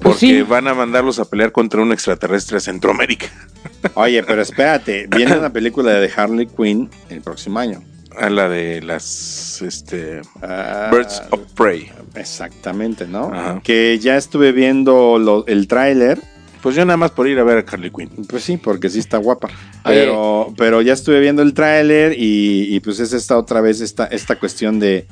Pues 0.00 0.16
porque 0.16 0.18
sí. 0.18 0.42
van 0.42 0.68
a 0.68 0.74
mandarlos 0.74 1.18
a 1.18 1.24
pelear 1.24 1.52
contra 1.52 1.80
un 1.80 1.92
extraterrestre 1.92 2.58
a 2.58 2.60
Centroamérica. 2.60 3.26
Oye, 3.94 4.22
pero 4.22 4.42
espérate, 4.42 5.06
viene 5.08 5.36
una 5.38 5.50
película 5.52 5.92
de 5.94 6.10
Harley 6.14 6.46
Quinn 6.46 6.90
el 7.08 7.20
próximo 7.22 7.58
año. 7.58 7.82
A 8.16 8.30
la 8.30 8.48
de 8.48 8.80
las 8.82 9.60
este, 9.62 10.20
Ah, 10.42 10.88
Birds 10.92 11.20
of 11.30 11.40
Prey. 11.56 11.90
Exactamente, 12.14 13.06
¿no? 13.08 13.32
Ajá. 13.32 13.60
Que 13.64 13.98
ya 13.98 14.16
estuve 14.16 14.52
viendo 14.52 15.18
lo- 15.18 15.46
el 15.46 15.66
tráiler. 15.66 16.20
Pues 16.62 16.76
yo 16.76 16.84
nada 16.84 16.96
más 16.96 17.10
por 17.10 17.28
ir 17.28 17.38
a 17.38 17.44
ver 17.44 17.58
a 17.58 17.70
Harley 17.72 17.90
Quinn. 17.90 18.10
Pues 18.28 18.44
sí, 18.44 18.56
porque 18.56 18.88
sí 18.88 18.98
está 19.00 19.18
guapa. 19.18 19.48
Oye. 19.84 19.94
Pero, 20.04 20.54
pero 20.56 20.80
ya 20.80 20.92
estuve 20.92 21.20
viendo 21.20 21.42
el 21.42 21.54
tráiler 21.54 22.12
y, 22.16 22.74
y 22.74 22.80
pues 22.80 23.00
es 23.00 23.12
esta 23.12 23.36
otra 23.36 23.60
vez 23.60 23.80
esta, 23.80 24.06
esta 24.06 24.36
cuestión 24.36 24.78
de, 24.80 25.06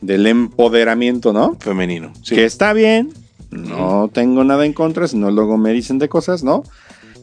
del 0.00 0.26
empoderamiento, 0.26 1.32
¿no? 1.32 1.56
Femenino. 1.60 2.12
Sí. 2.22 2.34
Que 2.34 2.44
está 2.44 2.72
bien, 2.72 3.12
no 3.50 4.10
tengo 4.12 4.44
nada 4.44 4.64
en 4.66 4.72
contra, 4.72 5.08
si 5.08 5.16
no 5.16 5.30
luego 5.30 5.56
me 5.58 5.72
dicen 5.72 5.98
de 5.98 6.08
cosas, 6.08 6.42
¿no? 6.42 6.62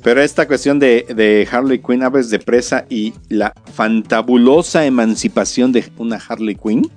Pero 0.03 0.21
esta 0.21 0.47
cuestión 0.47 0.79
de, 0.79 1.05
de 1.15 1.47
Harley 1.49 1.79
Quinn, 1.79 2.03
Aves 2.03 2.29
de 2.29 2.39
Presa 2.39 2.85
y 2.89 3.13
la 3.29 3.53
fantabulosa 3.73 4.85
emancipación 4.85 5.71
de 5.71 5.85
una 5.97 6.17
Harley 6.17 6.55
Quinn, 6.55 6.89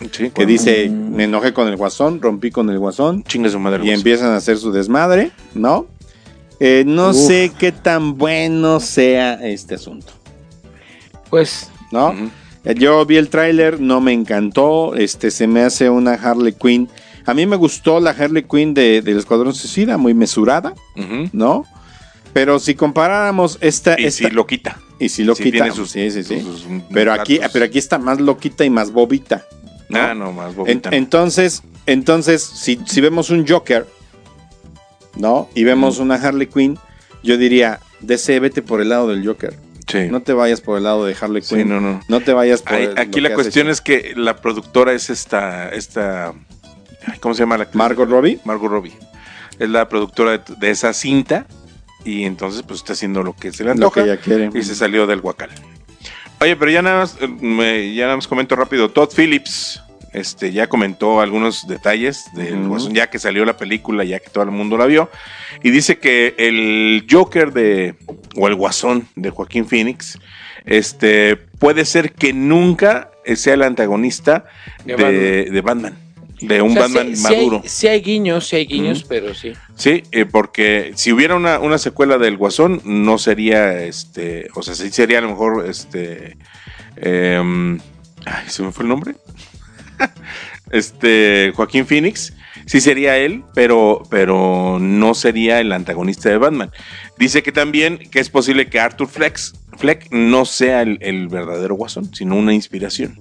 Sí, 0.00 0.08
que 0.24 0.30
cuando- 0.30 0.52
dice, 0.52 0.88
me 0.90 1.24
enojé 1.24 1.52
con 1.52 1.68
el 1.68 1.76
guasón, 1.76 2.20
rompí 2.22 2.50
con 2.50 2.70
el 2.70 2.78
guasón, 2.78 3.22
Chinga 3.24 3.48
su 3.50 3.58
madre. 3.58 3.84
y 3.84 3.90
empiezan 3.90 4.30
a 4.30 4.36
hacer 4.36 4.58
su 4.58 4.72
desmadre, 4.72 5.30
¿no? 5.54 5.86
Eh, 6.60 6.84
no 6.86 7.10
Uf. 7.10 7.16
sé 7.16 7.50
qué 7.58 7.72
tan 7.72 8.16
bueno 8.18 8.78
sea 8.80 9.34
este 9.34 9.74
asunto, 9.76 10.12
Pues, 11.30 11.70
¿no? 11.90 12.14
Eh, 12.64 12.74
Yo 12.76 13.04
vi 13.06 13.16
el 13.16 13.28
tráiler, 13.28 13.80
no 13.80 14.00
me 14.00 14.12
encantó, 14.12 14.94
este 14.94 15.30
se 15.32 15.46
me 15.48 15.62
hace 15.62 15.90
una 15.90 16.12
Harley 16.14 16.52
Quinn. 16.52 16.88
A 17.26 17.34
mí 17.34 17.46
me 17.46 17.56
gustó 17.56 18.00
la 18.00 18.10
Harley 18.10 18.42
Quinn 18.44 18.74
de, 18.74 19.02
del 19.02 19.18
Escuadrón 19.18 19.54
Suicida, 19.54 19.96
muy 19.98 20.14
mesurada. 20.14 20.74
¿no? 21.32 21.64
Pero 22.32 22.58
si 22.58 22.74
comparáramos 22.74 23.58
esta... 23.60 24.00
Y 24.00 24.04
esta 24.06 24.28
si 24.28 24.34
lo 24.34 24.46
quita. 24.46 24.78
y 24.98 25.08
si 25.10 25.22
lo 25.24 25.34
sí 25.34 25.44
quita, 25.44 25.64
tiene 25.64 25.72
sus- 25.72 25.90
sí, 25.90 26.10
sí, 26.10 26.22
sí. 26.24 26.40
sus- 26.40 26.66
pero, 26.92 27.12
aquí, 27.12 27.38
pero 27.52 27.64
aquí 27.66 27.78
está 27.78 27.98
más 27.98 28.20
loquita 28.20 28.64
y 28.64 28.70
más 28.70 28.90
bobita. 28.90 29.44
¿no? 29.90 29.98
Ah, 30.00 30.14
no, 30.14 30.32
más 30.32 30.54
bobita. 30.54 30.90
no. 30.90 30.96
entonces, 30.96 31.62
entonces 31.86 32.42
si, 32.42 32.80
si 32.86 33.00
vemos 33.02 33.28
un 33.30 33.46
Joker, 33.46 33.86
¿no? 35.16 35.48
Y 35.54 35.64
vemos 35.64 35.98
una 35.98 36.14
Harley 36.14 36.46
Quinn, 36.46 36.78
yo 37.22 37.36
diría, 37.36 37.80
DC, 38.00 38.40
vete 38.40 38.62
por 38.62 38.80
el 38.80 38.88
lado 38.88 39.08
del 39.08 39.26
Joker. 39.26 39.54
Sí. 39.86 40.08
No 40.10 40.22
te 40.22 40.32
vayas 40.32 40.60
por 40.62 40.78
el 40.78 40.84
lado 40.84 41.04
de 41.04 41.14
Harley 41.20 41.42
Sí, 41.42 41.56
Quinn. 41.56 41.68
no, 41.68 41.80
no. 41.80 42.00
No 42.08 42.20
te 42.20 42.32
vayas 42.32 42.62
por 42.62 42.72
Ay, 42.74 42.84
el- 42.84 42.98
aquí 42.98 43.20
la 43.20 43.34
cuestión 43.34 43.66
hecho. 43.66 43.72
es 43.72 43.80
que 43.82 44.12
la 44.16 44.36
productora 44.36 44.94
es 44.94 45.10
esta, 45.10 45.68
esta, 45.68 46.32
¿cómo 47.20 47.34
se 47.34 47.40
llama 47.40 47.56
la 47.56 47.64
actriz? 47.64 47.78
Margot 47.78 48.08
Robbie. 48.08 48.38
Margot 48.44 48.70
Robbie. 48.70 48.92
Es 49.58 49.68
la 49.68 49.88
productora 49.88 50.38
de, 50.38 50.40
de 50.56 50.70
esa 50.70 50.92
cinta 50.92 51.46
y 52.04 52.24
entonces 52.24 52.62
pues 52.62 52.80
está 52.80 52.94
haciendo 52.94 53.22
lo 53.22 53.34
que 53.34 53.52
se 53.52 53.62
le 53.64 53.68
Lo 53.68 53.72
antoja 53.72 54.02
que 54.04 54.10
ella 54.12 54.20
quiere. 54.20 54.50
y 54.54 54.62
se 54.62 54.74
salió 54.74 55.06
del 55.06 55.20
guacal. 55.20 55.50
Oye, 56.40 56.56
pero 56.56 56.70
ya 56.72 56.82
nada 56.82 57.00
más, 57.00 57.16
eh, 57.20 57.28
me- 57.28 57.94
ya 57.94 58.04
nada 58.04 58.16
más 58.16 58.26
comento 58.26 58.56
rápido. 58.56 58.90
Todd 58.90 59.10
Phillips, 59.16 59.80
este, 60.12 60.50
ya 60.52 60.66
comentó 60.66 61.20
algunos 61.20 61.68
detalles 61.68 62.24
del 62.34 62.56
Ujú. 62.58 62.68
Guasón, 62.70 62.94
ya 62.94 63.08
que 63.08 63.20
salió 63.20 63.44
la 63.44 63.56
película, 63.56 64.02
ya 64.02 64.18
que 64.18 64.28
todo 64.30 64.42
el 64.44 64.50
mundo 64.50 64.76
la 64.76 64.86
vio, 64.86 65.08
y 65.62 65.70
dice 65.70 65.98
que 65.98 66.34
el 66.38 67.06
Joker 67.08 67.52
de, 67.52 67.94
o 68.36 68.48
el 68.48 68.56
Guasón 68.56 69.06
de 69.14 69.30
Joaquín 69.30 69.66
Phoenix, 69.66 70.18
este, 70.64 71.36
puede 71.36 71.84
ser 71.84 72.12
que 72.12 72.32
nunca 72.32 73.10
sea 73.36 73.54
el 73.54 73.62
antagonista 73.62 74.44
De 74.84 74.96
de, 74.96 75.44
de 75.50 75.60
Batman. 75.60 75.96
De 76.46 76.62
un 76.62 76.70
o 76.70 76.74
sea, 76.74 76.82
Batman 76.82 77.08
sí- 77.08 77.16
sí 77.16 77.22
maduro. 77.22 77.60
hay, 77.62 77.68
sí 77.68 77.88
hay 77.88 78.00
guiños, 78.00 78.46
sí 78.48 78.56
hay 78.56 78.66
guiños, 78.66 79.04
pero 79.08 79.34
sí. 79.34 79.52
Sí, 79.76 80.02
eh, 80.12 80.24
porque 80.24 80.92
si 80.96 81.12
hubiera 81.12 81.34
una, 81.36 81.58
una 81.58 81.78
secuela 81.78 82.18
del 82.18 82.36
Guasón, 82.36 82.80
no 82.84 83.18
sería, 83.18 83.82
este, 83.84 84.48
o 84.54 84.62
sea, 84.62 84.74
sí 84.74 84.90
sería 84.90 85.18
a 85.18 85.22
lo 85.22 85.28
mejor, 85.30 85.66
este, 85.68 86.36
em, 86.96 87.78
ay, 88.26 88.44
se 88.48 88.62
me 88.62 88.72
fue 88.72 88.82
el 88.84 88.88
nombre, 88.88 89.14
este, 90.70 91.52
Joaquín 91.54 91.86
Phoenix, 91.86 92.32
sí 92.66 92.80
sería 92.80 93.16
él, 93.18 93.44
pero, 93.54 94.02
pero 94.10 94.78
no 94.80 95.14
sería 95.14 95.60
el 95.60 95.72
antagonista 95.72 96.28
de 96.28 96.38
Batman. 96.38 96.70
Dice 97.18 97.42
que 97.42 97.52
también 97.52 97.98
que 98.10 98.20
es 98.20 98.30
posible 98.30 98.66
que 98.68 98.80
Arthur 98.80 99.08
Flex, 99.08 99.54
Fleck 99.78 100.08
no 100.10 100.44
sea 100.44 100.82
el, 100.82 100.98
el 101.00 101.28
verdadero 101.28 101.74
Guasón, 101.74 102.14
sino 102.14 102.36
una 102.36 102.54
inspiración. 102.54 103.18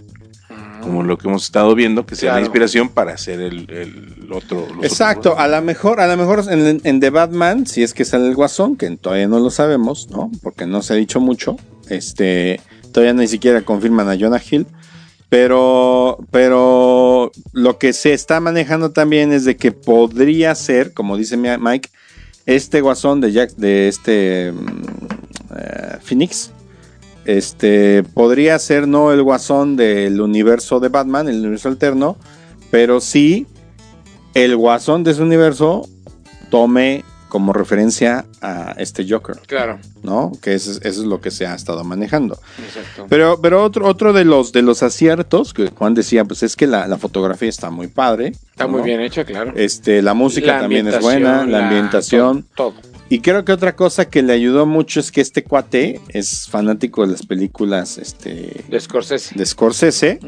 Como 0.81 1.03
lo 1.03 1.17
que 1.17 1.27
hemos 1.27 1.43
estado 1.45 1.73
viendo, 1.75 2.05
que 2.05 2.15
sea 2.15 2.33
la 2.33 2.39
inspiración 2.41 2.89
para 2.89 3.13
hacer 3.13 3.39
el, 3.39 3.69
el 3.69 4.31
otro. 4.31 4.67
Exacto, 4.81 5.31
otros 5.31 5.43
a 5.43 5.47
lo 5.47 5.61
mejor, 5.61 5.99
a 6.01 6.07
lo 6.07 6.17
mejor 6.17 6.43
en, 6.49 6.81
en 6.83 6.99
The 6.99 7.09
Batman, 7.11 7.65
si 7.67 7.83
es 7.83 7.93
que 7.93 8.03
sale 8.05 8.27
el 8.27 8.35
Guasón, 8.35 8.75
que 8.75 8.89
todavía 8.97 9.27
no 9.27 9.39
lo 9.39 9.49
sabemos, 9.51 10.09
¿no? 10.09 10.31
Porque 10.41 10.65
no 10.65 10.81
se 10.81 10.93
ha 10.93 10.95
dicho 10.95 11.19
mucho. 11.19 11.55
Este, 11.89 12.59
todavía 12.91 13.13
ni 13.13 13.27
siquiera 13.27 13.61
confirman 13.61 14.09
a 14.09 14.17
Jonah 14.19 14.41
Hill. 14.49 14.65
Pero, 15.29 16.17
pero 16.29 17.31
lo 17.53 17.77
que 17.77 17.93
se 17.93 18.11
está 18.13 18.41
manejando 18.41 18.91
también 18.91 19.31
es 19.31 19.45
de 19.45 19.55
que 19.55 19.71
podría 19.71 20.53
ser, 20.55 20.93
como 20.93 21.15
dice 21.15 21.37
mi- 21.37 21.47
Mike, 21.57 21.89
este 22.45 22.81
Guasón 22.81 23.21
de 23.21 23.31
Jack, 23.31 23.51
de 23.55 23.87
este 23.87 24.51
mm, 24.51 24.81
eh, 25.57 25.97
Phoenix, 26.03 26.51
este 27.25 28.03
podría 28.03 28.57
ser 28.59 28.87
no 28.87 29.11
el 29.11 29.21
Guasón 29.23 29.75
del 29.75 30.21
universo 30.21 30.79
de 30.79 30.89
Batman, 30.89 31.27
el 31.27 31.39
universo 31.39 31.69
alterno, 31.69 32.17
pero 32.71 32.99
sí 33.01 33.47
el 34.33 34.55
guasón 34.55 35.03
de 35.03 35.11
ese 35.11 35.21
universo 35.21 35.87
tome 36.49 37.03
como 37.27 37.53
referencia 37.53 38.25
a 38.41 38.73
este 38.77 39.05
Joker, 39.09 39.37
Claro, 39.47 39.79
¿no? 40.03 40.33
Que 40.41 40.53
eso, 40.53 40.71
es- 40.71 40.77
eso 40.83 41.01
es 41.01 41.07
lo 41.07 41.21
que 41.21 41.31
se 41.31 41.45
ha 41.47 41.55
estado 41.55 41.83
manejando. 41.85 42.37
exacto. 42.61 43.05
Pero, 43.07 43.39
pero 43.41 43.63
otro, 43.63 43.87
otro 43.87 44.11
de 44.11 44.25
los 44.25 44.51
de 44.51 44.61
los 44.61 44.83
aciertos 44.83 45.53
que 45.53 45.67
Juan 45.69 45.93
decía, 45.93 46.25
pues 46.25 46.43
es 46.43 46.57
que 46.57 46.67
la, 46.67 46.87
la 46.87 46.97
fotografía 46.97 47.47
está 47.47 47.69
muy 47.71 47.87
padre. 47.87 48.33
Está 48.51 48.65
¿no? 48.65 48.71
muy 48.71 48.81
bien 48.81 48.99
hecha, 48.99 49.23
claro. 49.23 49.53
Este, 49.55 50.01
la 50.01 50.13
música 50.13 50.55
La 50.55 50.59
también 50.61 50.87
es 50.89 50.99
buena, 50.99 51.45
la, 51.45 51.67
ambientación. 51.69 52.45
Todo. 52.55 52.71
todo. 52.71 52.90
Y 53.11 53.19
creo 53.19 53.43
que 53.43 53.51
otra 53.51 53.75
cosa 53.75 54.09
que 54.09 54.21
le 54.21 54.31
ayudó 54.31 54.65
mucho 54.65 55.01
es 55.01 55.11
que 55.11 55.19
este 55.19 55.43
cuate 55.43 55.99
es 56.07 56.47
fanático 56.47 57.05
de 57.05 57.11
las 57.11 57.25
películas 57.25 57.97
este, 57.97 58.63
De 58.69 58.79
Scorsese. 58.79 59.35
de 59.35 59.45
Scorsese. 59.45 60.19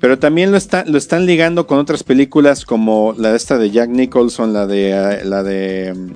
Pero 0.00 0.20
también 0.20 0.52
lo, 0.52 0.56
está, 0.56 0.84
lo 0.84 0.98
están 0.98 1.26
ligando 1.26 1.66
con 1.66 1.80
otras 1.80 2.04
películas 2.04 2.64
como 2.64 3.12
la 3.18 3.32
de 3.32 3.36
esta 3.36 3.58
de 3.58 3.72
Jack 3.72 3.90
Nicholson, 3.90 4.52
la 4.52 4.68
de... 4.68 4.90
eh, 4.90 5.24
la 5.24 5.42
de 5.42 5.94
mm, 5.96 6.12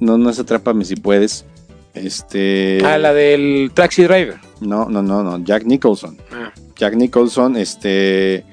no, 0.00 0.16
no 0.16 0.30
es 0.30 0.38
Atrápame 0.38 0.86
si 0.86 0.96
puedes. 0.96 1.44
Este... 1.92 2.78
Ah, 2.82 2.96
la 2.96 3.12
del 3.12 3.70
Taxi 3.74 4.04
Driver. 4.04 4.36
No, 4.62 4.88
no, 4.88 5.02
no, 5.02 5.22
no. 5.22 5.44
Jack 5.44 5.66
Nicholson. 5.66 6.16
Ah, 6.32 6.54
Jack 6.76 6.94
Nicholson, 6.94 7.58
este... 7.58 8.46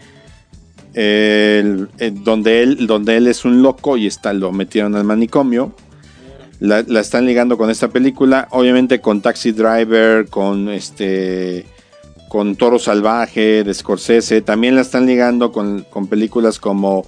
donde, 0.93 2.63
él, 2.63 2.87
donde 2.87 3.17
él 3.17 3.27
es 3.27 3.45
un 3.45 3.61
loco 3.61 3.97
y 3.97 4.07
está, 4.07 4.33
lo 4.33 4.51
metieron 4.51 4.95
al 4.95 5.03
manicomio. 5.03 5.73
La, 6.59 6.83
la 6.87 6.99
están 6.99 7.25
ligando 7.25 7.57
con 7.57 7.69
esta 7.69 7.87
película. 7.87 8.47
Obviamente 8.51 9.01
con 9.01 9.21
Taxi 9.21 9.51
Driver, 9.51 10.27
con 10.27 10.69
este 10.69 11.65
con 12.31 12.55
Toro 12.55 12.79
Salvaje 12.79 13.63
de 13.65 13.73
Scorsese. 13.73 14.41
También 14.41 14.75
la 14.75 14.81
están 14.81 15.05
ligando 15.05 15.51
con, 15.51 15.85
con 15.89 16.07
películas 16.07 16.59
como 16.59 17.05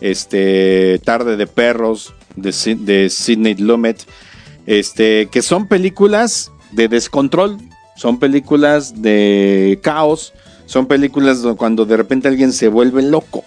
este 0.00 0.98
Tarde 1.04 1.36
de 1.36 1.46
Perros 1.46 2.12
de, 2.34 2.76
de 2.80 3.08
Sidney 3.08 3.54
Lumet. 3.54 4.04
Este, 4.66 5.28
que 5.30 5.42
son 5.42 5.68
películas 5.68 6.50
de 6.72 6.88
descontrol. 6.88 7.58
Son 7.94 8.18
películas 8.18 9.00
de 9.00 9.78
caos. 9.80 10.32
Son 10.66 10.86
películas 10.86 11.42
do- 11.42 11.56
cuando 11.56 11.84
de 11.84 11.96
repente 11.96 12.28
alguien 12.28 12.52
se 12.52 12.68
vuelve 12.68 13.02
loco. 13.02 13.44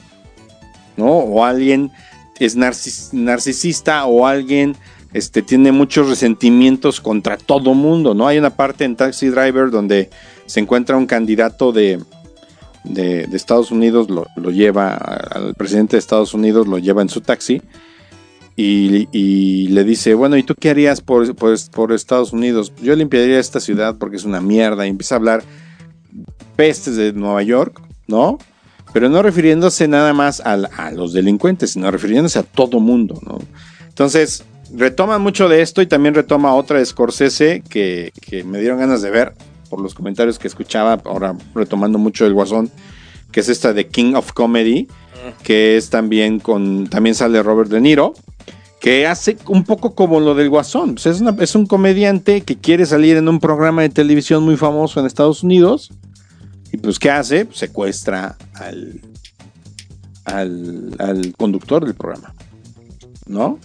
¿No? 0.95 1.11
O 1.11 1.45
alguien 1.45 1.91
es 2.39 2.57
narcis- 2.57 3.13
narcisista 3.13 4.05
o 4.05 4.25
alguien 4.25 4.75
este, 5.13 5.41
tiene 5.41 5.71
muchos 5.71 6.09
resentimientos 6.09 7.01
contra 7.01 7.37
todo 7.37 7.73
mundo, 7.73 8.13
¿no? 8.13 8.27
Hay 8.27 8.37
una 8.37 8.51
parte 8.51 8.83
en 8.83 8.95
Taxi 8.95 9.27
Driver 9.27 9.71
donde 9.71 10.09
se 10.45 10.59
encuentra 10.59 10.97
un 10.97 11.05
candidato 11.05 11.71
de, 11.71 11.99
de, 12.83 13.27
Estados 13.33 13.71
Unidos, 13.71 14.09
lo, 14.09 14.25
lleva 14.51 14.95
al 14.95 15.55
presidente 15.55 15.95
de 15.95 15.99
Estados 15.99 16.33
Unidos, 16.33 16.67
lo 16.67 16.77
lleva 16.77 17.01
en 17.01 17.09
su 17.09 17.21
taxi 17.21 17.61
y, 18.55 19.67
le 19.67 19.83
dice, 19.83 20.13
bueno, 20.13 20.35
¿y 20.35 20.43
tú 20.43 20.55
qué 20.59 20.71
harías 20.71 21.01
por, 21.01 21.35
por 21.35 21.93
Estados 21.93 22.33
Unidos? 22.33 22.73
Yo 22.81 22.95
limpiaría 22.95 23.39
esta 23.39 23.59
ciudad 23.59 23.97
porque 23.97 24.17
es 24.17 24.25
una 24.25 24.41
mierda 24.41 24.85
y 24.85 24.89
empieza 24.89 25.15
a 25.15 25.17
hablar 25.19 25.43
pestes 26.55 26.95
de 26.95 27.13
Nueva 27.13 27.43
York, 27.43 27.81
¿no? 28.07 28.37
Pero 28.93 29.09
no 29.09 29.21
refiriéndose 29.21 29.87
nada 29.87 30.13
más 30.13 30.41
a, 30.41 30.91
los 30.91 31.13
delincuentes, 31.13 31.71
sino 31.71 31.91
refiriéndose 31.91 32.39
a 32.39 32.43
todo 32.43 32.79
mundo, 32.79 33.19
¿no? 33.25 33.39
Entonces, 33.87 34.43
retoma 34.73 35.17
mucho 35.19 35.49
de 35.49 35.61
esto 35.61 35.81
y 35.81 35.87
también 35.87 36.15
retoma 36.15 36.53
otra 36.53 36.79
de 36.79 36.85
Scorsese 36.85 37.63
que, 37.67 38.11
que 38.21 38.43
me 38.43 38.59
dieron 38.59 38.79
ganas 38.79 39.01
de 39.01 39.09
ver 39.09 39.33
por 39.69 39.81
los 39.81 39.93
comentarios 39.93 40.39
que 40.39 40.47
escuchaba, 40.47 41.01
ahora 41.05 41.35
retomando 41.53 41.99
mucho 41.99 42.25
el 42.25 42.33
Guasón, 42.33 42.71
que 43.31 43.41
es 43.41 43.49
esta 43.49 43.73
de 43.73 43.87
King 43.87 44.13
of 44.15 44.33
Comedy, 44.33 44.87
que 45.43 45.77
es 45.77 45.89
también 45.89 46.39
con, 46.39 46.87
también 46.87 47.15
sale 47.15 47.43
Robert 47.43 47.69
De 47.69 47.81
Niro, 47.81 48.13
que 48.79 49.07
hace 49.07 49.37
un 49.47 49.63
poco 49.63 49.95
como 49.95 50.19
lo 50.19 50.35
del 50.35 50.49
Guasón. 50.49 50.93
Pues 50.95 51.05
es, 51.07 51.21
una- 51.21 51.35
es 51.39 51.55
un 51.55 51.65
comediante 51.65 52.41
que 52.41 52.57
quiere 52.57 52.85
salir 52.85 53.17
en 53.17 53.27
un 53.27 53.39
programa 53.39 53.81
de 53.81 53.89
televisión 53.89 54.43
muy 54.43 54.55
famoso 54.57 54.99
en 54.99 55.05
Estados 55.05 55.43
Unidos. 55.43 55.91
Y 56.71 56.77
pues, 56.77 56.99
¿qué 56.99 57.09
hace? 57.09 57.45
Pues, 57.45 57.57
secuestra 57.57 58.37
al, 58.53 59.01
al, 60.25 60.95
al 60.99 61.33
conductor 61.37 61.85
del 61.85 61.95
programa. 61.95 62.33
¿No? 63.25 63.59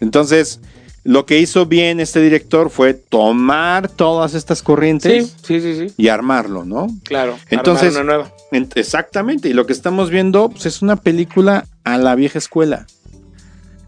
Entonces, 0.00 0.60
lo 1.04 1.24
que 1.26 1.38
hizo 1.38 1.66
bien 1.66 2.00
este 2.00 2.20
director 2.20 2.70
fue 2.70 2.92
tomar 2.94 3.88
todas 3.88 4.34
estas 4.34 4.62
corrientes 4.62 5.34
sí, 5.42 5.60
sí, 5.60 5.88
sí. 5.88 5.94
y 5.96 6.08
armarlo, 6.08 6.64
¿no? 6.64 6.88
Claro. 7.04 7.36
Entonces- 7.50 7.96
armar 7.96 8.04
una 8.04 8.14
nueva. 8.14 8.32
Ent- 8.52 8.72
Exactamente, 8.76 9.48
y 9.48 9.52
lo 9.52 9.64
que 9.64 9.72
estamos 9.72 10.10
viendo 10.10 10.48
pues, 10.50 10.66
es 10.66 10.82
una 10.82 10.96
película 10.96 11.66
a 11.84 11.98
la 11.98 12.14
vieja 12.16 12.38
escuela. 12.38 12.86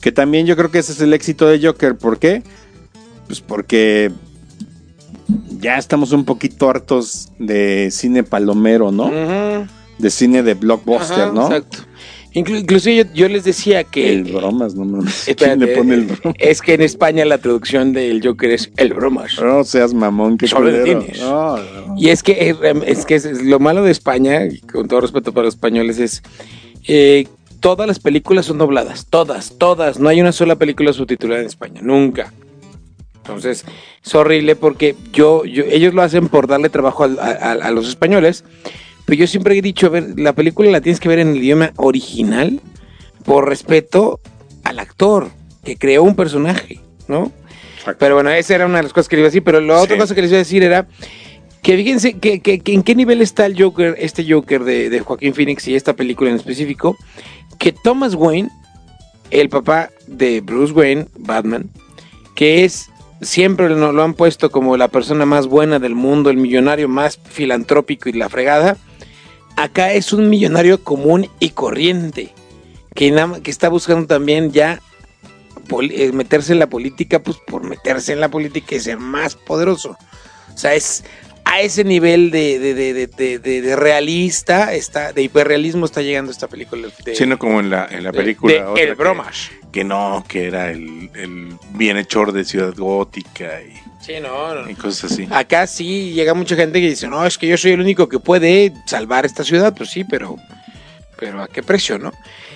Que 0.03 0.13
también 0.13 0.47
yo 0.47 0.57
creo 0.57 0.71
que 0.71 0.81
ese 0.81 0.93
es 0.93 1.01
el 1.01 1.15
éxito 1.15 1.47
de 1.49 1.65
Joker. 1.65 1.97
¿Por 1.97 2.19
qué? 2.19 2.43
Pues 3.29 3.41
porque 3.41 4.11
ya 5.61 5.79
estamos 5.79 6.13
un 6.13 6.25
poquito 6.25 6.69
hartos 6.69 7.31
de 7.39 7.89
cine 7.91 8.25
palomero, 8.25 8.91
¿no? 8.93 9.11
De 9.99 10.11
cine 10.11 10.43
de 10.43 10.55
blockbuster, 10.55 11.21
Ajá, 11.21 11.33
¿no? 11.33 11.43
Exacto. 11.47 11.79
Inclu- 12.35 12.59
inclusive 12.61 12.97
yo, 12.97 13.05
yo 13.15 13.29
les 13.29 13.45
decía 13.45 13.85
que... 13.85 14.11
El 14.11 14.25
bromas, 14.25 14.75
no 14.75 14.85
mames. 14.87 15.29
Espérate, 15.29 15.59
¿Quién 15.59 15.71
le 15.71 15.77
pone 15.77 15.95
el 15.95 16.05
bromas? 16.07 16.35
Es 16.39 16.63
que 16.63 16.75
en 16.75 16.81
España 16.81 17.25
la 17.27 17.39
traducción 17.39 17.93
del 17.93 18.27
Joker 18.27 18.51
es 18.51 18.73
el 18.79 18.95
bromas. 18.95 19.33
No 19.41 19.63
seas 19.65 19.95
mamón, 19.95 20.39
que 20.39 20.49
Solo. 20.49 20.71
No, 21.21 21.57
no. 21.59 21.95
Y 21.97 22.09
es 22.09 22.23
que, 22.23 22.33
eh, 22.51 22.57
es 22.87 23.05
que 23.07 23.15
es- 23.17 23.43
lo 23.43 23.61
malo 23.61 23.85
de 23.85 23.93
España, 23.93 24.41
con 24.73 24.89
todo 24.89 25.03
respeto 25.03 25.33
para 25.33 25.45
los 25.45 25.55
españoles, 25.55 25.99
es 25.99 26.23
eh, 26.89 27.29
todas 27.63 27.87
las 27.89 27.99
películas 27.99 28.45
son 28.45 28.59
dobladas, 28.59 29.07
todas, 29.09 29.57
todas. 29.57 29.99
No 29.99 30.11
hay 30.11 30.21
una 30.21 30.33
sola 30.33 30.57
película 30.57 30.93
subtitulada 30.93 31.41
en 31.41 31.47
España, 31.47 31.81
nunca. 31.83 32.31
Entonces, 33.17 33.65
es 34.05 34.15
horrible 34.15 34.57
porque 34.57 34.95
yo, 35.13 35.45
yo 35.45 35.63
ellos 35.65 35.95
lo 35.95 36.03
hacen 36.03 36.29
por 36.29 36.47
darle 36.49 36.69
trabajo 36.69 37.05
a, 37.05 37.09
a- 37.23 37.53
a 37.53 37.71
los 37.71 37.89
españoles. 37.89 38.45
Pero 39.07 39.19
yo 39.21 39.27
siempre 39.27 39.57
he 39.57 39.63
dicho, 39.63 39.87
a 39.87 39.91
ver, 39.91 40.19
la 40.19 40.33
película 40.35 40.71
la 40.71 40.81
tienes 40.81 41.01
que 41.01 41.09
ver 41.09 41.21
en 41.21 41.29
el 41.29 41.37
idioma 41.39 41.73
original 41.77 42.61
por 43.25 43.49
respeto 43.49 44.21
al 44.65 44.79
actor 44.79 45.29
que 45.65 45.77
creó 45.77 46.03
un 46.03 46.15
personaje, 46.17 46.81
¿no? 47.09 47.33
Pero 47.99 48.15
bueno, 48.15 48.31
esa 48.31 48.55
era 48.55 48.67
una 48.67 48.77
de 48.79 48.85
las 48.85 48.93
cosas 48.93 49.09
que 49.09 49.17
le 49.17 49.21
iba 49.23 49.27
a 49.27 49.31
decir. 49.31 49.43
Pero 49.43 49.61
la 49.61 49.81
otra 49.81 49.95
Sí. 49.97 50.01
cosa 50.01 50.15
que 50.15 50.23
les 50.23 50.31
iba 50.31 50.37
a 50.37 50.39
decir 50.39 50.63
era 50.63 50.87
que 51.63 51.77
fíjense 51.77 52.19
que, 52.19 52.41
en 52.67 52.83
qué 52.83 52.95
nivel 52.95 53.23
está 53.23 53.47
el 53.47 53.61
Joker, 53.61 53.95
este 53.99 54.27
Joker 54.29 54.65
de, 54.65 55.01
Joaquín 55.01 55.33
Phoenix 55.33 55.67
y 55.69 55.77
esta 55.77 55.95
película 55.95 56.31
en 56.31 56.37
específico, 56.37 56.97
que 57.59 57.73
Thomas 57.73 58.15
Wayne, 58.15 58.51
el 59.31 59.49
papá 59.49 59.91
de 60.09 60.41
Bruce 60.41 60.73
Wayne, 60.73 61.07
Batman, 61.17 61.71
que 62.35 62.65
es 62.65 62.91
siempre 63.21 63.69
nos 63.69 63.95
lo 63.95 64.03
han 64.03 64.15
puesto 64.15 64.51
como 64.51 64.77
la 64.77 64.89
persona 64.89 65.25
más 65.25 65.47
buena 65.47 65.79
del 65.79 65.95
mundo, 65.95 66.31
el 66.31 66.37
millonario 66.37 66.89
más 66.89 67.21
filantrópico 67.25 68.09
y 68.09 68.15
la 68.15 68.29
fregada, 68.29 68.77
acá 69.57 69.93
es 69.93 70.13
un 70.13 70.29
millonario 70.29 70.83
común 70.83 71.29
y 71.39 71.51
corriente, 71.51 72.35
que, 72.95 73.15
que 73.45 73.51
está 73.53 73.69
buscando 73.69 74.09
también 74.09 74.51
ya 74.51 74.81
eh, 75.81 76.11
meterse 76.13 76.53
en 76.53 76.59
la 76.59 76.69
política, 76.69 77.23
pues 77.23 77.39
por 77.47 77.63
meterse 77.63 78.13
en 78.13 78.21
la 78.21 78.29
política 78.29 78.75
y 78.75 78.81
ser 78.81 78.99
más 78.99 79.37
poderoso. 79.37 79.97
O 80.53 80.59
sea, 80.59 80.75
es 80.75 81.05
a 81.45 81.61
ese 81.61 81.84
nivel 81.84 82.30
de, 82.30 82.59
de, 82.59 82.74
de, 82.74 83.38
de, 83.38 83.76
realista, 83.76 84.72
está, 84.74 85.12
de 85.12 85.22
hiperrealismo 85.22 85.84
está 85.86 86.01
llegando 86.03 86.30
esta 86.32 86.49
película. 86.49 86.88
De, 87.05 87.14
Siendo 87.14 87.38
como 87.38 87.61
en 87.61 87.70
la, 87.70 87.86
en 87.90 88.05
la 88.05 88.12
película. 88.12 88.53
de 88.55 88.62
otra 88.64 88.82
El 88.82 88.88
que- 88.90 88.95
Bromas. 88.95 89.51
Que, 89.72 89.84
no, 89.84 90.24
que 90.28 90.47
era 90.47 90.70
el, 90.70 91.11
el 91.14 91.55
bienhechor 91.74 92.32
de 92.32 92.45
Ciudad 92.45 92.74
Gótica 92.76 93.61
y, 93.62 93.72
Sí, 94.05 94.14
no, 94.20 94.55
no. 94.55 94.68
y 94.70 94.74
cosas 94.74 95.12
así. 95.12 95.26
Acá 95.30 95.66
sí 95.66 96.12
llega 96.12 96.34
mucha 96.34 96.57
gente 96.57 96.80
que 96.80 96.88
dice, 96.90 97.07
no, 97.09 97.24
es 97.24 97.38
que 97.38 97.47
yo 97.47 97.57
soy 97.57 97.72
el 97.72 97.80
único 97.80 98.09
que 98.09 98.18
puede 98.18 98.72
salvar 98.86 99.24
esta 99.24 99.45
ciudad. 99.45 99.74
Pues 99.76 99.90
sí, 99.90 100.05
pero, 100.05 100.36
pero 101.18 101.40
¿a 101.43 101.49
qué 101.49 101.62
precio, 101.62 101.99
no? 101.99 102.12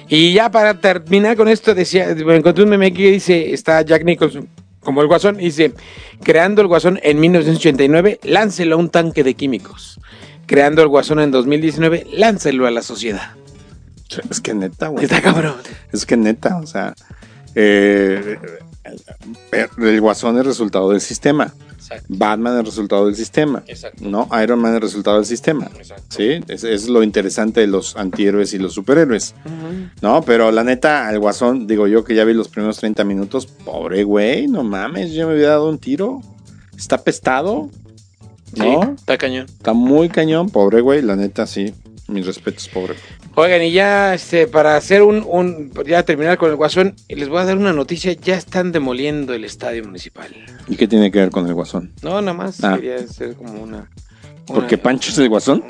Y 0.08 0.32
ya 0.32 0.50
para 0.50 0.74
terminar 0.80 1.36
con 1.36 1.48
esto, 1.48 1.74
decía, 1.74 2.14
me 2.14 2.36
encontré 2.36 2.64
un 2.64 2.70
meme 2.70 2.92
que 2.92 3.10
dice, 3.12 3.52
está 3.52 3.80
Jack 3.82 4.04
Nicholson 4.04 4.48
como 4.86 5.02
el 5.02 5.08
Guasón, 5.08 5.38
dice, 5.38 5.74
creando 6.22 6.62
el 6.62 6.68
Guasón 6.68 7.00
en 7.02 7.18
1989, 7.18 8.20
láncelo 8.22 8.76
a 8.76 8.78
un 8.78 8.88
tanque 8.88 9.24
de 9.24 9.34
químicos. 9.34 9.98
Creando 10.46 10.80
el 10.80 10.86
Guasón 10.86 11.18
en 11.18 11.32
2019, 11.32 12.06
láncelo 12.12 12.68
a 12.68 12.70
la 12.70 12.82
sociedad. 12.82 13.32
Es 14.30 14.40
que 14.40 14.54
neta, 14.54 14.86
güey. 14.86 15.04
Está 15.04 15.20
cabrón. 15.20 15.56
Es 15.92 16.06
que 16.06 16.16
neta, 16.16 16.58
o 16.58 16.68
sea, 16.68 16.94
eh, 17.56 18.38
el 19.76 20.00
guasón 20.00 20.38
es 20.38 20.46
resultado 20.46 20.90
del 20.90 21.00
sistema. 21.00 21.52
Exacto. 21.86 22.06
Batman 22.08 22.58
es 22.58 22.64
resultado 22.64 23.06
del 23.06 23.14
sistema. 23.14 23.62
Exacto. 23.66 24.04
¿no? 24.08 24.28
Iron 24.42 24.58
Man 24.58 24.74
es 24.74 24.80
resultado 24.80 25.16
del 25.16 25.26
sistema. 25.26 25.70
Exacto. 25.76 26.04
¿Sí? 26.08 26.40
Es, 26.48 26.64
es 26.64 26.88
lo 26.88 27.02
interesante 27.02 27.60
de 27.60 27.68
los 27.68 27.96
antihéroes 27.96 28.52
y 28.54 28.58
los 28.58 28.74
superhéroes. 28.74 29.34
¿No? 30.02 30.22
Pero 30.22 30.50
la 30.50 30.64
neta, 30.64 31.06
al 31.08 31.18
guasón, 31.18 31.66
digo 31.66 31.86
yo 31.86 32.04
que 32.04 32.14
ya 32.14 32.24
vi 32.24 32.34
los 32.34 32.48
primeros 32.48 32.78
30 32.78 33.04
minutos, 33.04 33.46
pobre 33.46 34.04
güey, 34.04 34.48
no 34.48 34.64
mames, 34.64 35.12
yo 35.12 35.26
me 35.26 35.34
había 35.34 35.50
dado 35.50 35.68
un 35.68 35.78
tiro. 35.78 36.20
Está 36.76 36.98
pestado. 36.98 37.70
¿No? 38.56 38.64
Sí, 38.64 38.90
está 38.96 39.18
cañón. 39.18 39.46
Está 39.46 39.72
muy 39.72 40.08
cañón, 40.08 40.50
pobre 40.50 40.80
güey, 40.80 41.02
la 41.02 41.16
neta, 41.16 41.46
sí. 41.46 41.74
Mis 42.08 42.24
respetos, 42.26 42.68
pobre. 42.68 42.94
Oigan, 43.38 43.62
y 43.62 43.70
ya 43.72 44.14
este, 44.14 44.46
para 44.46 44.76
hacer 44.76 45.02
un, 45.02 45.22
un, 45.28 45.70
ya 45.86 46.02
terminar 46.04 46.38
con 46.38 46.48
el 46.50 46.56
guasón, 46.56 46.94
les 47.08 47.28
voy 47.28 47.38
a 47.40 47.44
dar 47.44 47.58
una 47.58 47.72
noticia, 47.74 48.12
ya 48.14 48.34
están 48.34 48.72
demoliendo 48.72 49.34
el 49.34 49.44
estadio 49.44 49.84
municipal. 49.84 50.34
¿Y 50.66 50.76
qué 50.76 50.88
tiene 50.88 51.10
que 51.10 51.18
ver 51.18 51.30
con 51.30 51.46
el 51.46 51.52
guasón? 51.52 51.92
No, 52.02 52.20
nada 52.22 52.32
más 52.32 52.64
Ah. 52.64 52.76
quería 52.76 52.96
hacer 52.96 53.34
como 53.34 53.62
una... 53.62 53.90
¿Porque 54.46 54.78
Pancho 54.78 55.10
es 55.10 55.18
el 55.18 55.28
guasón? 55.28 55.64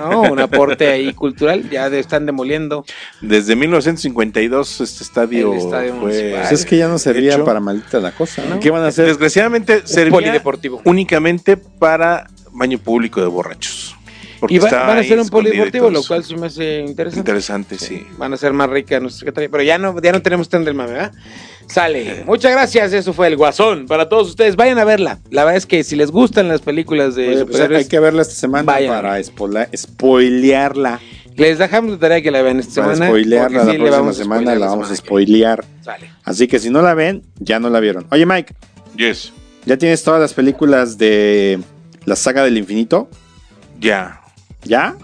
no, 0.00 0.22
un 0.22 0.40
aporte 0.40 0.88
ahí 0.88 1.12
cultural, 1.14 1.70
ya 1.70 1.88
de- 1.88 2.00
están 2.00 2.26
demoliendo. 2.26 2.84
Desde 3.22 3.54
1952 3.56 4.80
este 4.80 5.04
estadio, 5.04 5.52
El 5.52 5.58
estadio 5.60 5.90
fue... 5.92 6.00
municipal. 6.00 6.40
Pues 6.40 6.52
es 6.52 6.66
que 6.66 6.76
ya 6.78 6.88
no 6.88 6.98
servía 6.98 7.34
hecho. 7.36 7.44
para 7.44 7.60
maldita 7.60 8.00
la 8.00 8.10
cosa. 8.12 8.42
¿no? 8.44 8.56
No. 8.56 8.60
¿Qué 8.60 8.70
van 8.70 8.82
a 8.82 8.88
hacer? 8.88 9.06
Desgraciadamente 9.06 9.86
servía 9.86 10.10
polideportivo. 10.12 10.82
únicamente 10.84 11.56
para 11.56 12.26
baño 12.50 12.76
público 12.78 13.20
de 13.20 13.28
borrachos. 13.28 13.94
Porque 14.40 14.54
Y 14.54 14.58
va- 14.58 14.68
está 14.68 14.86
van 14.86 14.98
a 14.98 15.00
hacer 15.00 15.18
un 15.18 15.28
polideportivo, 15.28 15.90
lo 15.90 16.02
cual 16.02 16.22
sí 16.24 16.36
me 16.36 16.46
hace 16.48 16.80
interesante. 16.80 17.20
Interesante, 17.20 17.78
sí. 17.78 18.06
Van 18.18 18.32
a 18.32 18.36
ser 18.36 18.52
más 18.52 18.68
ricas 18.68 19.00
nuestra 19.00 19.20
secretaria, 19.20 19.48
pero 19.50 19.62
ya 19.62 19.78
no, 19.78 20.00
ya 20.00 20.12
no 20.12 20.20
tenemos 20.22 20.48
tren 20.48 20.64
del 20.64 20.74
mame, 20.74 20.92
¿verdad? 20.92 21.12
Sale. 21.68 22.22
Muchas 22.26 22.52
gracias, 22.52 22.92
eso 22.92 23.12
fue 23.12 23.28
el 23.28 23.36
Guasón. 23.36 23.86
Para 23.86 24.08
todos 24.08 24.28
ustedes, 24.28 24.56
vayan 24.56 24.78
a 24.78 24.84
verla. 24.84 25.18
La 25.30 25.44
verdad 25.44 25.56
es 25.56 25.66
que 25.66 25.82
si 25.84 25.96
les 25.96 26.10
gustan 26.10 26.48
las 26.48 26.60
películas 26.60 27.14
de 27.14 27.28
Oye, 27.28 27.44
pues 27.46 27.60
hay 27.60 27.86
que 27.88 27.98
verla 27.98 28.22
esta 28.22 28.34
semana 28.34 28.64
Vayan. 28.64 28.90
para 28.92 29.18
spoila- 29.20 29.68
spoilearla. 29.76 31.00
les 31.36 31.58
dejamos 31.58 31.92
de 31.92 31.96
tarea 31.98 32.22
que 32.22 32.30
la 32.30 32.40
vean 32.42 32.60
esta 32.60 32.82
Para 32.82 32.94
semana. 32.94 33.10
spoilearla 33.10 33.64
la 33.64 33.72
sí 33.72 33.78
próxima 33.78 34.12
semana, 34.12 34.54
la 34.54 34.66
vamos 34.66 34.90
a 34.90 34.96
spoilear. 34.96 35.64
Sale. 35.82 36.10
Así 36.24 36.46
que 36.48 36.58
si 36.58 36.70
no 36.70 36.80
la 36.82 36.94
ven, 36.94 37.22
ya 37.38 37.58
no 37.60 37.68
la 37.70 37.80
vieron. 37.80 38.06
Oye, 38.10 38.24
Mike, 38.26 38.54
Yes. 38.96 39.32
¿ya 39.66 39.76
tienes 39.76 40.02
todas 40.02 40.20
las 40.20 40.32
películas 40.32 40.96
de 40.98 41.58
la 42.06 42.16
saga 42.16 42.42
del 42.44 42.56
infinito? 42.56 43.10
Ya. 43.78 44.20
¿Ya? 44.66 44.96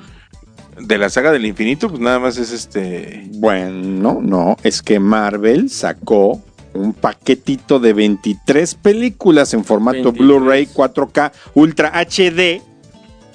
De 0.80 0.98
la 0.98 1.10
saga 1.10 1.32
del 1.32 1.44
infinito, 1.44 1.88
pues 1.88 2.00
nada 2.00 2.18
más 2.18 2.38
es 2.38 2.50
este. 2.50 3.26
Bueno, 3.34 4.20
no, 4.22 4.56
es 4.62 4.82
que 4.82 4.98
Marvel 4.98 5.70
sacó 5.70 6.40
un 6.74 6.94
paquetito 6.94 7.78
de 7.78 7.92
23 7.92 8.74
películas 8.76 9.52
en 9.54 9.64
formato 9.64 10.12
23. 10.12 10.26
Blu-ray 10.26 10.66
4K 10.66 11.32
Ultra 11.54 11.92
HD. 11.94 12.62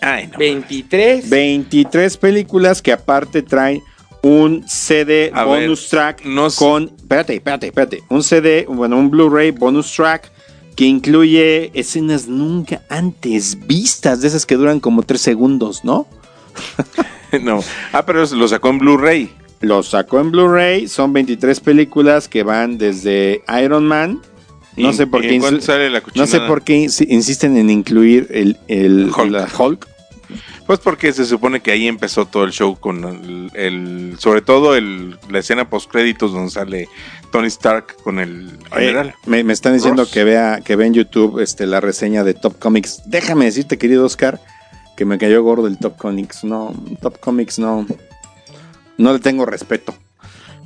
Ay, 0.02 0.28
no. 0.28 0.38
23. 0.38 1.30
23 1.30 2.18
películas 2.18 2.82
que 2.82 2.92
aparte 2.92 3.44
traen 3.44 3.82
un 4.24 4.64
CD 4.68 5.32
A 5.34 5.44
bonus 5.46 5.82
ver, 5.82 5.90
track 5.90 6.26
no 6.26 6.50
sé. 6.50 6.58
con, 6.58 6.92
espérate, 6.98 7.36
espérate, 7.36 7.68
espérate, 7.68 8.04
un 8.10 8.24
CD, 8.24 8.66
bueno, 8.68 8.98
un 8.98 9.10
Blu-ray 9.10 9.52
bonus 9.52 9.94
track 9.94 10.32
que 10.76 10.86
incluye 10.86 11.72
escenas 11.74 12.28
nunca 12.28 12.84
antes 12.90 13.58
vistas, 13.68 14.22
de 14.22 14.28
esas 14.28 14.46
que 14.46 14.56
duran 14.56 14.80
como 14.80 15.04
3 15.04 15.20
segundos, 15.20 15.84
¿no? 15.84 16.08
no. 17.42 17.64
Ah, 17.94 18.06
pero 18.06 18.26
lo 18.26 18.48
sacó 18.48 18.70
en 18.70 18.80
Blu-ray. 18.80 19.34
Lo 19.62 19.82
sacó 19.84 20.20
en 20.20 20.32
Blu-ray, 20.32 20.88
son 20.88 21.14
23 21.14 21.60
películas 21.62 22.28
que 22.28 22.44
van 22.44 22.78
desde 22.78 23.42
Iron 23.64 23.86
Man, 23.88 24.22
no 24.76 24.92
¿Y- 24.92 24.94
sé 24.94 25.08
por 25.08 25.22
qué 25.22 25.42
sale 25.62 25.90
la 25.90 26.04
no 26.14 26.28
sé 26.28 26.40
por 26.42 26.62
qué 26.64 26.78
insi- 26.86 27.08
insisten 27.10 27.58
en 27.58 27.72
incluir 27.72 28.28
el, 28.30 28.58
el 28.68 29.10
Hulk. 29.16 29.32
la 29.32 29.48
Hulk. 29.58 29.88
Pues 30.68 30.80
porque 30.80 31.12
se 31.14 31.26
supone 31.26 31.62
que 31.62 31.72
ahí 31.72 31.88
empezó 31.88 32.26
todo 32.26 32.44
el 32.44 32.52
show 32.52 32.78
con 32.78 33.04
el, 33.06 33.50
el- 33.56 34.16
sobre 34.20 34.42
todo 34.42 34.76
el, 34.76 35.18
la 35.30 35.40
escena 35.40 35.70
post 35.70 35.90
créditos 35.90 36.34
donde 36.34 36.52
sale 36.52 36.88
Tony 37.32 37.48
Stark 37.48 37.96
con 38.04 38.20
el 38.20 38.52
Oye, 38.76 38.88
general. 38.88 39.16
me, 39.26 39.44
me 39.44 39.54
están 39.54 39.74
diciendo 39.74 40.04
Ross. 40.04 40.12
que 40.12 40.24
vea, 40.24 40.62
que 40.64 40.74
en 40.74 40.94
YouTube 40.94 41.40
este, 41.40 41.66
la 41.66 41.80
reseña 41.80 42.24
de 42.24 42.34
Top 42.36 42.60
Comics. 42.60 43.02
Déjame 43.06 43.46
decirte, 43.46 43.78
querido 43.80 44.06
Oscar, 44.06 44.40
que 44.98 45.06
me 45.06 45.20
cayó 45.20 45.44
gordo 45.44 45.68
el 45.68 45.78
Top 45.78 45.96
Comics. 45.96 46.44
No, 46.44 46.74
Top 47.02 47.20
Comics 47.20 47.60
no. 47.60 47.86
No 48.98 49.14
le 49.14 49.20
tengo 49.20 49.46
respeto. 49.46 49.94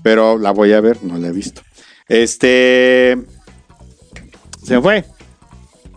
Pero 0.02 0.40
la 0.40 0.52
voy 0.52 0.74
a 0.74 0.82
ver, 0.82 1.04
no 1.04 1.20
la 1.20 1.28
he 1.28 1.32
visto. 1.32 1.62
Este. 2.08 3.22
Se 4.64 4.82
fue. 4.82 5.06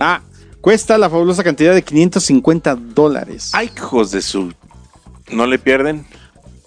Ah, 0.01 0.21
cuesta 0.61 0.99
la 0.99 1.09
fabulosa 1.09 1.45
cantidad 1.45 1.73
de 1.73 1.83
550 1.83 2.75
dólares. 2.75 3.51
Ay, 3.55 3.71
hijos 3.75 4.11
de 4.11 4.21
su. 4.21 4.53
¿No 5.31 5.47
le 5.47 5.59
pierden? 5.59 6.05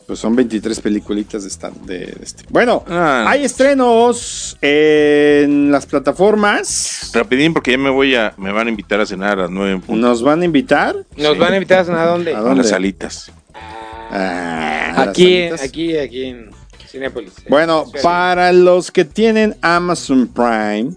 Pues 0.08 0.20
son 0.20 0.36
23 0.38 0.80
peliculitas 0.80 1.44
de, 1.44 1.50
esta, 1.50 1.70
de, 1.70 1.98
de 2.00 2.18
este. 2.24 2.46
Bueno, 2.50 2.84
Ah. 2.88 3.26
hay 3.28 3.44
estrenos 3.44 4.58
en 4.62 5.70
las 5.70 5.86
plataformas. 5.86 7.12
Rapidín, 7.14 7.54
porque 7.54 7.72
ya 7.72 7.78
me 7.78 7.90
voy 7.90 8.16
a. 8.16 8.34
Me 8.38 8.54
van 8.54 8.68
a 8.68 8.70
invitar 8.70 9.02
a 9.02 9.06
cenar 9.06 9.38
a 9.38 9.42
las 9.44 9.52
9 9.52 9.72
en 9.74 9.82
punto. 9.82 10.08
Nos 10.08 10.24
van 10.24 10.42
a 10.42 10.46
invitar. 10.46 10.96
Nos 11.18 11.34
Sí. 11.34 11.40
van 11.40 11.52
a 11.54 11.56
invitar 11.58 11.80
a 11.80 11.86
cenar 11.86 12.08
a 12.08 12.12
dónde? 12.12 12.34
¿A 12.34 12.38
A 12.38 12.42
dónde? 12.42 12.64
las 12.64 12.72
alitas. 12.72 13.32
Ah, 14.10 14.94
Aquí, 15.10 15.44
aquí, 15.44 15.98
aquí 15.98 16.24
en 16.24 16.52
Cinépolis. 16.88 17.34
Bueno, 17.50 17.84
Sí. 17.94 18.00
para 18.02 18.54
los 18.54 18.92
que 18.92 19.04
tienen 19.04 19.58
Amazon 19.62 20.28
Prime, 20.28 20.92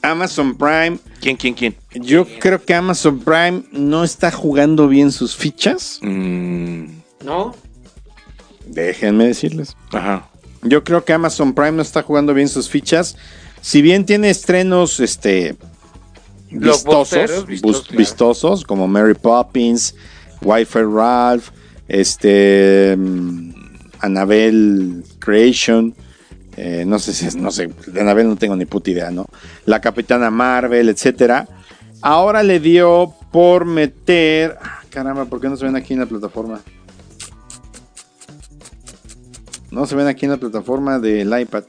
Amazon 0.00 0.56
Prime, 0.56 0.98
¿Quién, 1.20 1.36
quién, 1.36 1.52
quién? 1.54 1.76
yo 1.94 2.26
creo 2.40 2.62
que 2.64 2.74
Amazon 2.74 3.18
Prime 3.20 3.64
no 3.70 4.02
está 4.02 4.30
jugando 4.30 4.88
bien 4.88 5.12
sus 5.12 5.36
fichas. 5.36 5.98
Mm, 6.02 6.86
¿No? 7.24 7.54
Déjenme 8.72 9.26
decirles. 9.26 9.76
ajá. 9.92 10.28
Yo 10.64 10.84
creo 10.84 11.04
que 11.04 11.12
Amazon 11.12 11.54
Prime 11.54 11.72
no 11.72 11.82
está 11.82 12.02
jugando 12.02 12.34
bien 12.34 12.48
sus 12.48 12.68
fichas. 12.68 13.16
Si 13.60 13.82
bien 13.82 14.06
tiene 14.06 14.30
estrenos, 14.30 15.00
este, 15.00 15.56
vistosos, 16.50 17.46
vistos, 17.46 17.82
claro. 17.82 17.98
vistosos, 17.98 18.64
como 18.64 18.86
Mary 18.86 19.14
Poppins, 19.14 19.94
Wi-Fi 20.40 20.82
Ralph, 20.82 21.48
este, 21.88 22.96
mm, 22.96 23.50
Annabelle 24.00 25.02
Creation, 25.18 25.94
eh, 26.56 26.84
no 26.86 26.98
sé 26.98 27.12
si 27.12 27.26
es, 27.26 27.34
no 27.34 27.50
sé, 27.50 27.68
de 27.86 28.00
Annabelle 28.00 28.28
no 28.28 28.36
tengo 28.36 28.54
ni 28.54 28.64
puta 28.64 28.90
idea, 28.90 29.10
¿no? 29.10 29.26
La 29.64 29.80
Capitana 29.80 30.30
Marvel, 30.30 30.88
etcétera. 30.88 31.48
Ahora 32.02 32.42
le 32.42 32.60
dio 32.60 33.14
por 33.32 33.64
meter, 33.64 34.58
ah, 34.60 34.80
caramba, 34.90 35.24
¿por 35.24 35.40
qué 35.40 35.48
no 35.48 35.56
se 35.56 35.64
ven 35.64 35.76
aquí 35.76 35.94
en 35.94 36.00
la 36.00 36.06
plataforma? 36.06 36.60
No 39.72 39.86
se 39.86 39.96
ven 39.96 40.06
aquí 40.06 40.26
en 40.26 40.32
la 40.32 40.36
plataforma 40.36 40.98
del 40.98 41.28
iPad. 41.40 41.64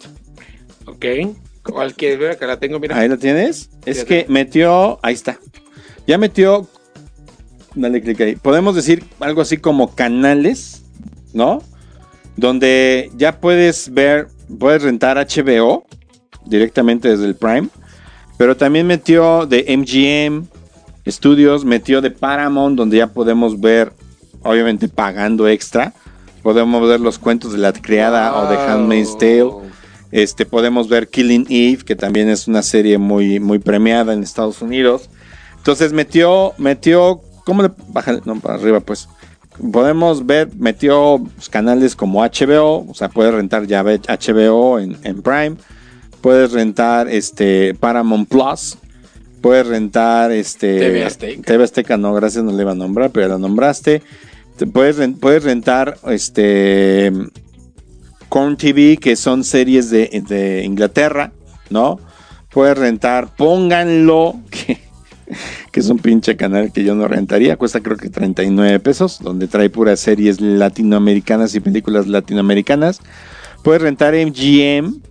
Ok. 0.85 1.05
¿Cuál 1.63 1.93
quieres 1.95 2.19
ver? 2.19 2.31
Acá 2.31 2.45
la 2.45 2.59
tengo, 2.59 2.77
mira. 2.77 2.97
Ahí 2.97 3.07
lo 3.07 3.17
tienes. 3.17 3.69
Es 3.85 4.03
que 4.03 4.25
metió. 4.27 4.99
Ahí 5.01 5.13
está. 5.13 5.39
Ya 6.05 6.17
metió. 6.17 6.67
Dale 7.73 8.01
clic 8.01 8.19
ahí. 8.19 8.35
Podemos 8.35 8.75
decir 8.75 9.05
algo 9.21 9.41
así 9.41 9.55
como 9.55 9.95
canales, 9.95 10.83
¿no? 11.33 11.63
Donde 12.35 13.09
ya 13.15 13.39
puedes 13.39 13.93
ver, 13.93 14.27
puedes 14.59 14.83
rentar 14.83 15.17
HBO 15.17 15.85
directamente 16.45 17.07
desde 17.07 17.25
el 17.25 17.35
Prime. 17.35 17.69
Pero 18.37 18.57
también 18.57 18.85
metió 18.85 19.45
de 19.45 19.77
MGM 19.77 20.47
Studios, 21.09 21.63
metió 21.63 22.01
de 22.01 22.11
Paramount, 22.11 22.75
donde 22.75 22.97
ya 22.97 23.07
podemos 23.07 23.61
ver, 23.61 23.93
obviamente 24.41 24.89
pagando 24.89 25.47
extra. 25.47 25.93
Podemos 26.43 26.87
ver 26.87 26.99
los 26.99 27.17
cuentos 27.17 27.53
de 27.53 27.57
la 27.57 27.71
criada 27.71 28.35
o 28.35 28.49
de 28.49 28.57
Handmaid's 28.57 29.17
Tale. 29.17 29.49
Este, 30.11 30.45
podemos 30.45 30.89
ver 30.89 31.07
Killing 31.07 31.47
Eve, 31.49 31.83
que 31.83 31.95
también 31.95 32.29
es 32.29 32.47
una 32.47 32.61
serie 32.61 32.97
muy, 32.97 33.39
muy 33.39 33.57
premiada 33.57 34.13
en 34.13 34.21
Estados 34.21 34.61
Unidos. 34.61 35.09
Entonces 35.57 35.93
metió, 35.93 36.53
metió, 36.57 37.21
¿cómo 37.45 37.63
le 37.63 37.71
baja? 37.87 38.19
No, 38.25 38.39
para 38.39 38.55
arriba, 38.55 38.81
pues. 38.81 39.09
Podemos 39.71 40.25
ver, 40.25 40.49
metió 40.57 41.23
canales 41.49 41.95
como 41.95 42.21
HBO, 42.21 42.85
o 42.89 42.93
sea, 42.93 43.07
puedes 43.09 43.33
rentar 43.33 43.65
ya 43.65 43.83
HBO 43.83 44.79
en, 44.79 44.97
en 45.03 45.21
Prime. 45.21 45.55
Puedes 46.21 46.51
rentar 46.51 47.07
este 47.07 47.73
Paramount 47.75 48.27
Plus. 48.27 48.77
Puedes 49.41 49.67
rentar 49.67 50.31
este 50.31 50.79
TV 50.79 51.05
Azteca. 51.05 51.41
TV 51.41 51.63
Azteca, 51.63 51.97
no, 51.97 52.13
gracias, 52.13 52.43
no 52.43 52.51
le 52.51 52.61
iba 52.61 52.71
a 52.71 52.75
nombrar, 52.75 53.11
pero 53.11 53.27
la 53.27 53.37
nombraste. 53.37 54.01
Puedes, 54.71 54.97
puedes 55.19 55.43
rentar 55.43 55.97
este 56.07 57.11
Corn 58.29 58.57
TV, 58.57 58.97
que 58.97 59.15
son 59.15 59.43
series 59.43 59.89
de, 59.89 60.23
de 60.27 60.63
Inglaterra, 60.63 61.31
¿no? 61.69 61.99
Puedes 62.49 62.77
rentar, 62.77 63.35
pónganlo, 63.35 64.39
que, 64.49 64.79
que 65.71 65.79
es 65.79 65.89
un 65.89 65.99
pinche 65.99 66.35
canal 66.35 66.71
que 66.71 66.83
yo 66.83 66.95
no 66.95 67.07
rentaría, 67.07 67.57
cuesta 67.57 67.81
creo 67.81 67.97
que 67.97 68.09
39 68.09 68.79
pesos, 68.79 69.19
donde 69.21 69.47
trae 69.47 69.69
puras 69.69 69.99
series 69.99 70.39
latinoamericanas 70.39 71.55
y 71.55 71.59
películas 71.59 72.07
latinoamericanas. 72.07 73.01
Puedes 73.63 73.81
rentar 73.81 74.13
MGM, 74.13 75.01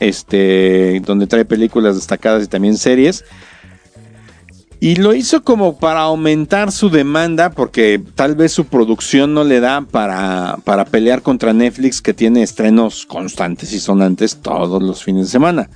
este, 0.00 1.00
donde 1.04 1.26
trae 1.26 1.44
películas 1.44 1.96
destacadas 1.96 2.44
y 2.44 2.46
también 2.46 2.76
series. 2.76 3.24
Y 4.82 4.96
lo 4.96 5.14
hizo 5.14 5.44
como 5.44 5.78
para 5.78 6.00
aumentar 6.00 6.72
su 6.72 6.90
demanda, 6.90 7.50
porque 7.50 8.02
tal 8.16 8.34
vez 8.34 8.50
su 8.50 8.64
producción 8.64 9.32
no 9.32 9.44
le 9.44 9.60
da 9.60 9.82
para, 9.82 10.58
para 10.64 10.84
pelear 10.86 11.22
contra 11.22 11.52
Netflix, 11.52 12.02
que 12.02 12.12
tiene 12.12 12.42
estrenos 12.42 13.06
constantes 13.06 13.72
y 13.74 13.78
sonantes 13.78 14.38
todos 14.38 14.82
los 14.82 15.04
fines 15.04 15.26
de 15.26 15.30
semana. 15.30 15.70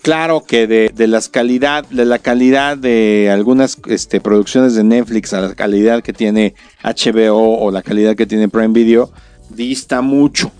Claro 0.00 0.42
que 0.42 0.66
de, 0.66 0.90
de 0.94 1.06
las 1.06 1.28
calidad, 1.28 1.84
de 1.90 2.06
la 2.06 2.18
calidad 2.18 2.78
de 2.78 3.28
algunas 3.30 3.76
este, 3.88 4.22
producciones 4.22 4.74
de 4.74 4.84
Netflix 4.84 5.34
a 5.34 5.42
la 5.42 5.54
calidad 5.54 6.02
que 6.02 6.14
tiene 6.14 6.54
HBO 6.82 7.58
o 7.58 7.70
la 7.70 7.82
calidad 7.82 8.16
que 8.16 8.24
tiene 8.24 8.48
Prime 8.48 8.72
Video, 8.72 9.12
dista 9.50 10.00
mucho, 10.00 10.50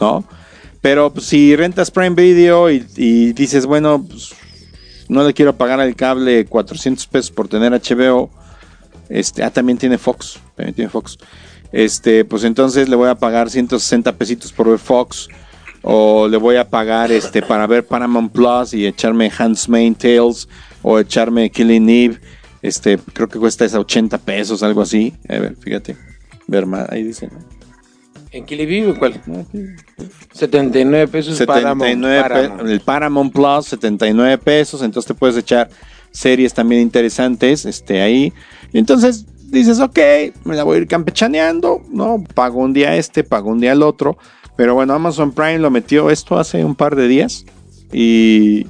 ¿no? 0.00 0.24
Pero 0.80 1.12
pues, 1.12 1.26
si 1.26 1.54
rentas 1.54 1.92
Prime 1.92 2.16
Video 2.16 2.68
y, 2.68 2.84
y 2.96 3.32
dices, 3.32 3.64
bueno, 3.64 4.04
pues, 4.10 4.34
no 5.12 5.24
le 5.24 5.34
quiero 5.34 5.56
pagar 5.56 5.80
al 5.80 5.94
cable 5.94 6.46
400 6.46 7.06
pesos 7.06 7.30
por 7.30 7.48
tener 7.48 7.72
HBO. 7.72 8.30
Este, 9.08 9.42
ah, 9.42 9.50
también 9.50 9.78
tiene 9.78 9.98
Fox. 9.98 10.40
También 10.56 10.74
tiene 10.74 10.90
Fox. 10.90 11.18
Este, 11.70 12.24
pues 12.24 12.44
entonces 12.44 12.88
le 12.88 12.96
voy 12.96 13.08
a 13.08 13.14
pagar 13.14 13.50
160 13.50 14.12
pesitos 14.16 14.52
por 14.52 14.68
ver 14.68 14.78
Fox. 14.78 15.28
O 15.82 16.28
le 16.28 16.36
voy 16.36 16.56
a 16.56 16.68
pagar 16.68 17.10
este 17.12 17.42
para 17.42 17.66
ver 17.66 17.86
Paramount 17.86 18.32
Plus 18.32 18.72
y 18.72 18.86
echarme 18.86 19.30
Handmaid's 19.36 19.98
Tales. 19.98 20.48
O 20.82 20.98
echarme 20.98 21.50
Killing 21.50 21.88
Eve. 21.88 22.20
Este, 22.62 22.98
creo 22.98 23.28
que 23.28 23.38
cuesta 23.38 23.64
esa 23.64 23.80
80 23.80 24.18
pesos, 24.18 24.62
algo 24.62 24.82
así. 24.82 25.12
A 25.28 25.38
ver, 25.38 25.56
fíjate. 25.56 25.96
Ver 26.46 26.66
más, 26.66 26.88
ahí 26.90 27.02
dice. 27.02 27.28
¿no? 27.32 27.61
¿En 28.32 28.44
Kili 28.46 28.64
Vive 28.66 28.94
cuál? 28.98 29.20
No, 29.26 29.40
aquí. 29.40 29.58
79 30.32 31.08
pesos 31.08 31.36
79 31.36 32.22
Paramount. 32.22 32.32
pe- 32.32 32.38
Paramount. 32.46 32.70
el 32.70 32.80
Paramount 32.80 33.32
Plus 33.32 33.66
79 33.66 34.38
pesos 34.38 34.82
entonces 34.82 35.06
te 35.08 35.14
puedes 35.14 35.36
echar 35.36 35.68
series 36.10 36.52
también 36.54 36.80
interesantes 36.82 37.64
este 37.66 38.00
ahí 38.02 38.32
entonces 38.72 39.26
dices 39.50 39.80
ok 39.80 39.98
me 40.44 40.56
la 40.56 40.64
voy 40.64 40.76
a 40.76 40.80
ir 40.80 40.86
campechaneando 40.88 41.82
no 41.90 42.24
pago 42.34 42.60
un 42.60 42.72
día 42.72 42.96
este 42.96 43.22
pago 43.24 43.50
un 43.50 43.60
día 43.60 43.72
el 43.72 43.82
otro 43.82 44.16
pero 44.56 44.74
bueno 44.74 44.94
Amazon 44.94 45.32
Prime 45.32 45.58
lo 45.58 45.70
metió 45.70 46.10
esto 46.10 46.38
hace 46.38 46.64
un 46.64 46.74
par 46.74 46.96
de 46.96 47.08
días 47.08 47.44
y 47.92 48.66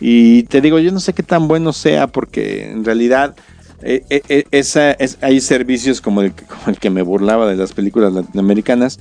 y 0.00 0.42
te 0.44 0.60
digo 0.60 0.78
yo 0.78 0.92
no 0.92 1.00
sé 1.00 1.12
qué 1.12 1.22
tan 1.22 1.46
bueno 1.48 1.72
sea 1.72 2.06
porque 2.06 2.70
en 2.70 2.84
realidad 2.84 3.34
eh, 3.82 4.02
eh, 4.10 4.22
eh, 4.28 4.44
esa, 4.50 4.92
es- 4.92 5.18
hay 5.20 5.40
servicios 5.40 6.00
como 6.00 6.22
el, 6.22 6.32
que- 6.32 6.44
como 6.44 6.62
el 6.68 6.78
que 6.78 6.90
me 6.90 7.02
burlaba 7.02 7.48
de 7.48 7.56
las 7.56 7.72
películas 7.72 8.12
latinoamericanas 8.12 8.98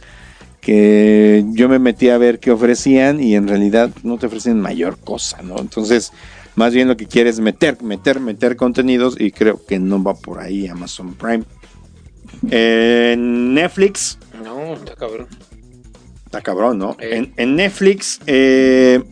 que 0.62 1.44
yo 1.52 1.68
me 1.68 1.78
metí 1.80 2.10
a 2.10 2.18
ver 2.18 2.40
qué 2.40 2.50
ofrecían 2.52 3.22
y 3.22 3.36
en 3.36 3.48
realidad 3.50 3.90
no 4.04 4.18
te 4.18 4.28
ofrecen 4.28 4.62
mayor 4.62 4.98
cosa, 4.98 5.42
¿no? 5.42 5.58
Entonces, 5.60 6.14
más 6.56 6.74
bien 6.74 6.88
lo 6.88 6.96
que 6.96 7.06
quieres 7.06 7.36
es 7.36 7.42
meter, 7.42 7.82
meter, 7.84 8.22
meter 8.22 8.56
contenidos 8.56 9.16
y 9.20 9.32
creo 9.32 9.60
que 9.66 9.78
no 9.80 10.02
va 10.02 10.14
por 10.14 10.40
ahí 10.40 10.68
Amazon 10.68 11.16
Prime. 11.16 11.44
En 12.50 13.54
Netflix, 13.54 14.18
No, 14.44 14.74
está 14.74 14.96
cabrón. 14.96 15.28
está 16.26 16.42
cabrón, 16.42 16.78
¿no? 16.78 16.96
Eh. 17.00 17.10
En, 17.18 17.34
en 17.38 17.56
Netflix 17.56 18.20
eh, 18.26 19.04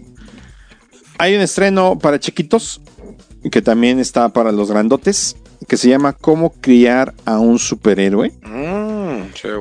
hay 1.18 1.36
un 1.36 1.41
estreno 1.41 1.99
para 1.99 2.20
chiquitos 2.20 2.82
que 3.51 3.62
también 3.62 3.99
está 3.99 4.30
para 4.30 4.51
los 4.51 4.70
grandotes 4.72 5.36
que 5.68 5.78
se 5.78 5.89
llama 5.89 6.14
Cómo 6.14 6.53
criar 6.62 7.14
a 7.26 7.39
un 7.39 7.59
superhéroe. 7.59 8.32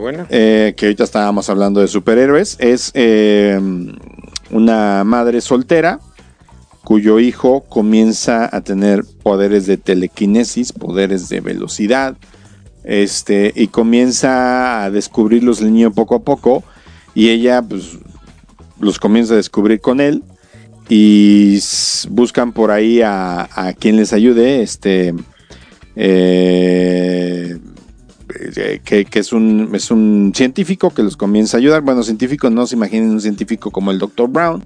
Bueno. 0.00 0.26
eh, 0.30 0.74
que 0.76 0.86
ahorita 0.86 1.04
estábamos 1.04 1.48
hablando 1.48 1.80
de 1.80 1.88
superhéroes, 1.88 2.56
es 2.58 2.90
eh, 2.94 3.58
una 4.50 5.04
madre 5.04 5.40
soltera 5.40 6.00
cuyo 6.84 7.20
hijo 7.20 7.60
comienza 7.68 8.48
a 8.50 8.62
tener 8.62 9.04
poderes 9.22 9.66
de 9.66 9.76
telequinesis, 9.76 10.72
poderes 10.72 11.28
de 11.28 11.40
velocidad, 11.40 12.16
este, 12.82 13.52
y 13.54 13.68
comienza 13.68 14.82
a 14.82 14.90
descubrirlos 14.90 15.60
el 15.60 15.72
niño 15.72 15.92
poco 15.92 16.16
a 16.16 16.22
poco, 16.22 16.64
y 17.14 17.28
ella 17.28 17.62
pues, 17.62 17.98
los 18.80 18.98
comienza 18.98 19.34
a 19.34 19.36
descubrir 19.36 19.80
con 19.80 20.00
él, 20.00 20.24
y 20.88 21.60
buscan 22.08 22.52
por 22.52 22.72
ahí 22.72 23.02
a, 23.02 23.48
a 23.54 23.72
quien 23.74 23.96
les 23.96 24.12
ayude, 24.12 24.62
este, 24.62 25.14
eh, 25.96 27.58
que, 28.84 29.04
que 29.04 29.18
es, 29.18 29.32
un, 29.32 29.70
es 29.74 29.90
un 29.90 30.32
científico 30.34 30.90
que 30.90 31.02
los 31.02 31.16
comienza 31.16 31.56
a 31.56 31.60
ayudar. 31.60 31.82
Bueno, 31.82 32.02
científico, 32.02 32.50
no 32.50 32.66
se 32.66 32.76
imaginen 32.76 33.10
un 33.10 33.20
científico 33.20 33.70
como 33.70 33.90
el 33.90 33.98
Dr. 33.98 34.28
Brown, 34.28 34.64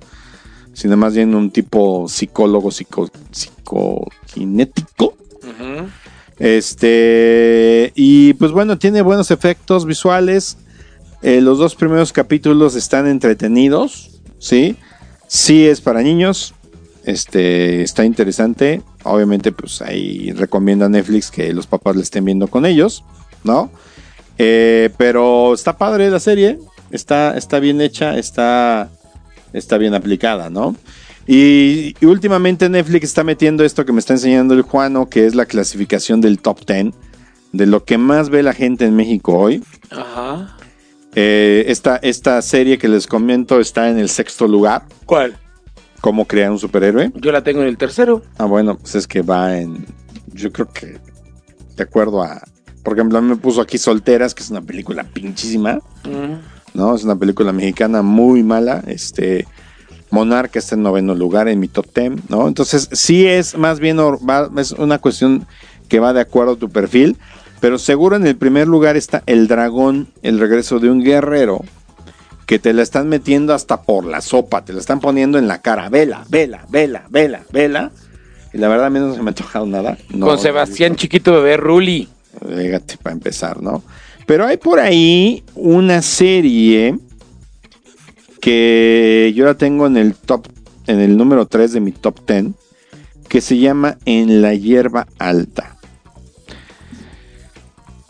sino 0.72 0.96
más 0.96 1.14
bien 1.14 1.34
un 1.34 1.50
tipo 1.50 2.08
psicólogo, 2.08 2.70
psico, 2.70 3.10
psicoquinético. 3.30 5.16
Este, 6.38 7.92
y 7.94 8.34
pues 8.34 8.50
bueno, 8.52 8.78
tiene 8.78 9.02
buenos 9.02 9.30
efectos 9.30 9.86
visuales. 9.86 10.58
Eh, 11.22 11.40
los 11.40 11.58
dos 11.58 11.74
primeros 11.74 12.12
capítulos 12.12 12.74
están 12.74 13.06
entretenidos, 13.06 14.20
¿sí? 14.38 14.76
Sí 15.26 15.66
es 15.66 15.80
para 15.80 16.02
niños, 16.02 16.54
este, 17.04 17.82
está 17.82 18.04
interesante. 18.04 18.82
Obviamente, 19.04 19.52
pues 19.52 19.80
ahí 19.82 20.32
recomienda 20.32 20.88
Netflix 20.88 21.30
que 21.30 21.52
los 21.52 21.66
papás 21.66 21.96
le 21.96 22.02
estén 22.02 22.24
viendo 22.24 22.48
con 22.48 22.66
ellos, 22.66 23.04
¿no? 23.44 23.70
Eh, 24.38 24.90
pero 24.96 25.54
está 25.54 25.76
padre 25.78 26.10
la 26.10 26.20
serie, 26.20 26.58
está, 26.90 27.36
está 27.36 27.60
bien 27.60 27.80
hecha, 27.80 28.18
está, 28.18 28.90
está 29.52 29.78
bien 29.78 29.94
aplicada, 29.94 30.50
¿no? 30.50 30.74
Y, 31.26 31.94
y 32.00 32.06
últimamente 32.06 32.68
Netflix 32.68 33.04
está 33.04 33.24
metiendo 33.24 33.64
esto 33.64 33.84
que 33.84 33.92
me 33.92 34.00
está 34.00 34.14
enseñando 34.14 34.54
el 34.54 34.62
Juano, 34.62 35.08
que 35.08 35.26
es 35.26 35.34
la 35.34 35.46
clasificación 35.46 36.20
del 36.20 36.40
top 36.40 36.66
10 36.66 36.94
de 37.54 37.66
lo 37.66 37.84
que 37.84 37.98
más 37.98 38.30
ve 38.30 38.42
la 38.42 38.52
gente 38.52 38.84
en 38.84 38.96
México 38.96 39.38
hoy. 39.38 39.62
Ajá. 39.90 40.56
Eh, 41.14 41.64
esta, 41.68 41.96
esta 41.96 42.42
serie 42.42 42.78
que 42.78 42.88
les 42.88 43.06
comento 43.06 43.60
está 43.60 43.88
en 43.88 43.98
el 43.98 44.08
sexto 44.08 44.48
lugar. 44.48 44.82
¿Cuál? 45.06 45.38
¿Cómo 46.04 46.26
crear 46.26 46.50
un 46.50 46.58
superhéroe? 46.58 47.10
Yo 47.14 47.32
la 47.32 47.42
tengo 47.42 47.62
en 47.62 47.68
el 47.68 47.78
tercero. 47.78 48.20
Ah, 48.36 48.44
bueno, 48.44 48.76
pues 48.76 48.94
es 48.94 49.06
que 49.06 49.22
va 49.22 49.56
en. 49.56 49.86
Yo 50.34 50.52
creo 50.52 50.68
que. 50.68 50.98
De 51.76 51.82
acuerdo 51.82 52.22
a. 52.22 52.42
Por 52.82 52.92
ejemplo, 52.92 53.16
a 53.16 53.22
mí 53.22 53.28
me 53.30 53.36
puso 53.36 53.62
aquí 53.62 53.78
Solteras, 53.78 54.34
que 54.34 54.42
es 54.42 54.50
una 54.50 54.60
película 54.60 55.04
pinchísima. 55.04 55.78
¿No? 56.74 56.94
Es 56.94 57.04
una 57.04 57.16
película 57.16 57.54
mexicana 57.54 58.02
muy 58.02 58.42
mala. 58.42 58.84
Este. 58.86 59.46
Monarca 60.10 60.58
está 60.58 60.74
en 60.74 60.82
noveno 60.82 61.14
lugar 61.14 61.48
en 61.48 61.58
mi 61.58 61.68
top 61.68 61.86
ten, 61.90 62.20
¿no? 62.28 62.48
Entonces, 62.48 62.90
sí 62.92 63.26
es 63.26 63.56
más 63.56 63.80
bien. 63.80 63.96
va- 63.98 64.50
es 64.60 64.72
una 64.72 64.98
cuestión 64.98 65.46
que 65.88 66.00
va 66.00 66.12
de 66.12 66.20
acuerdo 66.20 66.52
a 66.52 66.56
tu 66.56 66.68
perfil. 66.68 67.16
Pero 67.60 67.78
seguro 67.78 68.16
en 68.16 68.26
el 68.26 68.36
primer 68.36 68.68
lugar 68.68 68.98
está 68.98 69.22
El 69.24 69.48
Dragón, 69.48 70.08
el 70.20 70.38
regreso 70.38 70.80
de 70.80 70.90
un 70.90 71.02
guerrero. 71.02 71.62
Que 72.46 72.58
te 72.58 72.72
la 72.72 72.82
están 72.82 73.08
metiendo 73.08 73.54
hasta 73.54 73.82
por 73.82 74.04
la 74.04 74.20
sopa, 74.20 74.64
te 74.64 74.72
la 74.72 74.80
están 74.80 75.00
poniendo 75.00 75.38
en 75.38 75.48
la 75.48 75.62
cara. 75.62 75.88
Vela, 75.88 76.24
vela, 76.28 76.66
vela, 76.68 77.06
vela, 77.08 77.42
vela. 77.52 77.90
Y 78.52 78.58
la 78.58 78.68
verdad 78.68 78.86
a 78.86 78.90
mí 78.90 79.00
no 79.00 79.14
se 79.14 79.22
me 79.22 79.30
ha 79.30 79.34
tocado 79.34 79.66
nada. 79.66 79.96
No, 80.10 80.26
Con 80.26 80.38
Sebastián 80.38 80.96
Chiquito 80.96 81.32
Bebé 81.32 81.56
Ruli. 81.56 82.08
Fíjate, 82.40 82.96
para 82.98 83.14
empezar, 83.14 83.62
¿no? 83.62 83.82
Pero 84.26 84.46
hay 84.46 84.56
por 84.56 84.78
ahí 84.78 85.42
una 85.54 86.02
serie 86.02 86.98
que 88.40 89.32
yo 89.34 89.44
la 89.44 89.54
tengo 89.54 89.86
en 89.86 89.96
el 89.96 90.14
top, 90.14 90.46
en 90.86 91.00
el 91.00 91.16
número 91.16 91.46
3 91.46 91.72
de 91.72 91.80
mi 91.80 91.92
top 91.92 92.20
10, 92.26 92.46
que 93.28 93.40
se 93.40 93.58
llama 93.58 93.96
En 94.04 94.42
la 94.42 94.54
hierba 94.54 95.06
alta. 95.18 95.73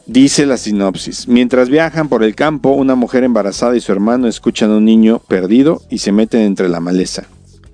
Dice 0.06 0.44
la 0.44 0.58
sinopsis. 0.58 1.28
Mientras 1.28 1.70
viajan 1.70 2.08
por 2.08 2.22
el 2.22 2.34
campo, 2.34 2.70
una 2.70 2.94
mujer 2.94 3.24
embarazada 3.24 3.76
y 3.76 3.80
su 3.80 3.90
hermano 3.90 4.28
escuchan 4.28 4.70
a 4.70 4.76
un 4.76 4.84
niño 4.84 5.18
perdido 5.18 5.82
y 5.88 5.98
se 5.98 6.12
meten 6.12 6.42
entre 6.42 6.68
la 6.68 6.80
maleza. 6.80 7.24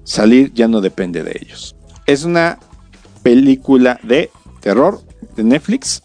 Salir 0.05 0.53
ya 0.55 0.69
no 0.69 0.81
depende 0.81 1.25
de 1.25 1.37
ellos. 1.41 1.75
Es 2.07 2.25
una 2.25 2.59
película 3.23 3.99
de 4.03 4.31
terror 4.61 5.01
de 5.37 5.43
Netflix, 5.45 6.03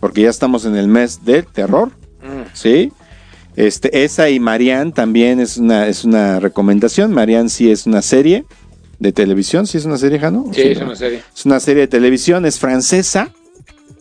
porque 0.00 0.22
ya 0.22 0.30
estamos 0.30 0.64
en 0.64 0.76
el 0.76 0.88
mes 0.88 1.24
de 1.24 1.42
terror, 1.42 1.92
¿sí? 2.54 2.92
Este, 3.56 4.04
esa 4.04 4.30
y 4.30 4.38
Marianne 4.38 4.92
también 4.92 5.40
es 5.40 5.56
una, 5.56 5.88
es 5.88 6.04
una 6.04 6.38
recomendación. 6.40 7.12
Marianne 7.12 7.48
sí 7.48 7.70
es 7.70 7.86
una 7.86 8.02
serie 8.02 8.44
de 8.98 9.12
televisión, 9.12 9.66
sí 9.66 9.78
es 9.78 9.84
una 9.84 9.98
serie, 9.98 10.18
Jano. 10.18 10.46
Sí, 10.52 10.62
es 10.62 10.78
una 10.78 10.96
serie. 10.96 11.22
Es 11.34 11.44
una 11.46 11.60
serie 11.60 11.82
de 11.82 11.88
televisión, 11.88 12.46
es 12.46 12.58
francesa, 12.58 13.32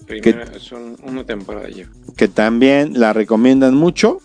Primera, 0.07 0.45
es 0.55 0.71
un- 0.71 0.95
una 1.03 1.23
temporada 1.25 1.67
lleva. 1.67 1.89
que 2.15 2.27
también 2.27 2.99
la 2.99 3.13
recomiendan 3.13 3.75
mucho, 3.75 4.19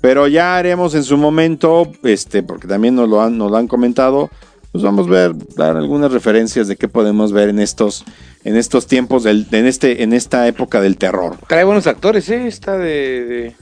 pero 0.00 0.28
ya 0.28 0.56
haremos 0.56 0.94
en 0.94 1.04
su 1.04 1.16
momento, 1.16 1.90
este, 2.02 2.42
porque 2.42 2.68
también 2.68 2.94
nos 2.94 3.08
lo 3.08 3.22
han, 3.22 3.38
nos 3.38 3.50
lo 3.50 3.56
han 3.56 3.66
comentado, 3.68 4.30
pues 4.72 4.84
vamos 4.84 5.06
a 5.08 5.10
ver, 5.10 5.32
dar 5.56 5.76
algunas 5.76 6.12
referencias 6.12 6.68
de 6.68 6.76
qué 6.76 6.88
podemos 6.88 7.32
ver 7.32 7.48
en 7.48 7.58
estos, 7.58 8.04
en 8.44 8.56
estos 8.56 8.86
tiempos, 8.86 9.22
del, 9.22 9.46
en, 9.52 9.66
este, 9.66 10.02
en 10.02 10.12
esta 10.12 10.46
época 10.48 10.80
del 10.80 10.96
terror. 10.96 11.36
Trae 11.48 11.64
buenos 11.64 11.86
actores, 11.86 12.28
¿eh? 12.30 12.46
Está 12.46 12.76
de... 12.78 13.24
de- 13.24 13.56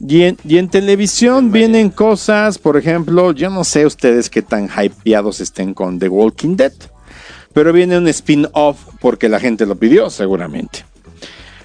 Y 0.00 0.22
en, 0.22 0.36
y 0.44 0.58
en 0.58 0.68
televisión 0.68 1.52
vienen 1.52 1.90
cosas, 1.90 2.58
por 2.58 2.76
ejemplo, 2.76 3.30
yo 3.32 3.50
no 3.50 3.62
sé 3.62 3.86
ustedes 3.86 4.28
qué 4.30 4.42
tan 4.42 4.68
hypeados 4.68 5.40
estén 5.40 5.74
con 5.74 5.98
The 6.00 6.08
Walking 6.08 6.56
Dead, 6.56 6.72
pero 7.52 7.72
viene 7.72 7.98
un 7.98 8.08
spin-off 8.08 8.78
porque 9.00 9.28
la 9.28 9.40
gente 9.40 9.66
lo 9.66 9.76
pidió 9.76 10.10
seguramente. 10.10 10.84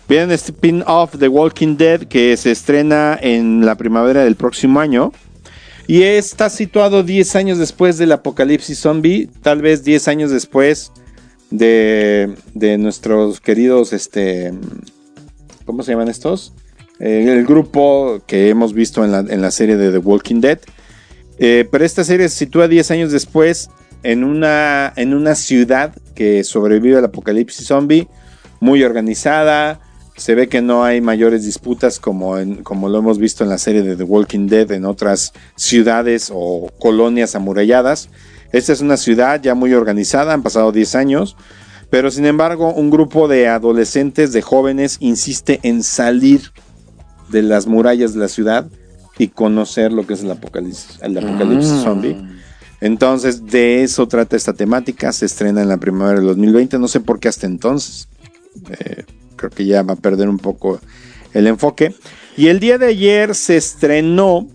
Viene 0.08 0.26
un 0.26 0.32
spin-off 0.32 1.16
de 1.16 1.28
Walking 1.28 1.78
Dead 1.78 2.02
que 2.02 2.36
se 2.38 2.52
estrena 2.52 3.18
en 3.22 3.66
la 3.66 3.76
primavera 3.76 4.24
del 4.24 4.36
próximo 4.36 4.80
año 4.80 5.12
y 5.88 6.04
está 6.04 6.50
situado 6.50 7.04
10 7.04 7.36
años 7.36 7.58
después 7.58 7.98
del 7.98 8.12
apocalipsis 8.12 8.80
zombie, 8.80 9.30
tal 9.42 9.62
vez 9.62 9.84
10 9.84 10.08
años 10.08 10.32
después 10.32 10.92
de, 11.50 12.36
de 12.54 12.78
nuestros 12.78 13.40
queridos, 13.40 13.94
este, 13.94 14.54
¿cómo 15.66 15.84
se 15.84 15.92
llaman 15.92 16.10
estos? 16.10 16.54
Eh, 17.00 17.26
el 17.28 17.46
grupo 17.46 18.22
que 18.26 18.50
hemos 18.50 18.74
visto 18.74 19.06
en 19.06 19.12
la, 19.12 19.20
en 19.20 19.42
la 19.42 19.52
serie 19.52 19.78
de 19.78 19.92
The 19.92 20.00
Walking 20.00 20.42
Dead. 20.42 20.60
Eh, 21.40 21.68
pero 21.72 21.86
esta 21.86 22.04
serie 22.04 22.28
se 22.30 22.38
sitúa 22.38 22.68
10 22.68 22.92
años 22.92 23.12
después 23.12 23.70
en 24.04 24.24
una, 24.24 24.94
en 24.96 25.14
una 25.14 25.36
ciudad 25.36 25.94
que 26.16 26.44
sobrevive 26.44 26.98
al 26.98 27.06
apocalipsis 27.06 27.68
zombie, 27.68 28.08
muy 28.60 28.84
organizada. 28.84 29.80
Se 30.16 30.34
ve 30.34 30.48
que 30.50 30.62
no 30.62 30.84
hay 30.84 31.00
mayores 31.00 31.44
disputas 31.46 32.00
como, 32.00 32.38
en- 32.40 32.64
como 32.64 32.90
lo 32.90 32.98
hemos 33.00 33.20
visto 33.20 33.44
en 33.44 33.50
la 33.52 33.58
serie 33.60 33.84
de 33.84 33.96
The 33.96 34.04
Walking 34.04 34.48
Dead 34.48 34.72
en 34.72 34.86
otras 34.86 35.32
ciudades 35.56 36.32
o 36.34 36.72
colonias 36.80 37.36
amuralladas. 37.36 38.10
Esta 38.52 38.74
es 38.74 38.82
una 38.82 38.98
ciudad 38.98 39.42
ya 39.42 39.54
muy 39.54 39.74
organizada, 39.74 40.34
han 40.34 40.42
pasado 40.42 40.72
10 40.72 40.96
años. 40.96 41.36
Pero 41.90 42.12
sin 42.12 42.26
embargo, 42.26 42.74
un 42.74 42.90
grupo 42.90 43.28
de 43.28 43.48
adolescentes, 43.48 44.34
de 44.34 44.42
jóvenes, 44.42 44.98
insiste 45.00 45.60
en 45.64 45.84
salir 45.84 46.52
de 47.30 47.42
las 47.44 47.68
murallas 47.68 48.14
de 48.14 48.20
la 48.20 48.28
ciudad 48.28 48.68
y 49.20 49.30
conocer 49.30 49.92
lo 49.94 50.06
que 50.06 50.14
es 50.16 50.24
el 50.24 50.32
apocalipsis, 50.32 51.00
el 51.02 51.18
apocalipsis 51.18 51.72
zombie. 51.84 52.18
Entonces, 52.80 53.46
de 53.48 53.84
eso 53.84 54.08
trata 54.08 54.36
esta 54.36 54.54
temática. 54.54 55.12
Se 55.12 55.26
estrena 55.26 55.62
en 55.62 55.70
la 55.70 55.78
primavera 55.78 56.20
del 56.20 56.28
2020. 56.28 56.78
No 56.80 56.88
sé 56.88 57.00
por 57.00 57.20
qué 57.20 57.28
hasta 57.28 57.48
entonces. 57.48 58.08
Eh, 58.70 59.04
creo 59.36 59.52
que 59.52 59.66
ya 59.66 59.84
va 59.84 59.94
a 59.94 59.98
perder 59.98 60.30
un 60.30 60.38
poco 60.38 60.80
el 61.34 61.48
enfoque. 61.48 61.96
Y 62.36 62.48
el 62.48 62.60
día 62.60 62.78
de 62.78 62.88
ayer 62.88 63.34
se 63.36 63.58
estrenó 63.58 64.48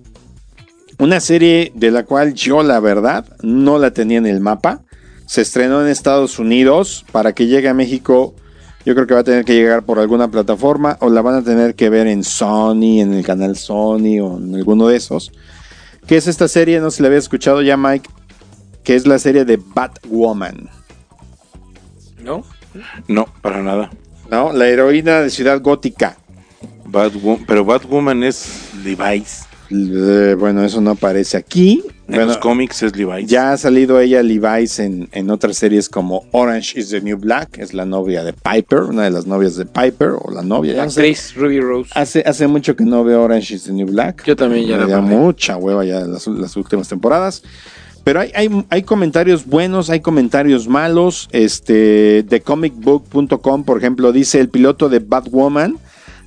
una 0.98 1.18
serie 1.20 1.72
de 1.74 1.90
la 1.90 2.04
cual 2.04 2.34
yo, 2.34 2.62
la 2.62 2.78
verdad, 2.78 3.26
no 3.42 3.78
la 3.78 3.92
tenía 3.92 4.18
en 4.18 4.26
el 4.26 4.40
mapa. 4.40 4.82
Se 5.26 5.42
estrenó 5.42 5.82
en 5.82 5.88
Estados 5.88 6.38
Unidos. 6.38 7.04
Para 7.10 7.32
que 7.32 7.46
llegue 7.46 7.68
a 7.68 7.74
México, 7.74 8.34
yo 8.84 8.94
creo 8.94 9.06
que 9.06 9.14
va 9.14 9.20
a 9.20 9.24
tener 9.24 9.44
que 9.44 9.54
llegar 9.54 9.84
por 9.84 9.98
alguna 9.98 10.30
plataforma 10.30 10.96
o 11.00 11.08
la 11.08 11.22
van 11.22 11.36
a 11.36 11.42
tener 11.42 11.74
que 11.74 11.88
ver 11.88 12.06
en 12.06 12.22
Sony, 12.22 13.00
en 13.00 13.14
el 13.14 13.24
canal 13.24 13.56
Sony 13.56 14.20
o 14.20 14.38
en 14.38 14.54
alguno 14.54 14.86
de 14.88 14.96
esos. 14.96 15.32
¿Qué 16.06 16.16
es 16.16 16.26
esta 16.26 16.48
serie? 16.48 16.80
No 16.80 16.90
se 16.90 17.02
la 17.02 17.08
había 17.08 17.18
escuchado 17.18 17.62
ya, 17.62 17.76
Mike. 17.76 18.08
Que 18.82 18.94
es 18.96 19.06
la 19.06 19.18
serie 19.18 19.44
de 19.44 19.56
Batwoman. 19.56 20.68
¿No? 22.22 22.44
No, 23.08 23.26
para 23.40 23.62
nada. 23.62 23.90
¿No? 24.30 24.52
La 24.52 24.68
heroína 24.68 25.20
de 25.20 25.30
Ciudad 25.30 25.60
Gótica. 25.60 26.16
Batwoman, 26.84 27.44
pero 27.46 27.64
Batwoman 27.64 28.22
es 28.24 28.70
Levi's. 28.84 29.46
Eh, 29.74 30.36
bueno, 30.38 30.62
eso 30.64 30.80
no 30.80 30.90
aparece 30.90 31.36
aquí. 31.38 31.82
En 32.08 32.16
Bueno, 32.16 32.26
los 32.26 32.38
cómics 32.38 32.82
es 32.82 32.94
Levi's. 32.94 33.30
ya 33.30 33.52
ha 33.52 33.56
salido 33.56 33.98
ella 34.00 34.22
Levi's 34.22 34.78
en, 34.78 35.08
en 35.12 35.30
otras 35.30 35.56
series 35.56 35.88
como 35.88 36.26
Orange 36.32 36.78
is 36.78 36.90
the 36.90 37.00
New 37.00 37.16
Black. 37.16 37.56
Es 37.58 37.72
la 37.72 37.86
novia 37.86 38.22
de 38.22 38.34
Piper, 38.34 38.80
una 38.80 39.04
de 39.04 39.10
las 39.10 39.26
novias 39.26 39.56
de 39.56 39.64
Piper, 39.64 40.10
o 40.20 40.30
la 40.30 40.42
novia. 40.42 40.74
La 40.74 40.82
actriz 40.82 41.34
Ruby 41.34 41.60
Rose. 41.60 41.90
Hace, 41.94 42.22
hace 42.26 42.46
mucho 42.48 42.76
que 42.76 42.84
no 42.84 43.02
veo 43.02 43.22
Orange 43.22 43.54
is 43.54 43.64
the 43.64 43.72
New 43.72 43.86
Black. 43.86 44.24
Yo 44.24 44.36
también 44.36 44.66
ya 44.66 44.76
Me 44.76 44.84
la 44.84 44.96
da 44.96 45.00
mucha 45.00 45.56
hueva 45.56 45.84
ya 45.84 46.00
las, 46.00 46.26
las 46.26 46.56
últimas 46.56 46.88
temporadas. 46.88 47.42
Pero 48.04 48.20
hay, 48.20 48.32
hay, 48.34 48.64
hay 48.68 48.82
comentarios 48.82 49.46
buenos, 49.46 49.88
hay 49.88 50.00
comentarios 50.00 50.68
malos. 50.68 51.28
Este, 51.32 52.24
de 52.24 52.40
comicbook.com, 52.42 53.64
por 53.64 53.78
ejemplo, 53.78 54.12
dice 54.12 54.40
el 54.40 54.48
piloto 54.50 54.88
de 54.88 54.98
Batwoman 54.98 55.78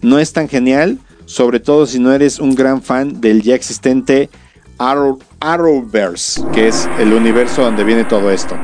no 0.02 0.20
es 0.20 0.34
tan 0.34 0.48
genial, 0.48 1.00
sobre 1.26 1.60
todo 1.60 1.86
si 1.86 2.00
no 2.00 2.12
eres 2.14 2.40
un 2.40 2.56
gran 2.56 2.82
fan 2.82 3.20
del 3.22 3.42
ya 3.42 3.56
existente 3.56 4.30
Arrow, 4.78 5.20
Arrowverse, 5.40 6.42
que 6.54 6.68
es 6.68 6.88
el 7.00 7.14
universo 7.14 7.64
donde 7.64 7.84
viene 7.84 8.04
todo 8.04 8.32
esto. 8.32 8.56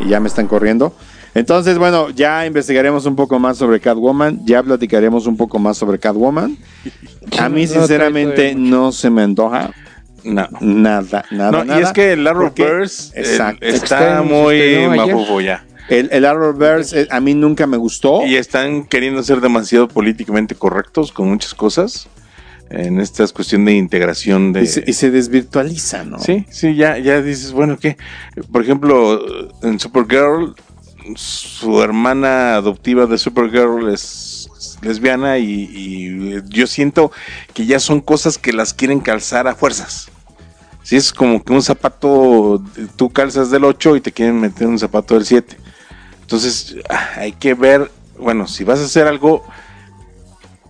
Y 0.00 0.08
ya 0.08 0.20
me 0.20 0.28
están 0.28 0.46
corriendo. 0.46 0.94
Entonces, 1.34 1.78
bueno, 1.78 2.10
ya 2.10 2.44
investigaremos 2.46 3.06
un 3.06 3.14
poco 3.14 3.38
más 3.38 3.56
sobre 3.58 3.78
Catwoman, 3.78 4.44
ya 4.46 4.62
platicaremos 4.62 5.26
un 5.26 5.36
poco 5.36 5.58
más 5.58 5.76
sobre 5.76 5.98
Catwoman. 5.98 6.56
A 7.38 7.48
mí, 7.48 7.66
sinceramente, 7.66 8.54
no 8.56 8.90
se 8.90 9.10
me 9.10 9.22
antoja 9.22 9.70
No. 10.24 10.48
nada, 10.60 11.24
nada, 11.30 11.50
No, 11.52 11.64
nada. 11.64 11.78
y 11.78 11.82
es 11.84 11.92
que 11.92 12.12
el 12.14 12.26
Arrowverse 12.26 13.12
eh, 13.14 13.56
está 13.60 14.22
muy 14.22 14.88
mafufo 14.96 15.40
ya. 15.40 15.64
El, 15.90 16.08
el 16.12 16.24
Arrowverse 16.24 17.02
eh, 17.02 17.08
a 17.10 17.20
mí 17.20 17.34
nunca 17.34 17.66
me 17.66 17.76
gustó. 17.76 18.24
Y 18.24 18.36
están 18.36 18.84
queriendo 18.84 19.22
ser 19.22 19.40
demasiado 19.40 19.88
políticamente 19.88 20.54
correctos 20.54 21.12
con 21.12 21.28
muchas 21.28 21.52
cosas. 21.52 22.08
En 22.70 23.00
esta 23.00 23.26
cuestión 23.26 23.64
de 23.64 23.72
integración 23.72 24.52
de... 24.52 24.62
Y 24.62 24.66
se, 24.66 24.84
y 24.86 24.92
se 24.92 25.10
desvirtualiza, 25.10 26.04
¿no? 26.04 26.20
Sí, 26.20 26.46
sí, 26.50 26.76
ya, 26.76 26.96
ya 26.98 27.20
dices, 27.20 27.50
bueno, 27.50 27.76
¿qué? 27.76 27.96
Por 28.52 28.62
ejemplo, 28.62 29.50
en 29.62 29.80
Supergirl, 29.80 30.54
su 31.16 31.82
hermana 31.82 32.54
adoptiva 32.54 33.06
de 33.06 33.18
Supergirl 33.18 33.92
es 33.92 34.48
lesbiana 34.82 35.38
y, 35.38 35.68
y 35.74 36.42
yo 36.48 36.68
siento 36.68 37.10
que 37.54 37.66
ya 37.66 37.80
son 37.80 38.00
cosas 38.00 38.38
que 38.38 38.52
las 38.52 38.72
quieren 38.72 39.00
calzar 39.00 39.48
a 39.48 39.56
fuerzas. 39.56 40.08
Si 40.84 40.96
es 40.96 41.12
como 41.12 41.42
que 41.42 41.52
un 41.52 41.62
zapato, 41.62 42.62
tú 42.96 43.10
calzas 43.10 43.50
del 43.50 43.64
8 43.64 43.96
y 43.96 44.00
te 44.00 44.12
quieren 44.12 44.40
meter 44.40 44.68
un 44.68 44.78
zapato 44.78 45.14
del 45.14 45.24
7. 45.24 45.56
Entonces, 46.30 46.76
hay 47.16 47.32
que 47.32 47.54
ver, 47.54 47.90
bueno, 48.16 48.46
si 48.46 48.62
vas 48.62 48.78
a 48.78 48.84
hacer 48.84 49.08
algo, 49.08 49.42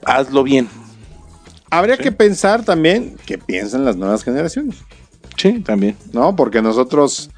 hazlo 0.07 0.43
bien. 0.43 0.67
Habría 1.71 1.97
Sí. 1.97 2.03
que 2.05 2.13
pensar 2.13 2.65
también 2.65 3.15
que 3.27 3.37
piensan 3.37 3.85
las 3.85 3.95
nuevas 3.95 4.25
generaciones, 4.25 4.77
Sí, 5.37 5.61
también. 5.61 5.99
¿no? 6.15 6.35
Porque 6.35 6.63
nosotros 6.63 7.29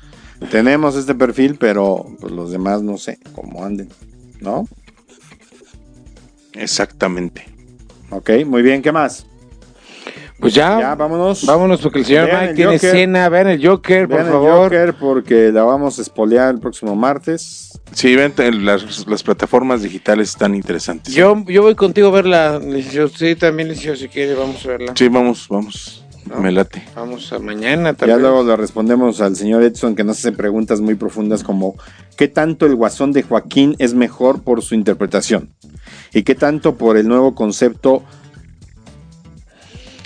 tenemos 0.53 0.95
este 0.95 1.17
perfil, 1.17 1.57
pero 1.59 2.07
pues, 2.21 2.33
los 2.33 2.53
demás 2.53 2.81
no 2.83 2.97
sé 2.97 3.19
cómo 3.35 3.65
anden, 3.65 3.89
¿no? 4.41 4.69
Exactamente. 6.53 7.45
Ok, 8.11 8.31
muy 8.47 8.63
bien, 8.63 8.83
¿qué 8.83 8.93
más? 8.93 9.27
Pues 10.39 10.55
ya, 10.55 10.79
Ya, 10.79 10.95
vámonos. 10.95 11.45
vámonos 11.45 11.81
porque 11.81 11.99
el 12.01 12.05
señor 12.05 12.27
Vean 12.27 12.39
Mike 12.39 12.51
el 12.51 12.57
tiene 12.57 12.73
Joker. 12.75 12.91
cena. 12.93 13.29
Vean 13.29 13.49
el 13.49 13.67
Joker, 13.67 14.07
por 14.07 14.15
Vean 14.17 14.27
el 14.29 14.33
favor. 14.33 14.63
Joker 14.65 14.95
porque 14.95 15.51
la 15.51 15.65
vamos 15.65 15.99
a 15.99 16.03
espolear 16.03 16.55
el 16.55 16.61
próximo 16.61 16.95
martes. 16.95 17.72
Sí, 17.95 18.17
ven, 18.17 18.33
te- 18.33 18.51
las, 18.53 19.07
las 19.07 19.23
plataformas 19.23 19.83
digitales 19.83 20.31
están 20.31 20.55
interesantes. 20.55 21.13
Yo, 21.15 21.45
yo 21.47 21.63
voy 21.63 21.75
contigo 21.75 22.09
a 22.09 22.11
verla, 22.13 22.59
licenciado. 22.59 23.09
Sí, 23.09 23.35
también, 23.37 23.75
si 23.77 24.09
quiere, 24.09 24.35
vamos 24.35 24.65
a 24.65 24.69
verla. 24.69 24.93
Sí, 24.97 25.09
vamos, 25.09 25.47
vamos. 25.49 26.05
No. 26.25 26.39
Me 26.41 26.53
late. 26.53 26.83
Vamos 26.95 27.33
a 27.33 27.41
mañana 27.41 27.91
Ya 27.91 27.97
también. 27.97 28.21
luego 28.23 28.45
le 28.45 28.57
respondemos 28.57 29.21
al 29.21 29.35
señor 29.35 29.65
Edson 29.65 29.97
que 29.97 30.05
nos 30.05 30.19
hace 30.19 30.31
preguntas 30.31 30.81
muy 30.81 30.95
profundas 30.95 31.43
como 31.43 31.75
¿qué 32.17 32.29
tanto 32.29 32.65
el 32.67 32.77
guasón 32.77 33.11
de 33.13 33.25
Joaquín 33.25 33.75
es 33.81 33.93
mejor 33.95 34.41
por 34.43 34.63
su 34.63 34.77
interpretación? 34.77 35.51
¿Y 36.15 36.23
qué 36.23 36.37
tanto 36.37 36.77
por 36.77 36.97
el 36.97 37.09
nuevo 37.09 37.35
concepto 37.35 38.05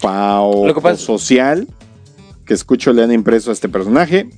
pasa- 0.01 0.97
social 0.97 1.69
que 2.47 2.55
escucho 2.55 2.95
le 2.95 3.03
han 3.03 3.13
impreso 3.13 3.51
a 3.51 3.53
este 3.53 3.69
personaje? 3.69 4.31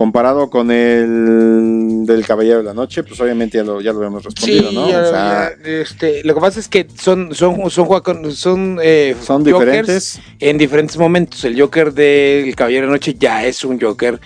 Comparado 0.00 0.48
con 0.48 0.70
el 0.70 2.06
del 2.06 2.24
Caballero 2.24 2.60
de 2.60 2.64
la 2.64 2.72
Noche, 2.72 3.02
pues 3.02 3.20
obviamente 3.20 3.58
ya 3.58 3.64
lo, 3.64 3.82
ya 3.82 3.92
lo 3.92 4.02
hemos 4.02 4.24
respondido, 4.24 4.70
Sí, 4.70 4.74
¿no? 4.74 4.88
ya- 4.88 5.02
O 5.02 5.10
sea, 5.10 5.52
ya, 5.62 5.70
este, 5.82 6.24
lo 6.24 6.34
que 6.34 6.40
pasa 6.40 6.58
es 6.58 6.68
que 6.68 6.86
son 6.98 7.34
son 7.34 7.68
son 7.70 8.32
son, 8.32 8.78
eh, 8.82 9.14
son 9.22 9.44
diferentes. 9.44 10.18
en 10.38 10.56
diferentes 10.56 10.96
momentos. 10.96 11.44
El 11.44 11.60
Joker 11.60 11.92
del 11.92 12.56
Caballero 12.56 12.86
de 12.86 12.92
Noche 12.92 13.14
ya 13.18 13.44
es 13.44 13.62
un 13.62 13.78
Joker 13.78 14.18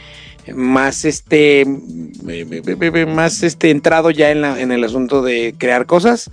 más 0.54 1.04
este 1.04 1.64
más 1.66 3.42
este 3.42 3.70
entrado 3.70 4.12
ya 4.12 4.30
en 4.30 4.42
la 4.42 4.60
en 4.60 4.70
el 4.70 4.84
asunto 4.84 5.22
de 5.22 5.56
crear 5.58 5.86
cosas 5.86 6.30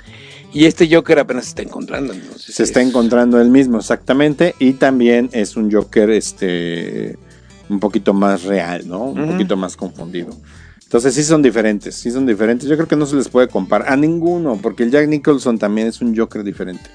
y 0.53 0.65
este 0.65 0.87
Joker 0.93 1.17
apenas 1.17 1.45
se 1.45 1.49
está 1.49 1.61
encontrando. 1.63 2.13
entonces 2.13 2.53
Se 2.53 2.61
está 2.61 2.79
es- 2.83 2.89
encontrando 2.89 3.41
él 3.41 3.49
mismo, 3.49 3.79
exactamente. 3.79 4.53
Y 4.59 4.73
también 4.73 5.31
es 5.33 5.55
un 5.55 5.71
Joker 5.71 6.11
este 6.11 7.17
un 7.71 7.79
poquito 7.79 8.13
más 8.13 8.43
real, 8.43 8.87
¿no? 8.87 9.03
Un 9.05 9.29
poquito 9.31 9.55
más 9.57 9.75
confundido. 9.75 10.29
Entonces 10.83 11.13
sí 11.15 11.23
son 11.23 11.41
diferentes, 11.41 11.95
sí 11.95 12.11
son 12.11 12.25
diferentes. 12.25 12.67
Yo 12.67 12.75
creo 12.75 12.87
que 12.87 12.97
no 12.97 13.05
se 13.05 13.15
les 13.15 13.29
puede 13.29 13.47
comparar 13.47 13.91
a 13.91 13.95
ninguno, 13.95 14.57
porque 14.61 14.83
el 14.83 14.91
Jack 14.91 15.07
Nicholson 15.07 15.57
también 15.57 15.87
es 15.87 16.01
un 16.01 16.15
Joker 16.15 16.43
diferente. 16.43 16.89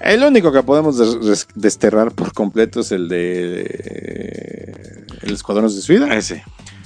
El 0.00 0.22
único 0.22 0.50
que 0.50 0.62
podemos 0.62 0.98
des- 0.98 1.20
des- 1.24 1.48
desterrar 1.54 2.10
por 2.12 2.32
completo 2.32 2.80
es 2.80 2.90
el 2.92 3.08
de 3.08 3.62
eh, 3.64 5.04
El 5.22 5.34
Escuadrón 5.34 5.66
de 5.66 5.80
Suida. 5.80 6.14
Ese. 6.14 6.42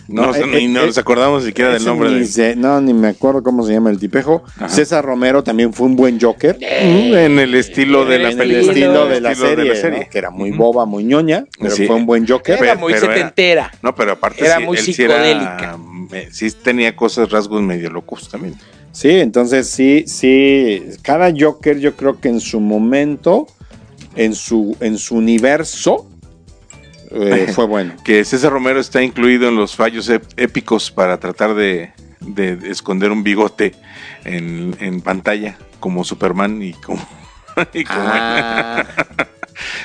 No, 0.09 0.23
No, 0.27 0.35
eh, 0.35 0.43
ni 0.47 0.65
eh, 0.65 0.69
nos 0.69 0.97
acordamos 0.97 1.45
siquiera 1.45 1.75
del 1.75 1.85
nombre 1.85 2.09
ni 2.11 2.27
de. 2.27 2.57
no, 2.57 2.81
ni 2.81 2.95
me 2.95 3.09
acuerdo 3.09 3.43
cómo 3.43 3.63
se 3.67 3.75
llama 3.75 3.91
el 3.91 3.99
tipejo. 3.99 4.43
Ajá. 4.57 4.69
César 4.71 5.05
Romero 5.05 5.45
también 5.45 5.75
fue 5.75 5.87
un 5.87 5.97
buen 5.97 6.19
Joker. 6.19 6.57
En 6.61 7.39
el 7.39 7.55
estilo 7.55 8.07
de 8.07 8.19
la 8.19 8.31
en 8.31 8.41
el 8.41 8.49
película. 8.49 8.73
estilo 8.73 9.07
de 9.09 9.21
la 9.21 9.33
estilo 9.33 9.75
serie, 9.75 10.01
¿no? 10.05 10.11
que 10.11 10.19
era 10.19 10.31
muy 10.31 10.51
boba, 10.51 10.87
muy 10.87 11.05
ñoña, 11.05 11.45
pero 11.61 11.75
Sí. 11.77 11.87
fue 11.87 11.97
un 11.97 12.07
buen 12.07 12.27
Joker. 12.27 12.59
era 12.63 12.75
muy 12.75 12.95
pero 12.95 13.05
era- 13.05 13.15
setentera. 13.15 13.71
No, 13.83 13.95
pero 13.95 14.13
aparte 14.13 14.47
Era 14.47 14.57
sí, 14.57 14.65
muy 14.65 14.79
él 14.79 14.83
sí 14.83 14.93
psicodélica. 14.95 15.77
me- 16.11 16.31
sí 16.31 16.51
tenía 16.53 16.97
cosas, 16.97 17.31
rasgos 17.31 17.61
medio 17.61 17.91
locos 17.91 18.31
también. 18.31 18.55
Sí, 18.93 19.11
entonces 19.11 19.69
sí, 19.69 20.05
sí, 20.07 20.83
cada 21.03 21.31
Joker 21.39 21.79
yo 21.79 21.95
creo 21.97 22.19
que 22.19 22.29
en 22.29 22.41
su 22.41 22.61
momento, 22.61 23.47
en 24.17 24.35
su, 24.35 24.75
en 24.81 24.97
su 24.97 25.17
universo, 25.17 26.07
eh, 27.11 27.51
fue 27.55 27.67
bueno. 27.67 27.95
Que 28.05 28.25
César 28.25 28.53
Romero 28.53 28.81
está 28.81 29.03
incluido 29.03 29.49
en 29.49 29.57
los 29.57 29.75
fallos 29.77 30.09
ép- 30.11 30.29
épicos 30.37 30.91
para 30.91 31.19
tratar 31.19 31.55
de, 31.55 31.93
de- 32.21 32.57
de 32.57 32.71
esconder 32.71 33.11
un 33.11 33.23
bigote 33.23 33.75
en, 34.25 34.77
en 34.81 35.01
pantalla, 35.01 35.57
como 35.81 36.05
Superman 36.05 36.63
y 36.63 36.73
como. 36.75 37.07
y 37.73 37.85
como- 37.85 37.99
Ah, 38.03 38.85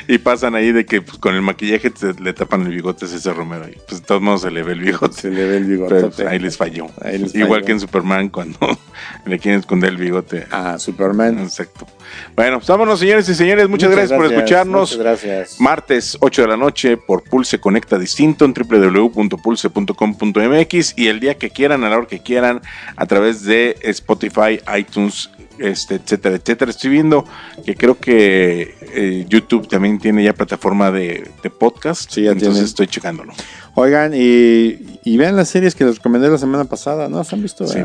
Y 0.07 0.17
pasan 0.17 0.55
ahí 0.55 0.71
de 0.71 0.85
que 0.85 1.01
pues, 1.01 1.17
con 1.17 1.35
el 1.35 1.41
maquillaje 1.41 1.89
te- 1.89 2.13
le 2.21 2.33
tapan 2.33 2.61
el 2.65 2.73
bigote 2.73 3.05
a 3.05 3.07
César 3.07 3.35
Romero. 3.35 3.67
Y 3.69 3.77
pues 3.87 4.01
de 4.01 4.07
todos 4.07 4.21
modos 4.21 4.41
se 4.41 4.51
le 4.51 4.63
ve 4.63 4.73
el 4.73 4.79
bigote. 4.81 5.21
se 5.21 5.29
le 5.29 5.45
ve 5.45 5.57
el 5.57 5.65
Pero 5.65 5.87
bigote. 5.87 6.15
pues, 6.15 6.27
ahí 6.27 6.39
les 6.39 6.57
falló. 6.57 6.87
Ahí 7.01 7.17
les 7.19 7.35
Igual 7.35 7.61
falló. 7.61 7.65
que 7.65 7.71
en 7.73 7.79
Superman 7.79 8.29
cuando 8.29 8.57
le 9.25 9.39
quieren 9.39 9.59
esconder 9.59 9.91
el 9.91 9.97
bigote. 9.97 10.45
Ah, 10.51 10.77
Superman. 10.79 11.39
Exacto. 11.39 11.87
Bueno, 12.35 12.57
pues 12.59 12.67
vámonos, 12.67 12.99
señores 12.99 13.27
y 13.29 13.35
señores. 13.35 13.67
Muchas, 13.69 13.91
gracias, 13.91 14.17
por 14.17 14.31
escucharnos. 14.31 14.91
Muchas 14.91 15.03
gracias. 15.03 15.59
Martes 15.59 16.17
8 16.19 16.41
de 16.43 16.47
la 16.47 16.57
noche 16.57 16.97
por 16.97 17.23
Pulse 17.23 17.59
Conecta 17.59 17.97
Distinto 17.97 18.45
en 18.45 18.53
www.pulse.com.mx 18.53 20.93
y 20.97 21.07
el 21.07 21.19
día 21.19 21.37
que 21.37 21.49
quieran, 21.49 21.83
a 21.83 21.89
la 21.89 21.97
hora 21.97 22.07
que 22.07 22.19
quieran, 22.19 22.61
a 22.95 23.05
través 23.05 23.43
de 23.43 23.77
Spotify, 23.83 24.59
iTunes, 24.77 25.29
este, 25.63 25.95
etcétera, 25.95 26.35
etcétera. 26.35 26.71
Estoy 26.71 26.91
viendo 26.91 27.25
que 27.65 27.75
creo 27.75 27.97
que 27.97 28.75
eh, 28.93 29.25
YouTube 29.29 29.67
también 29.67 29.97
tiene 29.99 30.23
ya 30.23 30.33
plataforma 30.33 30.91
de, 30.91 31.29
de 31.41 31.49
podcast. 31.49 32.11
Sí, 32.11 32.23
ya 32.23 32.31
entonces 32.31 32.65
estoy 32.65 32.87
checándolo. 32.87 33.33
Oigan, 33.75 34.13
y, 34.13 34.99
y 35.03 35.17
vean 35.17 35.35
las 35.35 35.49
series 35.49 35.73
que 35.73 35.85
les 35.85 35.95
recomendé 35.97 36.29
la 36.29 36.37
semana 36.37 36.65
pasada, 36.65 37.09
¿no? 37.09 37.23
¿Se 37.23 37.35
han 37.35 37.41
visto? 37.41 37.65
Sí. 37.65 37.79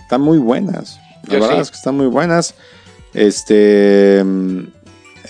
Están 0.00 0.20
muy 0.20 0.38
buenas. 0.38 1.00
La 1.26 1.34
Yo 1.34 1.40
verdad 1.40 1.56
sí. 1.56 1.62
es 1.62 1.70
que 1.70 1.76
están 1.76 1.96
muy 1.96 2.06
buenas. 2.06 2.54
Este. 3.14 4.22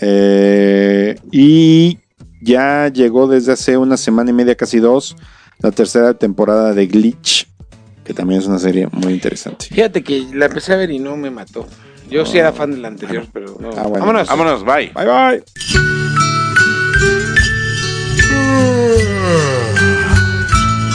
eh, 0.01 1.17
y 1.31 1.99
ya 2.43 2.89
llegó 2.89 3.27
desde 3.29 3.53
hace 3.53 3.77
una 3.79 3.97
semana 3.97 4.31
y 4.31 4.35
media, 4.35 4.55
casi 4.55 4.79
dos, 4.79 5.17
la 5.61 5.71
tercera 5.71 6.15
temporada 6.15 6.75
de 6.75 6.87
Glitch, 6.87 7.49
que 8.05 8.15
también 8.15 8.41
es 8.41 8.47
una 8.47 8.59
serie 8.59 8.87
muy 8.93 9.15
interesante. 9.15 9.67
Fíjate 9.67 10.03
que 10.03 10.27
la 10.33 10.47
empecé 10.47 10.75
a 10.75 10.77
ver 10.77 10.91
y 10.91 10.99
no 10.99 11.17
me 11.17 11.31
mató. 11.31 11.67
Yo 12.11 12.27
sí 12.27 12.39
era 12.39 12.53
fan 12.53 12.71
de 12.71 12.77
la 12.77 12.89
anterior, 12.89 13.27
pero 13.33 13.57
no. 13.59 13.71
Ah, 13.71 13.85
bueno. 13.85 14.05
Vámonos. 14.07 14.29
Vámonos, 14.29 14.65
bye. 14.65 14.93
Bye 14.95 15.07
bye. 15.07 15.45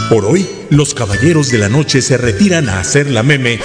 Por 0.10 0.26
hoy, 0.26 0.48
los 0.70 0.94
caballeros 0.94 1.52
de 1.52 1.60
la 1.60 1.70
noche 1.70 2.02
se 2.02 2.18
retiran 2.18 2.70
a 2.70 2.80
hacer 2.80 3.10
la 3.12 3.22
meme. 3.22 3.60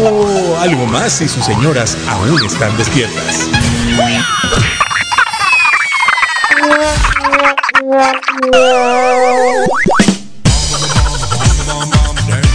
O 0.00 0.58
algo 0.60 0.86
más 0.86 1.12
si 1.12 1.28
sus 1.28 1.44
señoras 1.44 1.96
aún 2.08 2.44
están 2.44 2.76
despiertas. 2.76 3.48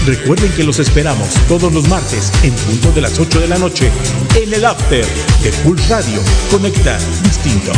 Recuerden 0.07 0.49
que 0.53 0.63
los 0.63 0.79
esperamos 0.79 1.33
todos 1.49 1.73
los 1.73 1.89
martes 1.89 2.31
en 2.41 2.53
punto 2.53 2.93
de 2.93 3.01
las 3.01 3.19
8 3.19 3.41
de 3.41 3.47
la 3.49 3.57
noche 3.57 3.91
en 4.35 4.53
el 4.53 4.63
After 4.63 5.05
de 5.43 5.51
Pulse 5.65 5.89
Radio. 5.89 6.21
Conecta 6.49 6.97
distinto. 7.23 7.73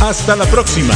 Hasta 0.00 0.34
la 0.34 0.44
próxima. 0.46 0.94